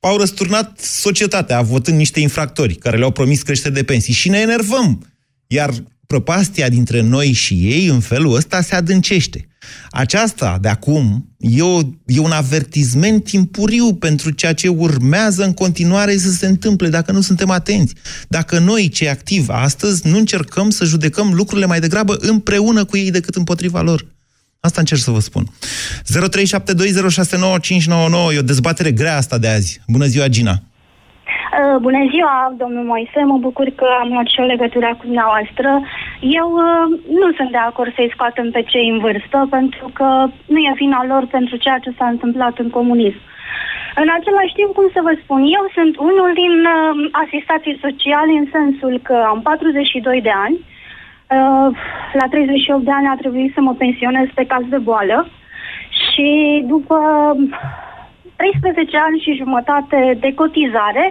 au 0.00 0.16
răsturnat 0.16 0.78
societatea, 0.80 1.62
votând 1.62 1.96
niște 1.96 2.20
infractori 2.20 2.74
care 2.74 2.96
le-au 2.96 3.10
promis 3.10 3.42
creștere 3.42 3.74
de 3.74 3.84
pensii 3.84 4.12
și 4.12 4.28
ne 4.28 4.38
enervăm. 4.38 5.06
Iar 5.46 5.74
prăpastia 6.06 6.68
dintre 6.68 7.00
noi 7.00 7.32
și 7.32 7.54
ei, 7.54 7.86
în 7.86 8.00
felul 8.00 8.34
ăsta, 8.34 8.60
se 8.60 8.74
adâncește. 8.74 9.48
Aceasta 9.90 10.58
de 10.60 10.68
acum 10.68 11.34
e, 11.38 11.62
o, 11.62 11.80
e 12.06 12.18
un 12.18 12.30
avertisment 12.30 13.24
timpuriu 13.24 13.94
pentru 13.94 14.30
ceea 14.30 14.52
ce 14.52 14.68
urmează 14.68 15.44
în 15.44 15.52
continuare 15.52 16.16
să 16.16 16.30
se 16.30 16.46
întâmple 16.46 16.88
dacă 16.88 17.12
nu 17.12 17.20
suntem 17.20 17.50
atenți. 17.50 17.94
Dacă 18.28 18.58
noi, 18.58 18.88
cei 18.88 19.08
activi 19.08 19.50
astăzi, 19.50 20.08
nu 20.08 20.16
încercăm 20.16 20.70
să 20.70 20.84
judecăm 20.84 21.32
lucrurile 21.32 21.66
mai 21.66 21.80
degrabă 21.80 22.16
împreună 22.20 22.84
cu 22.84 22.96
ei 22.96 23.10
decât 23.10 23.34
împotriva 23.34 23.80
lor. 23.80 24.06
Asta 24.60 24.80
încerc 24.80 25.00
să 25.00 25.10
vă 25.10 25.20
spun. 25.20 25.52
0372069599 26.02 28.34
e 28.34 28.38
o 28.38 28.42
dezbatere 28.42 28.92
grea 28.92 29.16
asta 29.16 29.38
de 29.38 29.48
azi. 29.48 29.80
Bună 29.86 30.06
ziua, 30.06 30.28
Gina! 30.28 30.62
Uh, 31.54 31.76
bună 31.86 32.02
ziua, 32.12 32.54
domnul 32.62 32.84
Moise, 32.84 33.20
mă 33.24 33.36
bucur 33.46 33.68
că 33.80 33.86
am 34.00 34.08
luat 34.08 34.26
și 34.26 34.40
o 34.40 34.50
legătură 34.52 34.88
cu 34.98 35.04
dumneavoastră. 35.08 35.68
Eu 36.40 36.48
uh, 36.64 36.84
nu 37.20 37.28
sunt 37.36 37.50
de 37.50 37.62
acord 37.68 37.94
să-i 37.94 38.12
scoatem 38.14 38.50
pe 38.50 38.62
cei 38.62 38.88
în 38.88 38.98
vârstă, 38.98 39.46
pentru 39.50 39.86
că 39.98 40.08
nu 40.46 40.58
e 40.58 40.80
vina 40.82 41.04
lor 41.12 41.26
pentru 41.36 41.56
ceea 41.56 41.78
ce 41.78 41.90
s-a 41.98 42.06
întâmplat 42.06 42.58
în 42.58 42.70
comunism. 42.70 43.20
În 44.02 44.08
același 44.18 44.54
timp, 44.58 44.70
cum 44.74 44.88
să 44.94 45.00
vă 45.06 45.12
spun, 45.22 45.40
eu 45.58 45.64
sunt 45.76 45.96
unul 45.96 46.30
din 46.42 46.54
uh, 46.76 46.92
asistații 47.24 47.80
sociale 47.84 48.32
în 48.40 48.46
sensul 48.56 48.94
că 49.08 49.16
am 49.32 49.40
42 49.42 50.20
de 50.20 50.34
ani, 50.44 50.56
uh, 50.56 51.68
la 52.20 52.26
38 52.30 52.84
de 52.84 52.94
ani 52.98 53.08
a 53.12 53.16
trebuit 53.22 53.52
să 53.54 53.60
mă 53.60 53.74
pensionez 53.74 54.28
pe 54.34 54.46
caz 54.46 54.64
de 54.68 54.78
boală 54.78 55.28
și 56.02 56.28
după 56.66 56.98
13 58.44 58.96
ani 59.06 59.22
și 59.24 59.40
jumătate 59.42 59.98
de 60.24 60.30
cotizare, 60.40 61.04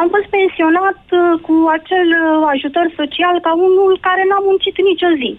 am 0.00 0.08
fost 0.14 0.28
pensionat 0.38 1.00
uh, 1.10 1.20
cu 1.46 1.54
acel 1.76 2.08
uh, 2.14 2.24
ajutor 2.54 2.86
social 3.00 3.36
ca 3.46 3.52
unul 3.68 3.92
care 4.06 4.22
n-a 4.26 4.40
muncit 4.48 4.76
nicio 4.90 5.10
zi. 5.20 5.30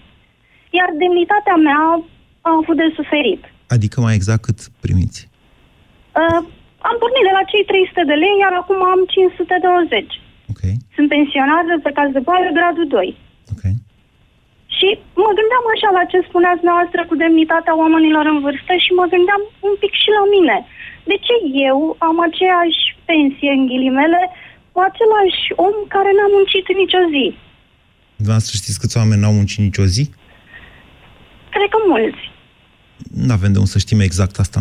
Iar 0.78 0.88
demnitatea 1.02 1.56
mea 1.68 1.84
a 2.48 2.50
avut 2.60 2.76
de 2.82 2.88
suferit. 2.98 3.42
Adică 3.74 3.96
mai 4.00 4.14
exact 4.18 4.42
cât 4.46 4.58
primiți? 4.84 5.18
Uh, 6.20 6.40
am 6.88 6.96
pornit 7.02 7.24
de 7.28 7.34
la 7.38 7.44
cei 7.50 7.64
300 7.64 8.10
de 8.10 8.16
lei, 8.22 8.36
iar 8.44 8.54
acum 8.60 8.80
am 8.92 9.00
520. 9.06 10.22
Okay. 10.52 10.74
Sunt 10.96 11.08
pensionat 11.14 11.66
pe 11.86 11.94
caz 11.98 12.08
de 12.16 12.22
boală, 12.26 12.48
gradul 12.58 12.86
2. 12.86 13.16
Okay. 13.54 13.74
Și 14.76 14.88
mă 15.24 15.30
gândeam 15.38 15.64
așa 15.74 15.90
la 15.98 16.04
ce 16.10 16.18
spuneați 16.28 16.66
noastră 16.70 17.00
cu 17.08 17.14
demnitatea 17.24 17.74
oamenilor 17.82 18.24
în 18.32 18.38
vârstă 18.46 18.72
și 18.84 18.90
mă 18.98 19.06
gândeam 19.14 19.42
un 19.68 19.74
pic 19.82 19.92
și 20.02 20.10
la 20.18 20.24
mine. 20.36 20.56
De 21.10 21.16
ce 21.26 21.34
eu 21.68 21.78
am 22.08 22.16
aceeași 22.28 22.82
pensie, 23.08 23.50
în 23.56 23.66
ghilimele, 23.70 24.22
cu 24.72 24.78
același 24.88 25.42
om 25.66 25.76
care 25.94 26.10
n-a 26.16 26.28
muncit 26.36 26.66
nicio 26.82 27.02
zi? 27.14 27.26
Dumneavoastră 28.16 28.52
știți 28.60 28.80
câți 28.80 28.96
oameni 29.00 29.20
n-au 29.20 29.34
muncit 29.38 29.60
nicio 29.68 29.86
zi? 29.94 30.04
Cred 31.54 31.68
că 31.74 31.78
mulți. 31.92 32.22
Nu 33.26 33.32
avem 33.32 33.52
de 33.52 33.58
unde 33.58 33.70
să 33.70 33.78
știm 33.78 34.00
exact 34.00 34.38
asta. 34.38 34.60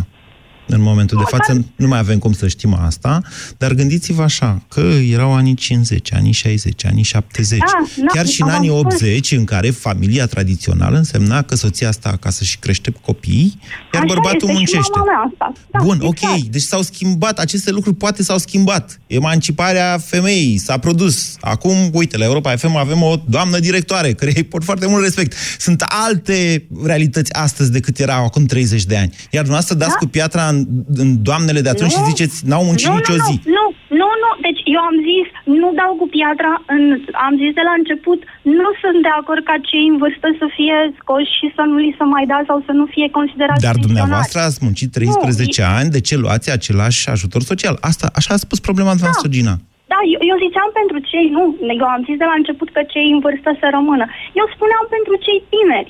În 0.67 0.82
momentul 0.82 1.17
de 1.17 1.23
Măcar- 1.23 1.39
față 1.47 1.65
nu 1.76 1.88
mai 1.88 1.99
avem 1.99 2.17
cum 2.17 2.34
să 2.34 2.47
știm 2.47 2.73
asta, 2.73 3.21
dar 3.58 3.73
gândiți-vă 3.73 4.21
așa, 4.21 4.62
că 4.69 4.80
erau 5.12 5.34
anii 5.34 5.54
50, 5.54 6.13
anii 6.13 6.32
60, 6.32 6.86
anii 6.86 7.04
70, 7.04 7.58
Da, 7.60 7.65
da, 7.97 8.06
chiar 8.13 8.26
și 8.26 8.41
în 8.41 8.49
am 8.49 8.56
anii 8.56 8.69
spus. 8.69 8.93
80, 8.93 9.32
în 9.32 9.43
care 9.43 9.69
familia 9.69 10.26
tradițională 10.26 10.97
însemna 10.97 11.41
că 11.41 11.56
soția 11.56 11.88
asta 11.88 12.10
acasă 12.10 12.43
și 12.43 12.58
crește 12.60 12.93
copii, 13.02 13.60
iar 13.93 14.04
Așa 14.04 14.13
bărbatul 14.13 14.34
este, 14.34 14.45
și 14.47 14.54
muncește. 14.54 14.91
mama 14.97 15.06
mea 15.12 15.32
asta. 15.32 15.52
Da, 15.71 15.80
Bun, 15.84 15.99
exact. 16.02 16.34
ok, 16.41 16.49
deci 16.49 16.62
s-au 16.62 16.82
schimbat, 16.82 17.39
aceste 17.39 17.71
lucruri 17.71 17.95
poate 17.95 18.23
s-au 18.23 18.38
schimbat. 18.38 18.99
Emanciparea 19.08 19.97
femeii 20.06 20.58
s-a 20.58 20.78
produs. 20.78 21.36
Acum, 21.41 21.76
uite, 21.93 22.17
la 22.17 22.23
Europa 22.26 22.56
FM 22.56 22.76
avem 22.76 23.01
o 23.01 23.16
doamnă 23.28 23.59
directoare, 23.59 24.14
care 24.14 24.32
îi 24.36 24.43
pot 24.43 24.64
foarte 24.64 24.88
mult 24.88 25.03
respect. 25.03 25.34
Sunt 25.59 25.82
alte 25.88 26.68
realități 26.84 27.34
astăzi 27.34 27.72
decât 27.72 27.99
erau 27.99 28.26
acum 28.26 28.45
30 28.45 28.84
de 28.86 28.97
ani. 28.97 29.09
Iar 29.32 29.43
dumneavoastră 29.43 29.76
dați 29.76 29.97
cu 29.97 30.05
piatra 30.05 30.47
în, 30.54 30.60
în 31.04 31.10
doamnele 31.30 31.62
de 31.66 31.72
atunci 31.74 31.93
Da. 31.93 31.99
Nu. 31.99 32.04
și 32.06 32.10
ziceți, 32.12 32.36
n-au 32.49 32.64
muncit 32.70 32.89
nu, 32.91 32.95
nicio 32.99 33.16
nu, 33.20 33.26
zi. 33.28 33.36
Nu, 33.58 33.66
nu, 34.01 34.10
nu. 34.24 34.30
Deci 34.47 34.62
eu 34.76 34.82
am 34.89 34.97
zis, 35.10 35.28
nu 35.62 35.68
dau 35.82 35.91
cu 36.01 36.08
piatra, 36.18 36.51
în, 36.76 36.84
am 37.28 37.34
zis 37.41 37.51
de 37.60 37.64
la 37.70 37.74
început, 37.82 38.20
nu 38.60 38.70
sunt 38.82 38.97
de 39.08 39.12
acord 39.20 39.43
ca 39.49 39.56
cei 39.70 39.86
în 39.91 39.97
vârstă 40.04 40.28
să 40.41 40.45
fie 40.58 40.78
scoși 40.99 41.34
și 41.39 41.47
să 41.56 41.62
nu 41.70 41.76
li 41.84 41.91
se 41.99 42.06
mai 42.16 42.26
da 42.34 42.39
sau 42.49 42.58
să 42.68 42.72
nu 42.80 42.86
fie 42.95 43.08
considerați 43.20 43.64
Dar 43.68 43.76
pensionari. 43.76 43.89
dumneavoastră 43.89 44.38
ați 44.47 44.60
muncit 44.66 44.89
13 44.97 45.62
ani, 45.78 45.89
de 45.95 46.01
ce 46.08 46.16
luați 46.24 46.47
același 46.58 47.01
ajutor 47.16 47.41
social? 47.51 47.76
Asta, 47.89 48.06
așa 48.20 48.32
a 48.36 48.43
spus 48.45 48.60
problema 48.68 48.91
dumneavoastră, 48.95 49.30
Gina. 49.38 49.56
Da, 49.93 49.99
eu, 50.14 50.22
eu 50.32 50.38
ziceam 50.45 50.70
pentru 50.80 50.97
cei, 51.10 51.26
nu, 51.38 51.43
eu 51.82 51.88
am 51.95 52.01
zis 52.08 52.18
de 52.22 52.28
la 52.32 52.36
început 52.41 52.70
că 52.76 52.82
cei 52.93 53.08
în 53.16 53.20
vârstă 53.26 53.49
să 53.62 53.66
rămână. 53.78 54.06
Eu 54.41 54.45
spuneam 54.56 54.86
pentru 54.95 55.14
cei 55.26 55.39
tineri, 55.54 55.89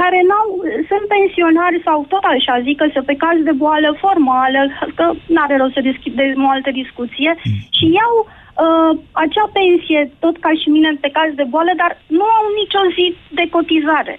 care 0.00 0.18
n-au, 0.28 0.48
sunt 0.90 1.04
pensionari 1.16 1.78
sau 1.88 1.98
tot 2.12 2.24
așa, 2.34 2.54
zic 2.66 2.76
că 2.80 2.86
se 2.94 3.00
pe 3.10 3.16
caz 3.24 3.36
de 3.48 3.54
boală 3.62 3.88
formală, 4.04 4.60
că 4.98 5.04
n-are 5.34 5.56
rost 5.58 5.74
să 5.76 5.88
deschid 5.90 6.12
de 6.20 6.26
o 6.46 6.48
altă 6.56 6.70
discuție, 6.82 7.30
și 7.76 7.84
iau 7.98 8.14
uh, 8.26 8.92
acea 9.24 9.46
pensie, 9.58 10.00
tot 10.24 10.36
ca 10.44 10.52
și 10.60 10.68
mine, 10.76 10.88
pe 11.04 11.10
caz 11.18 11.30
de 11.40 11.46
boală, 11.52 11.72
dar 11.82 11.92
nu 12.18 12.26
au 12.38 12.44
nicio 12.60 12.82
zi 12.96 13.06
de 13.38 13.44
cotizare. 13.56 14.14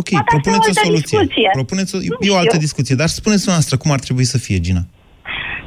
Ok, 0.00 0.08
Poate 0.10 0.16
asta 0.18 0.34
e 0.34 0.34
o 0.34 0.34
propuneți 0.34 0.68
o 0.68 0.72
altă 0.72 0.84
soluție. 0.88 1.16
discuție. 1.18 1.48
Propuneți 1.60 1.92
o, 1.96 1.98
Nu 2.20 2.26
e 2.28 2.36
o 2.36 2.40
altă 2.42 2.56
știu. 2.56 2.66
discuție, 2.66 2.94
dar 3.02 3.08
spuneți 3.20 3.48
noastră 3.52 3.74
cum 3.82 3.90
ar 3.96 4.00
trebui 4.06 4.26
să 4.32 4.38
fie, 4.46 4.58
Gina. 4.66 4.82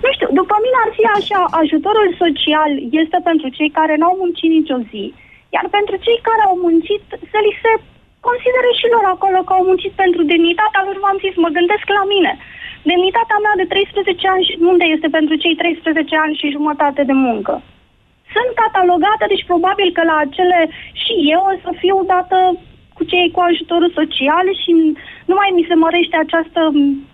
Nu 0.03 0.09
știu, 0.15 0.29
după 0.41 0.55
mine 0.65 0.77
ar 0.85 0.91
fi 0.97 1.03
așa, 1.19 1.39
ajutorul 1.61 2.09
social 2.23 2.71
este 3.03 3.17
pentru 3.29 3.47
cei 3.57 3.69
care 3.79 3.93
n-au 4.01 4.15
muncit 4.21 4.49
nicio 4.57 4.79
zi, 4.91 5.03
iar 5.55 5.65
pentru 5.77 5.95
cei 6.05 6.19
care 6.29 6.43
au 6.49 6.55
muncit 6.65 7.03
să 7.31 7.37
li 7.45 7.53
se 7.63 7.71
considere 8.29 8.71
și 8.79 8.91
lor 8.93 9.05
acolo 9.15 9.39
că 9.43 9.53
au 9.55 9.63
muncit 9.69 9.93
pentru 10.03 10.21
demnitatea 10.31 10.81
lor, 10.85 10.97
v-am 11.03 11.19
zis, 11.25 11.33
mă 11.43 11.49
gândesc 11.57 11.85
la 11.99 12.03
mine. 12.13 12.31
Demnitatea 12.91 13.37
mea 13.45 13.55
de 13.61 13.65
13 13.65 14.27
ani, 14.33 14.47
și 14.47 14.53
unde 14.71 14.85
este 14.95 15.07
pentru 15.17 15.35
cei 15.43 15.55
13 15.55 16.15
ani 16.23 16.39
și 16.39 16.55
jumătate 16.57 17.01
de 17.09 17.15
muncă? 17.27 17.53
Sunt 18.35 18.49
catalogată, 18.61 19.23
deci 19.27 19.49
probabil 19.51 19.89
că 19.97 20.01
la 20.11 20.15
acele 20.25 20.59
și 21.03 21.13
eu 21.35 21.41
o 21.51 21.53
să 21.63 21.71
fiu 21.81 21.97
dată 22.13 22.37
cu 22.95 23.03
cei 23.11 23.27
cu 23.35 23.39
ajutorul 23.49 23.91
social 23.99 24.45
și 24.61 24.71
nu 25.29 25.35
mai 25.39 25.49
mi 25.57 25.67
se 25.69 25.75
mărește 25.83 26.17
această 26.19 26.61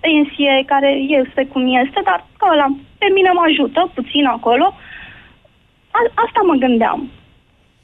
pensie 0.06 0.54
care 0.72 0.92
este 1.22 1.42
cum 1.52 1.64
este, 1.84 2.00
dar 2.10 2.20
că 2.40 2.46
ăla 2.54 2.68
pe 3.02 3.08
mine 3.16 3.32
mă 3.34 3.44
ajută 3.46 3.80
puțin 3.98 4.26
acolo. 4.26 4.66
A- 6.00 6.14
asta 6.24 6.42
mă 6.50 6.56
gândeam. 6.64 7.00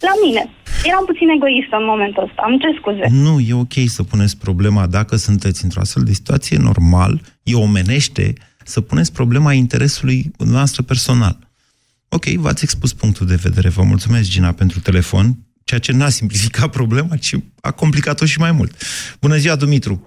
La 0.08 0.14
mine. 0.24 0.44
Eram 0.84 1.06
puțin 1.06 1.30
egoistă 1.30 1.76
în 1.76 1.86
momentul 1.86 2.24
ăsta. 2.24 2.42
Am 2.46 2.58
ce 2.58 2.68
scuze. 2.80 3.06
Nu, 3.10 3.40
e 3.40 3.54
ok 3.54 3.76
să 3.86 4.04
puneți 4.04 4.38
problema 4.38 4.88
dacă 4.88 5.16
sunteți 5.16 5.64
într-o 5.64 5.80
astfel 5.80 6.04
de 6.04 6.14
situație 6.14 6.58
normal, 6.58 7.22
e 7.44 7.56
omenește 7.56 8.34
să 8.64 8.82
puneți 8.82 9.14
problema 9.14 9.54
interesului 9.54 10.32
noastră 10.38 10.82
personal. 10.84 11.38
Ok, 12.10 12.26
v-ați 12.26 12.64
expus 12.64 12.94
punctul 12.94 13.28
de 13.28 13.40
vedere. 13.44 13.70
Vă 13.70 13.84
mulțumesc, 13.84 14.30
Gina, 14.30 14.52
pentru 14.52 14.80
telefon, 14.80 15.26
ceea 15.64 15.80
ce 15.80 15.92
n-a 15.92 16.10
simplificat 16.10 16.70
problema, 16.80 17.16
ci 17.16 17.36
a 17.62 17.72
complicat-o 17.72 18.26
și 18.26 18.40
mai 18.40 18.52
mult. 18.52 18.72
Bună 19.20 19.36
ziua, 19.36 19.56
Dumitru! 19.56 20.06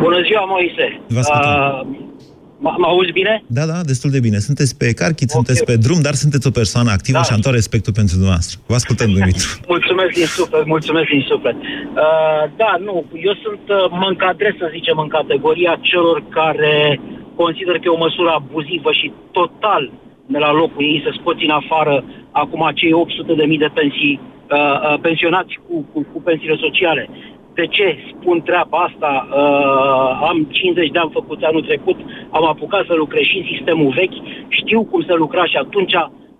Bună 0.00 0.20
ziua, 0.26 0.44
Moise. 0.44 1.00
Vă 1.08 1.18
ascultăm. 1.18 1.50
Uh, 1.50 2.15
m- 2.64 2.76
mă 2.82 2.86
auzi 2.92 3.12
bine? 3.20 3.34
Da, 3.46 3.64
da, 3.72 3.78
destul 3.92 4.10
de 4.16 4.20
bine. 4.26 4.38
Sunteți 4.48 4.72
pe 4.82 4.88
carchit, 5.00 5.28
okay. 5.30 5.36
sunteți 5.36 5.62
pe 5.70 5.76
drum, 5.86 6.00
dar 6.06 6.14
sunteți 6.22 6.46
o 6.50 6.50
persoană 6.60 6.90
activă 6.90 7.18
Da. 7.20 7.24
și 7.26 7.32
am 7.32 7.40
tot 7.46 7.52
respectul 7.60 7.92
pentru 8.00 8.14
dumneavoastră. 8.14 8.54
Vă 8.70 8.74
ascultăm, 8.80 9.08
Dumitru. 9.16 9.46
Mulțumesc 9.74 10.12
din 10.20 10.28
suflet, 10.36 10.64
mulțumesc 10.74 11.08
din 11.16 11.24
suflet. 11.30 11.56
Uh, 11.62 12.42
da, 12.62 12.70
nu, 12.86 12.94
eu 13.28 13.34
sunt, 13.44 13.64
uh, 13.78 13.84
mă 14.00 14.06
încadrez, 14.12 14.52
să 14.62 14.66
zicem, 14.76 14.96
în 15.04 15.08
categoria 15.18 15.74
celor 15.90 16.16
care 16.38 16.74
consider 17.42 17.74
că 17.78 17.84
e 17.86 17.98
o 17.98 18.04
măsură 18.06 18.30
abuzivă 18.40 18.90
și 19.00 19.06
total 19.38 19.82
de 20.34 20.38
la 20.44 20.52
locul 20.60 20.84
ei 20.92 21.02
să 21.06 21.10
scoți 21.18 21.44
în 21.48 21.54
afară 21.60 21.94
acum 22.42 22.62
cei 22.74 22.92
800 22.92 23.32
de 23.40 23.44
mii 23.50 23.64
de 23.64 23.70
pensii, 23.78 24.20
uh, 24.20 24.56
uh, 24.58 24.98
pensionați 25.06 25.52
cu, 25.66 25.74
cu, 25.92 25.98
cu 26.12 26.18
pensiile 26.28 26.56
sociale. 26.66 27.02
De 27.58 27.66
ce 27.66 27.98
spun 28.12 28.42
treaba 28.42 28.78
asta? 28.78 29.28
Uh, 29.30 30.28
am 30.30 30.38
50 30.50 30.90
de 30.90 30.98
ani 30.98 31.16
făcut 31.20 31.42
anul 31.42 31.62
trecut, 31.62 31.98
am 32.30 32.44
apucat 32.44 32.86
să 32.86 32.94
lucrez 32.94 33.22
și 33.22 33.38
în 33.38 33.46
sistemul 33.56 33.92
vechi, 33.92 34.18
știu 34.48 34.84
cum 34.84 35.02
se 35.02 35.14
lucra 35.14 35.44
și 35.44 35.56
atunci 35.56 35.94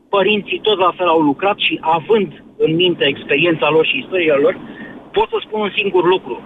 părinții 0.08 0.60
tot 0.62 0.78
la 0.78 0.92
fel 0.96 1.06
au 1.06 1.20
lucrat 1.20 1.58
și 1.58 1.78
având 1.80 2.44
în 2.56 2.74
minte 2.74 3.04
experiența 3.04 3.68
lor 3.70 3.86
și 3.86 3.98
istoria 3.98 4.36
lor, 4.36 4.58
pot 5.12 5.28
să 5.28 5.38
spun 5.40 5.60
un 5.60 5.72
singur 5.76 6.04
lucru. 6.04 6.40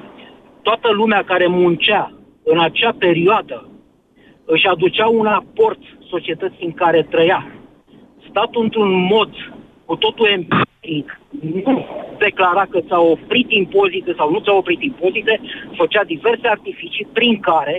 Toată 0.62 0.88
lumea 0.92 1.22
care 1.22 1.46
muncea 1.46 2.12
în 2.44 2.58
acea 2.60 2.92
perioadă 2.98 3.68
își 4.44 4.66
aducea 4.66 5.06
un 5.06 5.26
aport 5.26 5.78
societății 6.08 6.66
în 6.66 6.72
care 6.72 7.06
trăia. 7.10 7.46
Statul 8.28 8.62
într-un 8.62 8.90
mod 9.14 9.30
cu 9.90 9.96
totul 10.04 10.26
empiric 10.38 11.08
nu 11.64 11.74
declara 12.24 12.64
că 12.72 12.78
ți-a 12.86 13.00
oprit 13.14 13.48
impozite 13.62 14.12
sau 14.18 14.26
nu 14.34 14.38
ți-a 14.44 14.56
oprit 14.62 14.80
impozite, 14.90 15.34
făcea 15.80 16.02
diverse 16.14 16.46
artificii 16.56 17.06
prin 17.18 17.34
care 17.50 17.76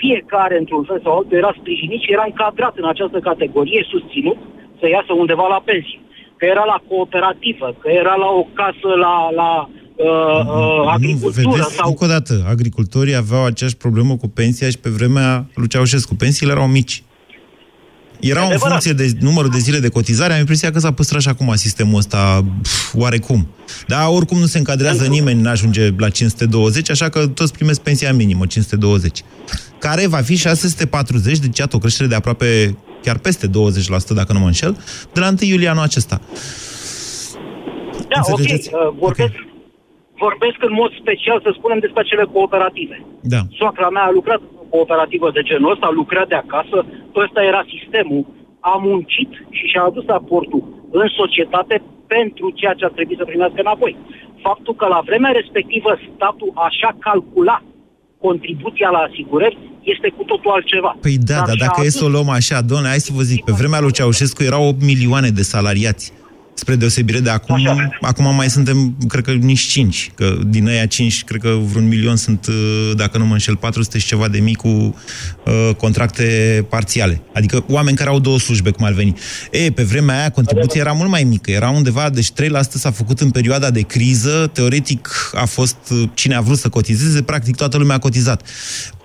fiecare, 0.00 0.54
într-un 0.62 0.84
fel 0.88 1.00
sau 1.04 1.12
altul, 1.16 1.40
era 1.42 1.52
sprijinit 1.60 2.00
și 2.02 2.14
era 2.16 2.24
încadrat 2.30 2.74
în 2.82 2.88
această 2.92 3.18
categorie, 3.28 3.92
susținut 3.94 4.38
să 4.80 4.86
iasă 4.88 5.12
undeva 5.22 5.46
la 5.54 5.60
pensie. 5.70 6.00
Că 6.38 6.44
era 6.54 6.64
la 6.72 6.78
cooperativă, 6.88 7.68
că 7.80 7.88
era 8.02 8.14
la 8.24 8.30
o 8.40 8.44
casă 8.60 8.90
la, 9.04 9.14
la 9.40 9.50
uh, 10.08 10.40
uh, 10.58 10.82
agricultură 10.96 11.50
Vedeți, 11.50 11.74
sau... 11.78 11.88
încă 11.90 12.04
o 12.04 12.12
dată, 12.16 12.34
agricultorii 12.54 13.20
aveau 13.22 13.44
aceeași 13.44 13.82
problemă 13.84 14.12
cu 14.22 14.28
pensia 14.40 14.68
și 14.74 14.78
pe 14.84 14.90
vremea 14.98 15.30
lui 15.60 15.68
Ceaușescu. 15.72 16.14
Pensiile 16.24 16.52
erau 16.56 16.68
mici. 16.78 16.96
Era 18.20 18.40
în 18.40 18.46
adevărat. 18.46 18.82
funcție 18.82 18.92
de 18.92 19.16
numărul 19.20 19.50
de 19.50 19.58
zile 19.58 19.78
de 19.78 19.88
cotizare, 19.88 20.32
am 20.32 20.38
impresia 20.38 20.70
că 20.70 20.78
s-a 20.78 20.92
păstrat 20.92 21.20
și 21.20 21.28
acum 21.28 21.54
sistemul 21.54 21.98
ăsta 21.98 22.44
pf, 22.62 22.94
oarecum. 22.94 23.46
Dar 23.86 24.08
oricum 24.08 24.38
nu 24.38 24.46
se 24.46 24.58
încadrează 24.58 25.06
nimeni, 25.06 25.40
n-ajunge 25.40 25.90
la 25.98 26.08
520, 26.08 26.90
așa 26.90 27.08
că 27.08 27.26
toți 27.26 27.52
primesc 27.52 27.80
pensia 27.80 28.12
minimă, 28.12 28.46
520. 28.46 29.22
Care 29.78 30.06
va 30.06 30.16
fi 30.18 30.36
640, 30.36 31.38
deci 31.38 31.58
iată 31.58 31.76
o 31.76 31.78
creștere 31.78 32.08
de 32.08 32.14
aproape 32.14 32.76
chiar 33.02 33.18
peste 33.18 33.46
20%, 33.46 33.50
dacă 34.14 34.32
nu 34.32 34.38
mă 34.38 34.46
înșel, 34.46 34.76
de 35.12 35.20
la 35.20 35.28
1 35.28 35.36
iulie 35.40 35.68
anul 35.68 35.82
acesta. 35.82 36.20
Da, 38.08 38.18
Înțelegeți? 38.18 38.70
ok. 38.72 38.80
Uh, 38.80 38.98
vorbesc, 39.04 39.36
vorbesc 40.26 40.58
în 40.68 40.74
mod 40.80 40.90
special, 41.02 41.38
să 41.44 41.50
spunem, 41.58 41.78
despre 41.84 42.00
acele 42.04 42.24
cooperative. 42.34 42.96
Da. 43.34 43.40
Soacra 43.58 43.88
mea 43.96 44.02
a 44.02 44.16
lucrat 44.18 44.40
în 44.59 44.59
o 44.70 44.76
cooperativă 44.76 45.28
de 45.36 45.42
genul 45.48 45.72
ăsta, 45.74 45.86
a 45.88 45.98
lucrat 46.00 46.28
de 46.28 46.38
acasă, 46.44 46.78
ăsta 47.24 47.40
era 47.50 47.62
sistemul, 47.74 48.22
a 48.72 48.74
muncit 48.88 49.30
și 49.56 49.64
și-a 49.70 49.82
adus 49.90 50.06
aportul 50.08 50.62
în 51.00 51.06
societate 51.20 51.82
pentru 52.14 52.46
ceea 52.58 52.74
ce 52.78 52.84
a 52.84 52.96
trebuit 52.96 53.18
să 53.18 53.24
primească 53.30 53.60
înapoi. 53.60 53.96
Faptul 54.46 54.74
că 54.80 54.86
la 54.86 55.00
vremea 55.08 55.32
respectivă 55.40 55.90
statul 56.16 56.50
așa 56.54 56.90
calcula 57.06 57.58
contribuția 58.26 58.88
la 58.96 58.98
asigurări 59.08 59.58
este 59.82 60.08
cu 60.16 60.22
totul 60.30 60.50
altceva. 60.50 60.96
Păi 61.00 61.16
da, 61.18 61.34
dar 61.34 61.56
și-a 61.56 61.66
dacă 61.66 61.78
e 61.78 61.88
adus- 61.88 61.98
să 61.98 62.04
o 62.04 62.08
luăm 62.08 62.28
așa, 62.28 62.60
doamne, 62.60 62.88
hai 62.88 62.98
să 63.08 63.12
vă 63.14 63.22
zic, 63.22 63.44
pe 63.44 63.52
vremea 63.60 63.80
lui 63.80 63.92
Ceaușescu 63.92 64.42
erau 64.42 64.62
8 64.68 64.82
milioane 64.82 65.28
de 65.28 65.42
salariați. 65.42 66.12
Spre 66.60 66.76
deosebire 66.76 67.20
de 67.20 67.30
acum, 67.30 67.90
acum 68.00 68.34
mai 68.34 68.50
suntem, 68.50 68.96
cred 69.08 69.24
că 69.24 69.30
nici 69.30 69.60
5, 69.60 70.10
că 70.14 70.38
din 70.46 70.68
aia 70.68 70.86
5, 70.86 71.24
cred 71.24 71.40
că 71.40 71.58
vreun 71.62 71.88
milion 71.88 72.16
sunt, 72.16 72.46
uh, 72.46 72.90
dacă 72.96 73.18
nu 73.18 73.26
mă 73.26 73.32
înșel, 73.32 73.56
400 73.56 73.98
și 73.98 74.06
ceva 74.06 74.28
de 74.28 74.38
mii 74.38 74.54
cu 74.54 74.68
uh, 74.68 75.70
contracte 75.76 76.24
parțiale. 76.68 77.22
Adică 77.34 77.64
oameni 77.68 77.96
care 77.96 78.10
au 78.10 78.18
două 78.18 78.38
slujbe, 78.38 78.70
cum 78.70 78.84
ar 78.84 78.92
veni. 78.92 79.14
E, 79.50 79.70
pe 79.70 79.82
vremea 79.82 80.18
aia 80.18 80.30
contribuția 80.30 80.80
era 80.80 80.92
mult 80.92 81.10
mai 81.10 81.24
mică, 81.24 81.50
era 81.50 81.70
undeva, 81.70 82.10
deci 82.10 82.30
3% 82.30 82.30
s-a 82.60 82.90
făcut 82.90 83.20
în 83.20 83.30
perioada 83.30 83.70
de 83.70 83.80
criză, 83.80 84.50
teoretic 84.52 85.32
a 85.34 85.44
fost, 85.44 85.76
uh, 85.90 86.02
cine 86.14 86.34
a 86.34 86.40
vrut 86.40 86.58
să 86.58 86.68
cotizeze, 86.68 87.22
practic 87.22 87.56
toată 87.56 87.76
lumea 87.76 87.96
a 87.96 87.98
cotizat 87.98 88.42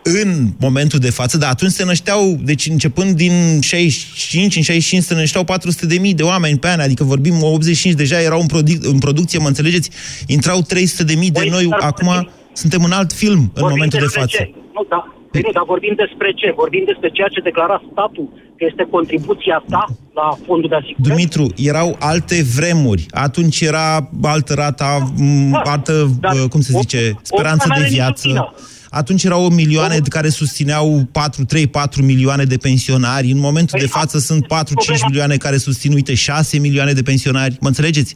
în 0.07 0.53
momentul 0.59 0.99
de 0.99 1.09
față, 1.09 1.37
dar 1.37 1.49
atunci 1.49 1.71
se 1.71 1.83
nășteau, 1.83 2.39
deci 2.43 2.67
începând 2.67 3.15
din 3.15 3.59
65, 3.61 4.55
în 4.55 4.61
65 4.61 5.03
se 5.03 5.13
nășteau 5.13 5.43
400 5.43 5.85
de 5.85 5.97
mii 5.97 6.13
de 6.13 6.23
oameni 6.23 6.59
pe 6.59 6.67
an, 6.67 6.79
adică 6.79 7.03
vorbim 7.03 7.41
85 7.53 7.93
deja 7.93 8.21
erau 8.21 8.39
în, 8.39 8.47
produc- 8.47 8.83
în 8.83 8.99
producție, 8.99 9.39
mă 9.39 9.47
înțelegeți? 9.47 9.89
Intrau 10.27 10.61
300 10.61 11.03
de 11.03 11.15
mii 11.15 11.31
de 11.31 11.47
noi, 11.49 11.67
acum 11.79 12.27
Suntem 12.61 12.83
în 12.83 12.91
alt 12.91 13.11
film 13.13 13.41
în 13.41 13.49
Vorbim 13.53 13.69
momentul 13.69 13.99
de 13.99 14.05
despre 14.05 14.21
față. 14.21 14.37
Ce? 14.37 14.53
Nu, 14.73 14.83
da, 14.89 15.01
nu, 15.31 15.51
dar 15.57 15.63
vorbim 15.73 15.93
despre 15.95 16.31
ce? 16.35 16.53
Vorbim 16.55 16.83
despre 16.85 17.09
ceea 17.09 17.27
ce 17.27 17.39
declara 17.49 17.81
statul, 17.91 18.27
că 18.57 18.65
este 18.69 18.83
contribuția 18.89 19.63
ta 19.69 19.85
la 20.13 20.27
fondul 20.45 20.69
de 20.69 20.75
asigurări? 20.75 21.09
Dumitru, 21.09 21.45
erau 21.71 21.95
alte 21.99 22.37
vremuri. 22.55 23.05
Atunci 23.25 23.61
era 23.61 24.09
altă 24.21 24.53
rata, 24.53 25.11
m, 25.17 25.61
altă, 25.63 25.93
uh, 26.23 26.49
cum 26.49 26.61
se 26.61 26.71
zice, 26.79 27.19
speranță 27.21 27.67
de 27.77 27.87
viață. 27.89 28.53
Atunci 28.89 29.23
erau 29.23 29.49
milioane 29.49 29.97
care 30.09 30.29
susțineau 30.29 31.07
4, 31.11 31.45
3, 31.45 31.67
4 31.67 32.03
milioane 32.03 32.43
de 32.43 32.57
pensionari. 32.57 33.31
În 33.31 33.39
momentul 33.39 33.79
de 33.79 33.87
față 33.87 34.17
sunt 34.17 34.47
4, 34.47 34.73
5 34.81 34.99
milioane 35.07 35.35
care 35.37 35.57
susțin, 35.57 35.93
uite, 35.93 36.13
6 36.13 36.59
milioane 36.59 36.91
de 36.91 37.01
pensionari. 37.01 37.57
Mă 37.61 37.67
înțelegeți? 37.67 38.15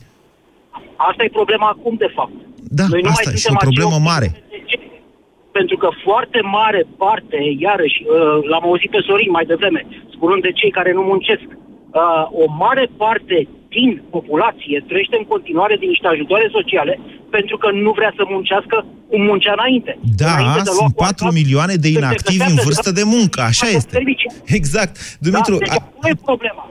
Asta 0.96 1.24
e 1.24 1.30
problema 1.40 1.68
acum, 1.76 1.96
de 1.98 2.12
fapt. 2.16 2.32
Da, 2.80 2.86
Noi 2.90 3.02
nu 3.02 3.10
asta 3.10 3.22
mai 3.30 3.34
e 3.34 3.38
și 3.38 3.44
suntem 3.44 3.62
o 3.62 3.70
problemă 3.70 3.96
acei 3.96 4.08
mare. 4.12 4.28
Pentru 5.60 5.78
că 5.78 5.90
foarte 6.08 6.40
mare 6.60 6.82
parte, 6.98 7.38
iarăși, 7.68 8.00
uh, 8.04 8.10
l-am 8.50 8.64
auzit 8.70 8.90
pe 8.92 9.02
Sorin 9.08 9.32
mai 9.38 9.46
devreme, 9.46 9.82
spunând 10.16 10.42
de 10.42 10.52
cei 10.60 10.72
care 10.78 10.92
nu 10.98 11.02
muncesc, 11.12 11.48
uh, 11.52 12.26
o 12.44 12.46
mare 12.64 12.86
parte 13.04 13.38
din 13.76 14.02
populație 14.16 14.84
trăiește 14.88 15.16
în 15.20 15.28
continuare 15.34 15.76
din 15.82 15.90
niște 15.90 16.08
ajutoare 16.08 16.48
sociale 16.58 16.94
pentru 17.38 17.56
că 17.58 17.68
nu 17.84 17.92
vrea 18.00 18.12
să 18.18 18.24
muncească 18.36 18.76
cum 19.10 19.22
muncea 19.30 19.54
înainte. 19.58 19.92
Da, 20.22 20.32
Înainte 20.34 20.64
de 20.64 20.70
a 20.70 20.74
lua 20.74 20.82
sunt 20.84 20.94
cu 20.96 21.04
4 21.04 21.26
asta, 21.26 21.38
milioane 21.40 21.76
de 21.84 21.88
să 21.88 21.94
se 21.94 22.00
inactivi 22.00 22.38
în 22.40 22.46
găsească 22.56 22.64
vârstă 22.68 22.92
de 23.00 23.04
muncă, 23.16 23.40
așa 23.42 23.68
este. 23.68 23.90
servicii. 24.00 24.32
Exact. 24.60 24.94
Dumitru, 25.20 25.52
da, 25.54 25.58
deci 25.60 25.70
a- 25.70 25.74
acolo 25.74 26.08
e 26.14 26.16
problema. 26.32 26.64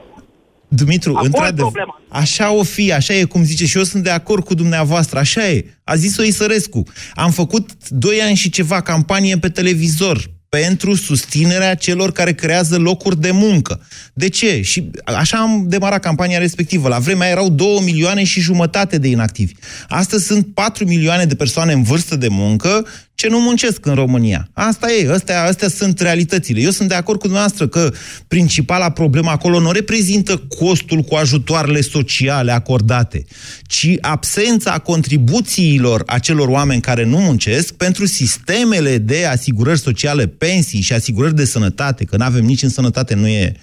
Dumitru, 0.67 1.09
Acolo 1.09 1.23
e 1.23 1.27
într-adevăr, 1.27 1.71
problema. 1.71 2.01
așa 2.09 2.51
o 2.53 2.63
fi, 2.63 2.93
așa 2.93 3.13
e 3.13 3.23
cum 3.23 3.43
zice 3.43 3.65
și 3.65 3.77
eu 3.77 3.83
sunt 3.83 4.03
de 4.03 4.09
acord 4.09 4.43
cu 4.43 4.53
dumneavoastră, 4.53 5.19
așa 5.19 5.47
e. 5.47 5.65
A 5.83 5.95
zis-o 5.95 6.23
Isărescu. 6.23 6.83
Am 7.13 7.31
făcut 7.31 7.89
doi 7.89 8.21
ani 8.21 8.35
și 8.35 8.49
ceva 8.49 8.81
campanie 8.81 9.37
pe 9.37 9.49
televizor 9.49 10.17
pentru 10.49 10.95
susținerea 10.95 11.75
celor 11.75 12.11
care 12.11 12.33
creează 12.33 12.77
locuri 12.77 13.21
de 13.21 13.31
muncă. 13.31 13.81
De 14.13 14.29
ce? 14.29 14.61
Și 14.61 14.91
așa 15.03 15.37
am 15.37 15.65
demarat 15.67 16.01
campania 16.01 16.39
respectivă. 16.39 16.87
La 16.87 16.99
vremea 16.99 17.23
aia 17.23 17.31
erau 17.31 17.49
2 17.49 17.81
milioane 17.83 18.23
și 18.23 18.39
jumătate 18.39 18.97
de 18.97 19.07
inactivi. 19.07 19.53
Astăzi 19.87 20.25
sunt 20.25 20.47
4 20.53 20.85
milioane 20.85 21.25
de 21.25 21.35
persoane 21.35 21.73
în 21.73 21.83
vârstă 21.83 22.15
de 22.15 22.27
muncă 22.27 22.85
ce 23.19 23.27
nu 23.27 23.39
muncesc 23.39 23.85
în 23.85 23.93
România. 23.93 24.49
Asta 24.53 24.91
e, 24.91 25.11
astea, 25.11 25.43
astea 25.43 25.67
sunt 25.67 25.99
realitățile. 25.99 26.61
Eu 26.61 26.69
sunt 26.69 26.87
de 26.89 26.95
acord 26.95 27.19
cu 27.19 27.25
dumneavoastră 27.25 27.67
că 27.67 27.91
principala 28.27 28.89
problemă 28.89 29.29
acolo 29.29 29.59
nu 29.59 29.71
reprezintă 29.71 30.37
costul 30.37 31.01
cu 31.01 31.15
ajutoarele 31.15 31.81
sociale 31.81 32.51
acordate, 32.51 33.25
ci 33.63 33.87
absența 34.01 34.77
contribuțiilor 34.77 36.03
acelor 36.05 36.47
oameni 36.47 36.81
care 36.81 37.03
nu 37.03 37.17
muncesc 37.17 37.73
pentru 37.73 38.05
sistemele 38.05 38.97
de 38.97 39.25
asigurări 39.25 39.79
sociale, 39.79 40.27
pensii 40.27 40.81
și 40.81 40.93
asigurări 40.93 41.35
de 41.35 41.45
sănătate, 41.45 42.03
că 42.05 42.17
nu 42.17 42.23
avem 42.23 42.45
nici 42.45 42.63
în 42.63 42.69
sănătate, 42.69 43.15
nu 43.15 43.27
e 43.27 43.53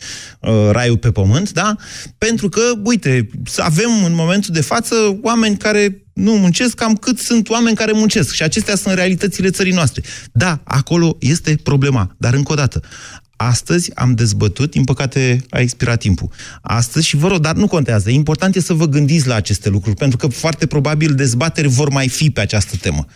uh, 0.41 0.51
raiul 0.71 0.99
pe 0.99 1.11
pământ, 1.11 1.53
da? 1.53 1.77
Pentru 2.19 2.49
că, 2.49 2.61
uite, 2.85 3.29
să 3.45 3.63
avem 3.63 4.05
în 4.05 4.15
momentul 4.15 4.55
de 4.55 4.61
față 4.61 5.19
oameni 5.23 5.57
care 5.57 6.06
nu 6.17 6.33
muncesc 6.33 6.75
cam 6.75 6.95
cât 6.95 7.19
sunt 7.19 7.49
oameni 7.49 7.77
care 7.77 7.93
muncesc. 7.93 8.33
Și 8.33 8.43
acestea 8.43 8.77
sunt 8.77 8.95
realitățile 8.95 9.51
țării 9.51 9.73
noastre. 9.73 10.03
Da, 10.33 10.61
acolo 10.65 11.17
este 11.21 11.59
problema. 11.63 12.15
Dar 12.19 12.35
încă 12.35 12.53
o 12.53 12.55
dată, 12.55 12.81
astăzi 13.37 13.91
am 13.95 14.15
dezbătut, 14.15 14.71
din 14.71 14.85
păcate 14.85 15.45
a 15.51 15.59
expirat 15.59 15.99
timpul. 15.99 16.31
Astăzi, 16.63 17.07
și 17.07 17.17
vă 17.17 17.29
rog, 17.29 17.39
dar 17.39 17.55
nu 17.55 17.67
contează. 17.67 18.11
Important 18.11 18.57
e 18.57 18.61
să 18.61 18.73
vă 18.73 18.87
gândiți 18.87 19.27
la 19.27 19.35
aceste 19.35 19.69
lucruri, 19.69 19.97
pentru 19.97 20.17
că 20.17 20.27
foarte 20.27 20.67
probabil 20.67 21.15
dezbateri 21.15 21.69
vor 21.69 21.89
mai 21.89 22.09
fi 22.09 22.31
pe 22.31 22.41
această 22.41 22.77
temă. 22.77 23.07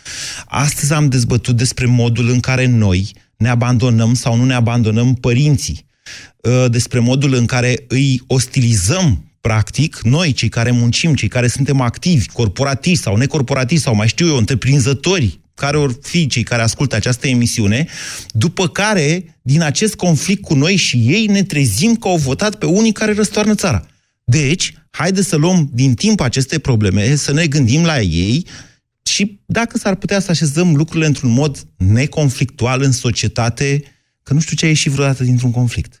Astăzi 0.45 0.93
am 0.93 1.09
dezbătut 1.09 1.57
despre 1.57 1.85
modul 1.85 2.29
în 2.29 2.39
care 2.39 2.65
noi 2.65 3.11
ne 3.37 3.49
abandonăm 3.49 4.13
sau 4.13 4.35
nu 4.35 4.45
ne 4.45 4.53
abandonăm 4.53 5.13
părinții 5.13 5.85
uh, 6.37 6.65
despre 6.69 6.99
modul 6.99 7.33
în 7.33 7.45
care 7.45 7.85
îi 7.87 8.21
ostilizăm 8.27 9.30
practic, 9.41 9.99
noi, 10.03 10.31
cei 10.31 10.49
care 10.49 10.71
muncim, 10.71 11.15
cei 11.15 11.27
care 11.27 11.47
suntem 11.47 11.81
activi, 11.81 12.27
corporativi 12.27 12.95
sau 12.95 13.15
necorporativi 13.15 13.81
sau 13.81 13.95
mai 13.95 14.07
știu 14.07 14.27
eu, 14.27 14.37
întreprinzători, 14.37 15.39
care 15.55 15.77
or 15.77 15.97
fi 16.01 16.27
cei 16.27 16.43
care 16.43 16.61
ascultă 16.61 16.95
această 16.95 17.27
emisiune, 17.27 17.87
după 18.29 18.67
care, 18.67 19.39
din 19.41 19.61
acest 19.61 19.95
conflict 19.95 20.41
cu 20.41 20.53
noi 20.53 20.75
și 20.75 20.97
ei, 20.97 21.25
ne 21.25 21.43
trezim 21.43 21.95
că 21.95 22.07
au 22.07 22.17
votat 22.17 22.55
pe 22.55 22.65
unii 22.65 22.91
care 22.91 23.13
răstoarnă 23.13 23.55
țara. 23.55 23.85
Deci, 24.23 24.73
haide 24.89 25.21
să 25.21 25.35
luăm 25.35 25.69
din 25.73 25.93
timp 25.93 26.19
aceste 26.19 26.59
probleme, 26.59 27.15
să 27.15 27.33
ne 27.33 27.47
gândim 27.47 27.83
la 27.83 28.01
ei 28.01 28.47
și 29.03 29.39
dacă 29.45 29.77
s-ar 29.77 29.95
putea 29.95 30.19
să 30.19 30.31
așezăm 30.31 30.75
lucrurile 30.75 31.05
într-un 31.05 31.31
mod 31.31 31.67
neconflictual 31.77 32.81
în 32.81 32.91
societate, 32.91 33.83
că 34.23 34.33
nu 34.33 34.39
știu 34.39 34.55
ce 34.55 34.65
a 34.65 34.67
ieșit 34.67 34.91
vreodată 34.91 35.23
dintr-un 35.23 35.51
conflict. 35.51 36.00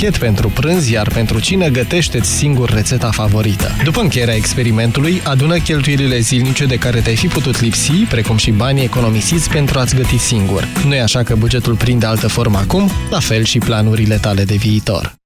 pachet 0.01 0.19
pentru 0.19 0.49
prânz, 0.49 0.89
iar 0.89 1.07
pentru 1.07 1.39
cine 1.39 1.69
gătește-ți 1.69 2.29
singur 2.29 2.69
rețeta 2.69 3.11
favorită. 3.11 3.71
După 3.83 3.99
încheierea 3.99 4.35
experimentului, 4.35 5.21
adună 5.23 5.57
cheltuielile 5.57 6.19
zilnice 6.19 6.65
de 6.65 6.77
care 6.77 6.99
te-ai 6.99 7.15
fi 7.15 7.27
putut 7.27 7.61
lipsi, 7.61 7.91
precum 7.91 8.37
și 8.37 8.51
banii 8.51 8.83
economisiți 8.83 9.49
pentru 9.49 9.79
a-ți 9.79 9.95
găti 9.95 10.17
singur. 10.17 10.67
Nu 10.85 10.95
e 10.95 11.01
așa 11.01 11.23
că 11.23 11.35
bugetul 11.35 11.75
prinde 11.75 12.05
altă 12.05 12.27
formă 12.27 12.57
acum? 12.57 12.89
La 13.09 13.19
fel 13.19 13.43
și 13.43 13.57
planurile 13.57 14.15
tale 14.15 14.43
de 14.43 14.55
viitor. 14.55 15.20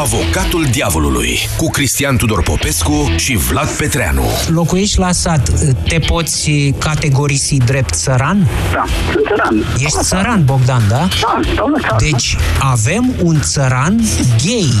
Avocatul 0.00 0.66
diavolului 0.70 1.38
cu 1.56 1.70
Cristian 1.70 2.16
Tudor 2.16 2.42
Popescu 2.42 3.12
și 3.16 3.36
Vlad 3.36 3.68
Petreanu. 3.68 4.24
Locuiești 4.48 4.98
la 4.98 5.12
sat, 5.12 5.50
te 5.88 5.98
poți 5.98 6.50
categorisi 6.78 7.56
drept 7.56 7.94
țăran? 7.94 8.48
Da, 8.72 8.84
sunt 9.12 9.26
țăran. 9.26 9.64
Ești 9.78 9.98
țăran, 10.02 10.44
Bogdan, 10.44 10.82
da? 10.88 10.96
Da, 10.96 11.08
stau 11.52 11.68
la 11.68 11.78
țară. 11.80 11.96
Deci 11.98 12.36
avem 12.58 13.14
un 13.22 13.40
țăran 13.40 14.00
gay. 14.44 14.72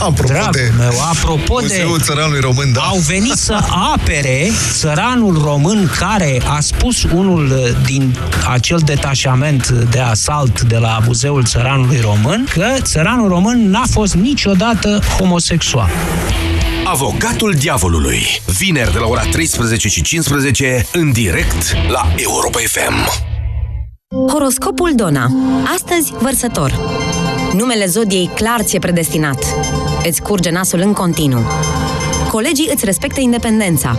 Apropo 0.00 0.32
Dragul 0.32 0.50
de 0.52 0.72
meu, 0.78 0.92
apropo 1.10 1.58
de... 1.60 1.62
Muzeul 1.62 2.00
Țăranului 2.00 2.40
Român, 2.40 2.72
da. 2.72 2.80
Au 2.80 2.98
venit 2.98 3.32
să 3.32 3.58
apere 3.92 4.50
țăranul 4.72 5.40
român 5.44 5.90
care 5.98 6.42
a 6.56 6.60
spus 6.60 7.02
unul 7.02 7.76
din 7.84 8.16
acel 8.52 8.80
detașament 8.84 9.68
de 9.68 9.98
asalt 9.98 10.62
de 10.62 10.76
la 10.76 10.98
Muzeul 11.06 11.44
Țăranului 11.44 12.00
Român 12.00 12.46
că 12.52 12.66
țăranul 12.80 13.28
român 13.28 13.70
n-a 13.70 13.84
fost 13.90 14.14
niciodată 14.14 14.64
homosexual. 15.18 15.88
Avocatul 16.84 17.54
diavolului. 17.58 18.22
Vineri 18.58 18.92
de 18.92 18.98
la 18.98 19.06
ora 19.06 19.22
13 19.22 19.88
și 19.88 20.02
15 20.02 20.86
în 20.92 21.12
direct 21.12 21.76
la 21.88 22.08
Europa 22.16 22.58
FM. 22.58 23.24
Horoscopul 24.32 24.92
Dona. 24.94 25.30
Astăzi, 25.74 26.12
vărsător. 26.20 26.80
Numele 27.52 27.86
zodiei 27.86 28.30
clar 28.34 28.62
ți-e 28.62 28.78
predestinat. 28.78 29.44
Îți 30.04 30.22
curge 30.22 30.50
nasul 30.50 30.80
în 30.80 30.92
continuu. 30.92 31.42
Colegii 32.30 32.70
îți 32.74 32.84
respectă 32.84 33.20
independența. 33.20 33.96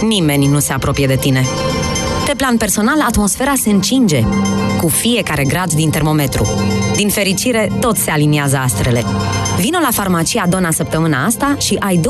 Nimeni 0.00 0.46
nu 0.46 0.58
se 0.58 0.72
apropie 0.72 1.06
de 1.06 1.16
tine. 1.16 1.44
Pe 2.26 2.34
plan 2.36 2.56
personal, 2.56 3.00
atmosfera 3.00 3.52
se 3.62 3.70
încinge 3.70 4.22
cu 4.80 4.88
fiecare 4.88 5.44
grad 5.44 5.72
din 5.72 5.90
termometru. 5.90 6.46
Din 6.96 7.08
fericire, 7.08 7.72
tot 7.80 7.96
se 7.96 8.10
aliniază 8.10 8.56
astrele. 8.56 9.04
Vino 9.60 9.78
la 9.78 9.90
farmacia 9.90 10.46
Dona 10.48 10.70
săptămâna 10.70 11.24
asta 11.24 11.56
și 11.60 11.76
ai 11.80 12.00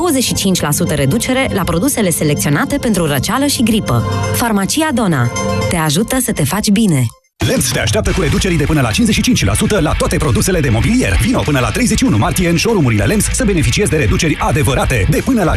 25% 0.93 0.95
reducere 0.95 1.49
la 1.53 1.63
produsele 1.63 2.11
selecționate 2.11 2.77
pentru 2.77 3.07
răceală 3.07 3.47
și 3.47 3.63
gripă. 3.63 4.05
Farmacia 4.35 4.89
Dona 4.95 5.31
te 5.69 5.77
ajută 5.77 6.19
să 6.21 6.33
te 6.33 6.45
faci 6.45 6.71
bine. 6.71 7.07
LEMS 7.47 7.71
te 7.73 7.81
așteaptă 7.81 8.11
cu 8.11 8.21
reduceri 8.21 8.55
de 8.55 8.65
până 8.65 8.81
la 8.81 8.91
55% 8.91 9.81
la 9.81 9.93
toate 9.93 10.17
produsele 10.17 10.61
de 10.61 10.69
mobilier. 10.69 11.17
Vino 11.21 11.41
până 11.41 11.61
la 11.61 11.71
31 11.71 12.17
martie 12.17 12.49
în 12.49 12.57
showroom-urile 12.57 13.05
LEMS 13.05 13.25
să 13.25 13.45
beneficiezi 13.45 13.91
de 13.91 13.97
reduceri 13.97 14.37
adevărate 14.39 15.07
de 15.11 15.23
până 15.25 15.43
la 15.43 15.55
55%. 15.55 15.57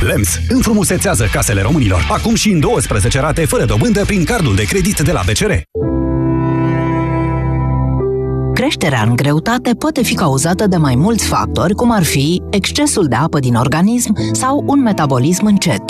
LEMS 0.00 0.38
înfrumusețează 0.48 1.28
casele 1.32 1.62
românilor. 1.62 2.06
Acum 2.10 2.34
și 2.34 2.50
în 2.50 2.60
12 2.60 3.20
rate 3.20 3.44
fără 3.44 3.64
dobândă 3.64 4.04
prin 4.04 4.24
cardul 4.24 4.54
de 4.54 4.64
credit 4.64 5.00
de 5.00 5.12
la 5.12 5.22
BCR. 5.26 5.52
Creșterea 8.64 9.02
în 9.08 9.16
greutate 9.16 9.74
poate 9.74 10.02
fi 10.02 10.14
cauzată 10.14 10.66
de 10.66 10.76
mai 10.76 10.94
mulți 10.94 11.26
factori, 11.26 11.74
cum 11.74 11.90
ar 11.90 12.02
fi 12.02 12.42
excesul 12.50 13.06
de 13.06 13.14
apă 13.14 13.38
din 13.38 13.54
organism 13.54 14.16
sau 14.32 14.64
un 14.66 14.82
metabolism 14.82 15.46
încet. 15.46 15.82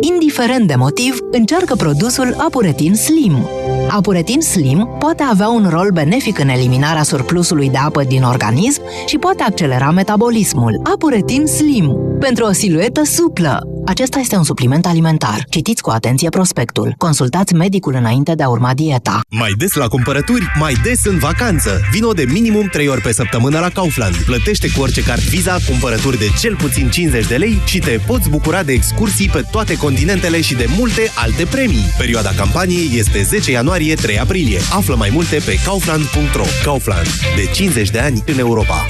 Indiferent 0.00 0.66
de 0.66 0.74
motiv, 0.74 1.18
încearcă 1.30 1.74
produsul 1.74 2.34
Apuretin 2.38 2.94
Slim. 2.94 3.48
Apuretin 3.88 4.40
Slim 4.40 4.96
poate 4.98 5.22
avea 5.22 5.48
un 5.48 5.66
rol 5.70 5.90
benefic 5.92 6.38
în 6.38 6.48
eliminarea 6.48 7.02
surplusului 7.02 7.70
de 7.70 7.78
apă 7.78 8.02
din 8.02 8.22
organism 8.22 8.82
și 9.06 9.18
poate 9.18 9.42
accelera 9.42 9.90
metabolismul. 9.90 10.80
Apuretin 10.92 11.46
Slim. 11.46 11.96
Pentru 12.18 12.44
o 12.44 12.52
siluetă 12.52 13.04
suplă. 13.04 13.60
Acesta 13.86 14.18
este 14.18 14.36
un 14.36 14.44
supliment 14.44 14.86
alimentar. 14.86 15.44
Citiți 15.48 15.82
cu 15.82 15.90
atenție 15.90 16.28
prospectul. 16.28 16.94
Consultați 16.98 17.54
medicul 17.54 17.94
înainte 17.94 18.34
de 18.34 18.42
a 18.42 18.48
urma 18.48 18.74
dieta. 18.74 19.20
Mai 19.30 19.52
des 19.58 19.72
la 19.72 19.88
cumpărături, 19.88 20.52
mai 20.58 20.74
des 20.82 21.04
în 21.04 21.18
vacanță. 21.18 21.80
Vino 21.92 22.12
de 22.12 22.24
minimum 22.28 22.68
3 22.72 22.88
ori 22.88 23.00
pe 23.00 23.12
săptămână 23.12 23.58
la 23.58 23.68
Kaufland. 23.68 24.16
Plătește 24.16 24.70
cu 24.70 24.80
orice 24.80 25.02
card 25.02 25.20
Visa 25.20 25.56
cumpărături 25.68 26.18
de 26.18 26.28
cel 26.40 26.56
puțin 26.56 26.90
50 26.90 27.26
de 27.26 27.36
lei 27.36 27.60
și 27.66 27.78
te 27.78 28.00
poți 28.06 28.28
bucura 28.28 28.62
de 28.62 28.72
excursii 28.72 29.28
pe 29.28 29.44
toate 29.50 29.76
continentele 29.76 30.40
și 30.40 30.54
de 30.54 30.66
multe 30.78 31.10
alte 31.14 31.44
premii. 31.44 31.84
Perioada 31.98 32.30
campaniei 32.36 32.98
este 32.98 33.22
10 33.22 33.50
ianuarie-3 33.50 34.20
aprilie. 34.20 34.58
Află 34.72 34.94
mai 34.94 35.10
multe 35.12 35.40
pe 35.44 35.58
kaufland.ro. 35.64 36.44
Kaufland. 36.64 37.06
De 37.36 37.50
50 37.52 37.90
de 37.90 37.98
ani 37.98 38.22
în 38.26 38.38
Europa. 38.38 38.86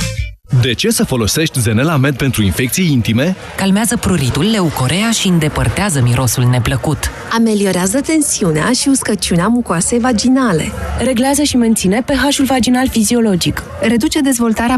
De 0.59 0.73
ce 0.73 0.91
să 0.91 1.05
folosești 1.05 1.61
Zenelamed 1.61 2.17
pentru 2.17 2.43
infecții 2.43 2.93
intime? 2.93 3.37
Calmează 3.57 3.97
pruritul, 3.97 4.51
leucorea 4.51 5.11
și 5.11 5.29
îndepărtează 5.29 6.01
mirosul 6.03 6.45
neplăcut. 6.45 7.11
Ameliorează 7.33 8.01
tensiunea 8.01 8.73
și 8.73 8.89
uscăciunea 8.89 9.47
mucoasei 9.47 9.99
vaginale. 9.99 10.73
Reglează 10.99 11.43
și 11.43 11.57
menține 11.57 12.03
pH-ul 12.07 12.45
vaginal 12.45 12.89
fiziologic. 12.89 13.63
Reduce 13.81 14.21
dezvoltarea 14.21 14.69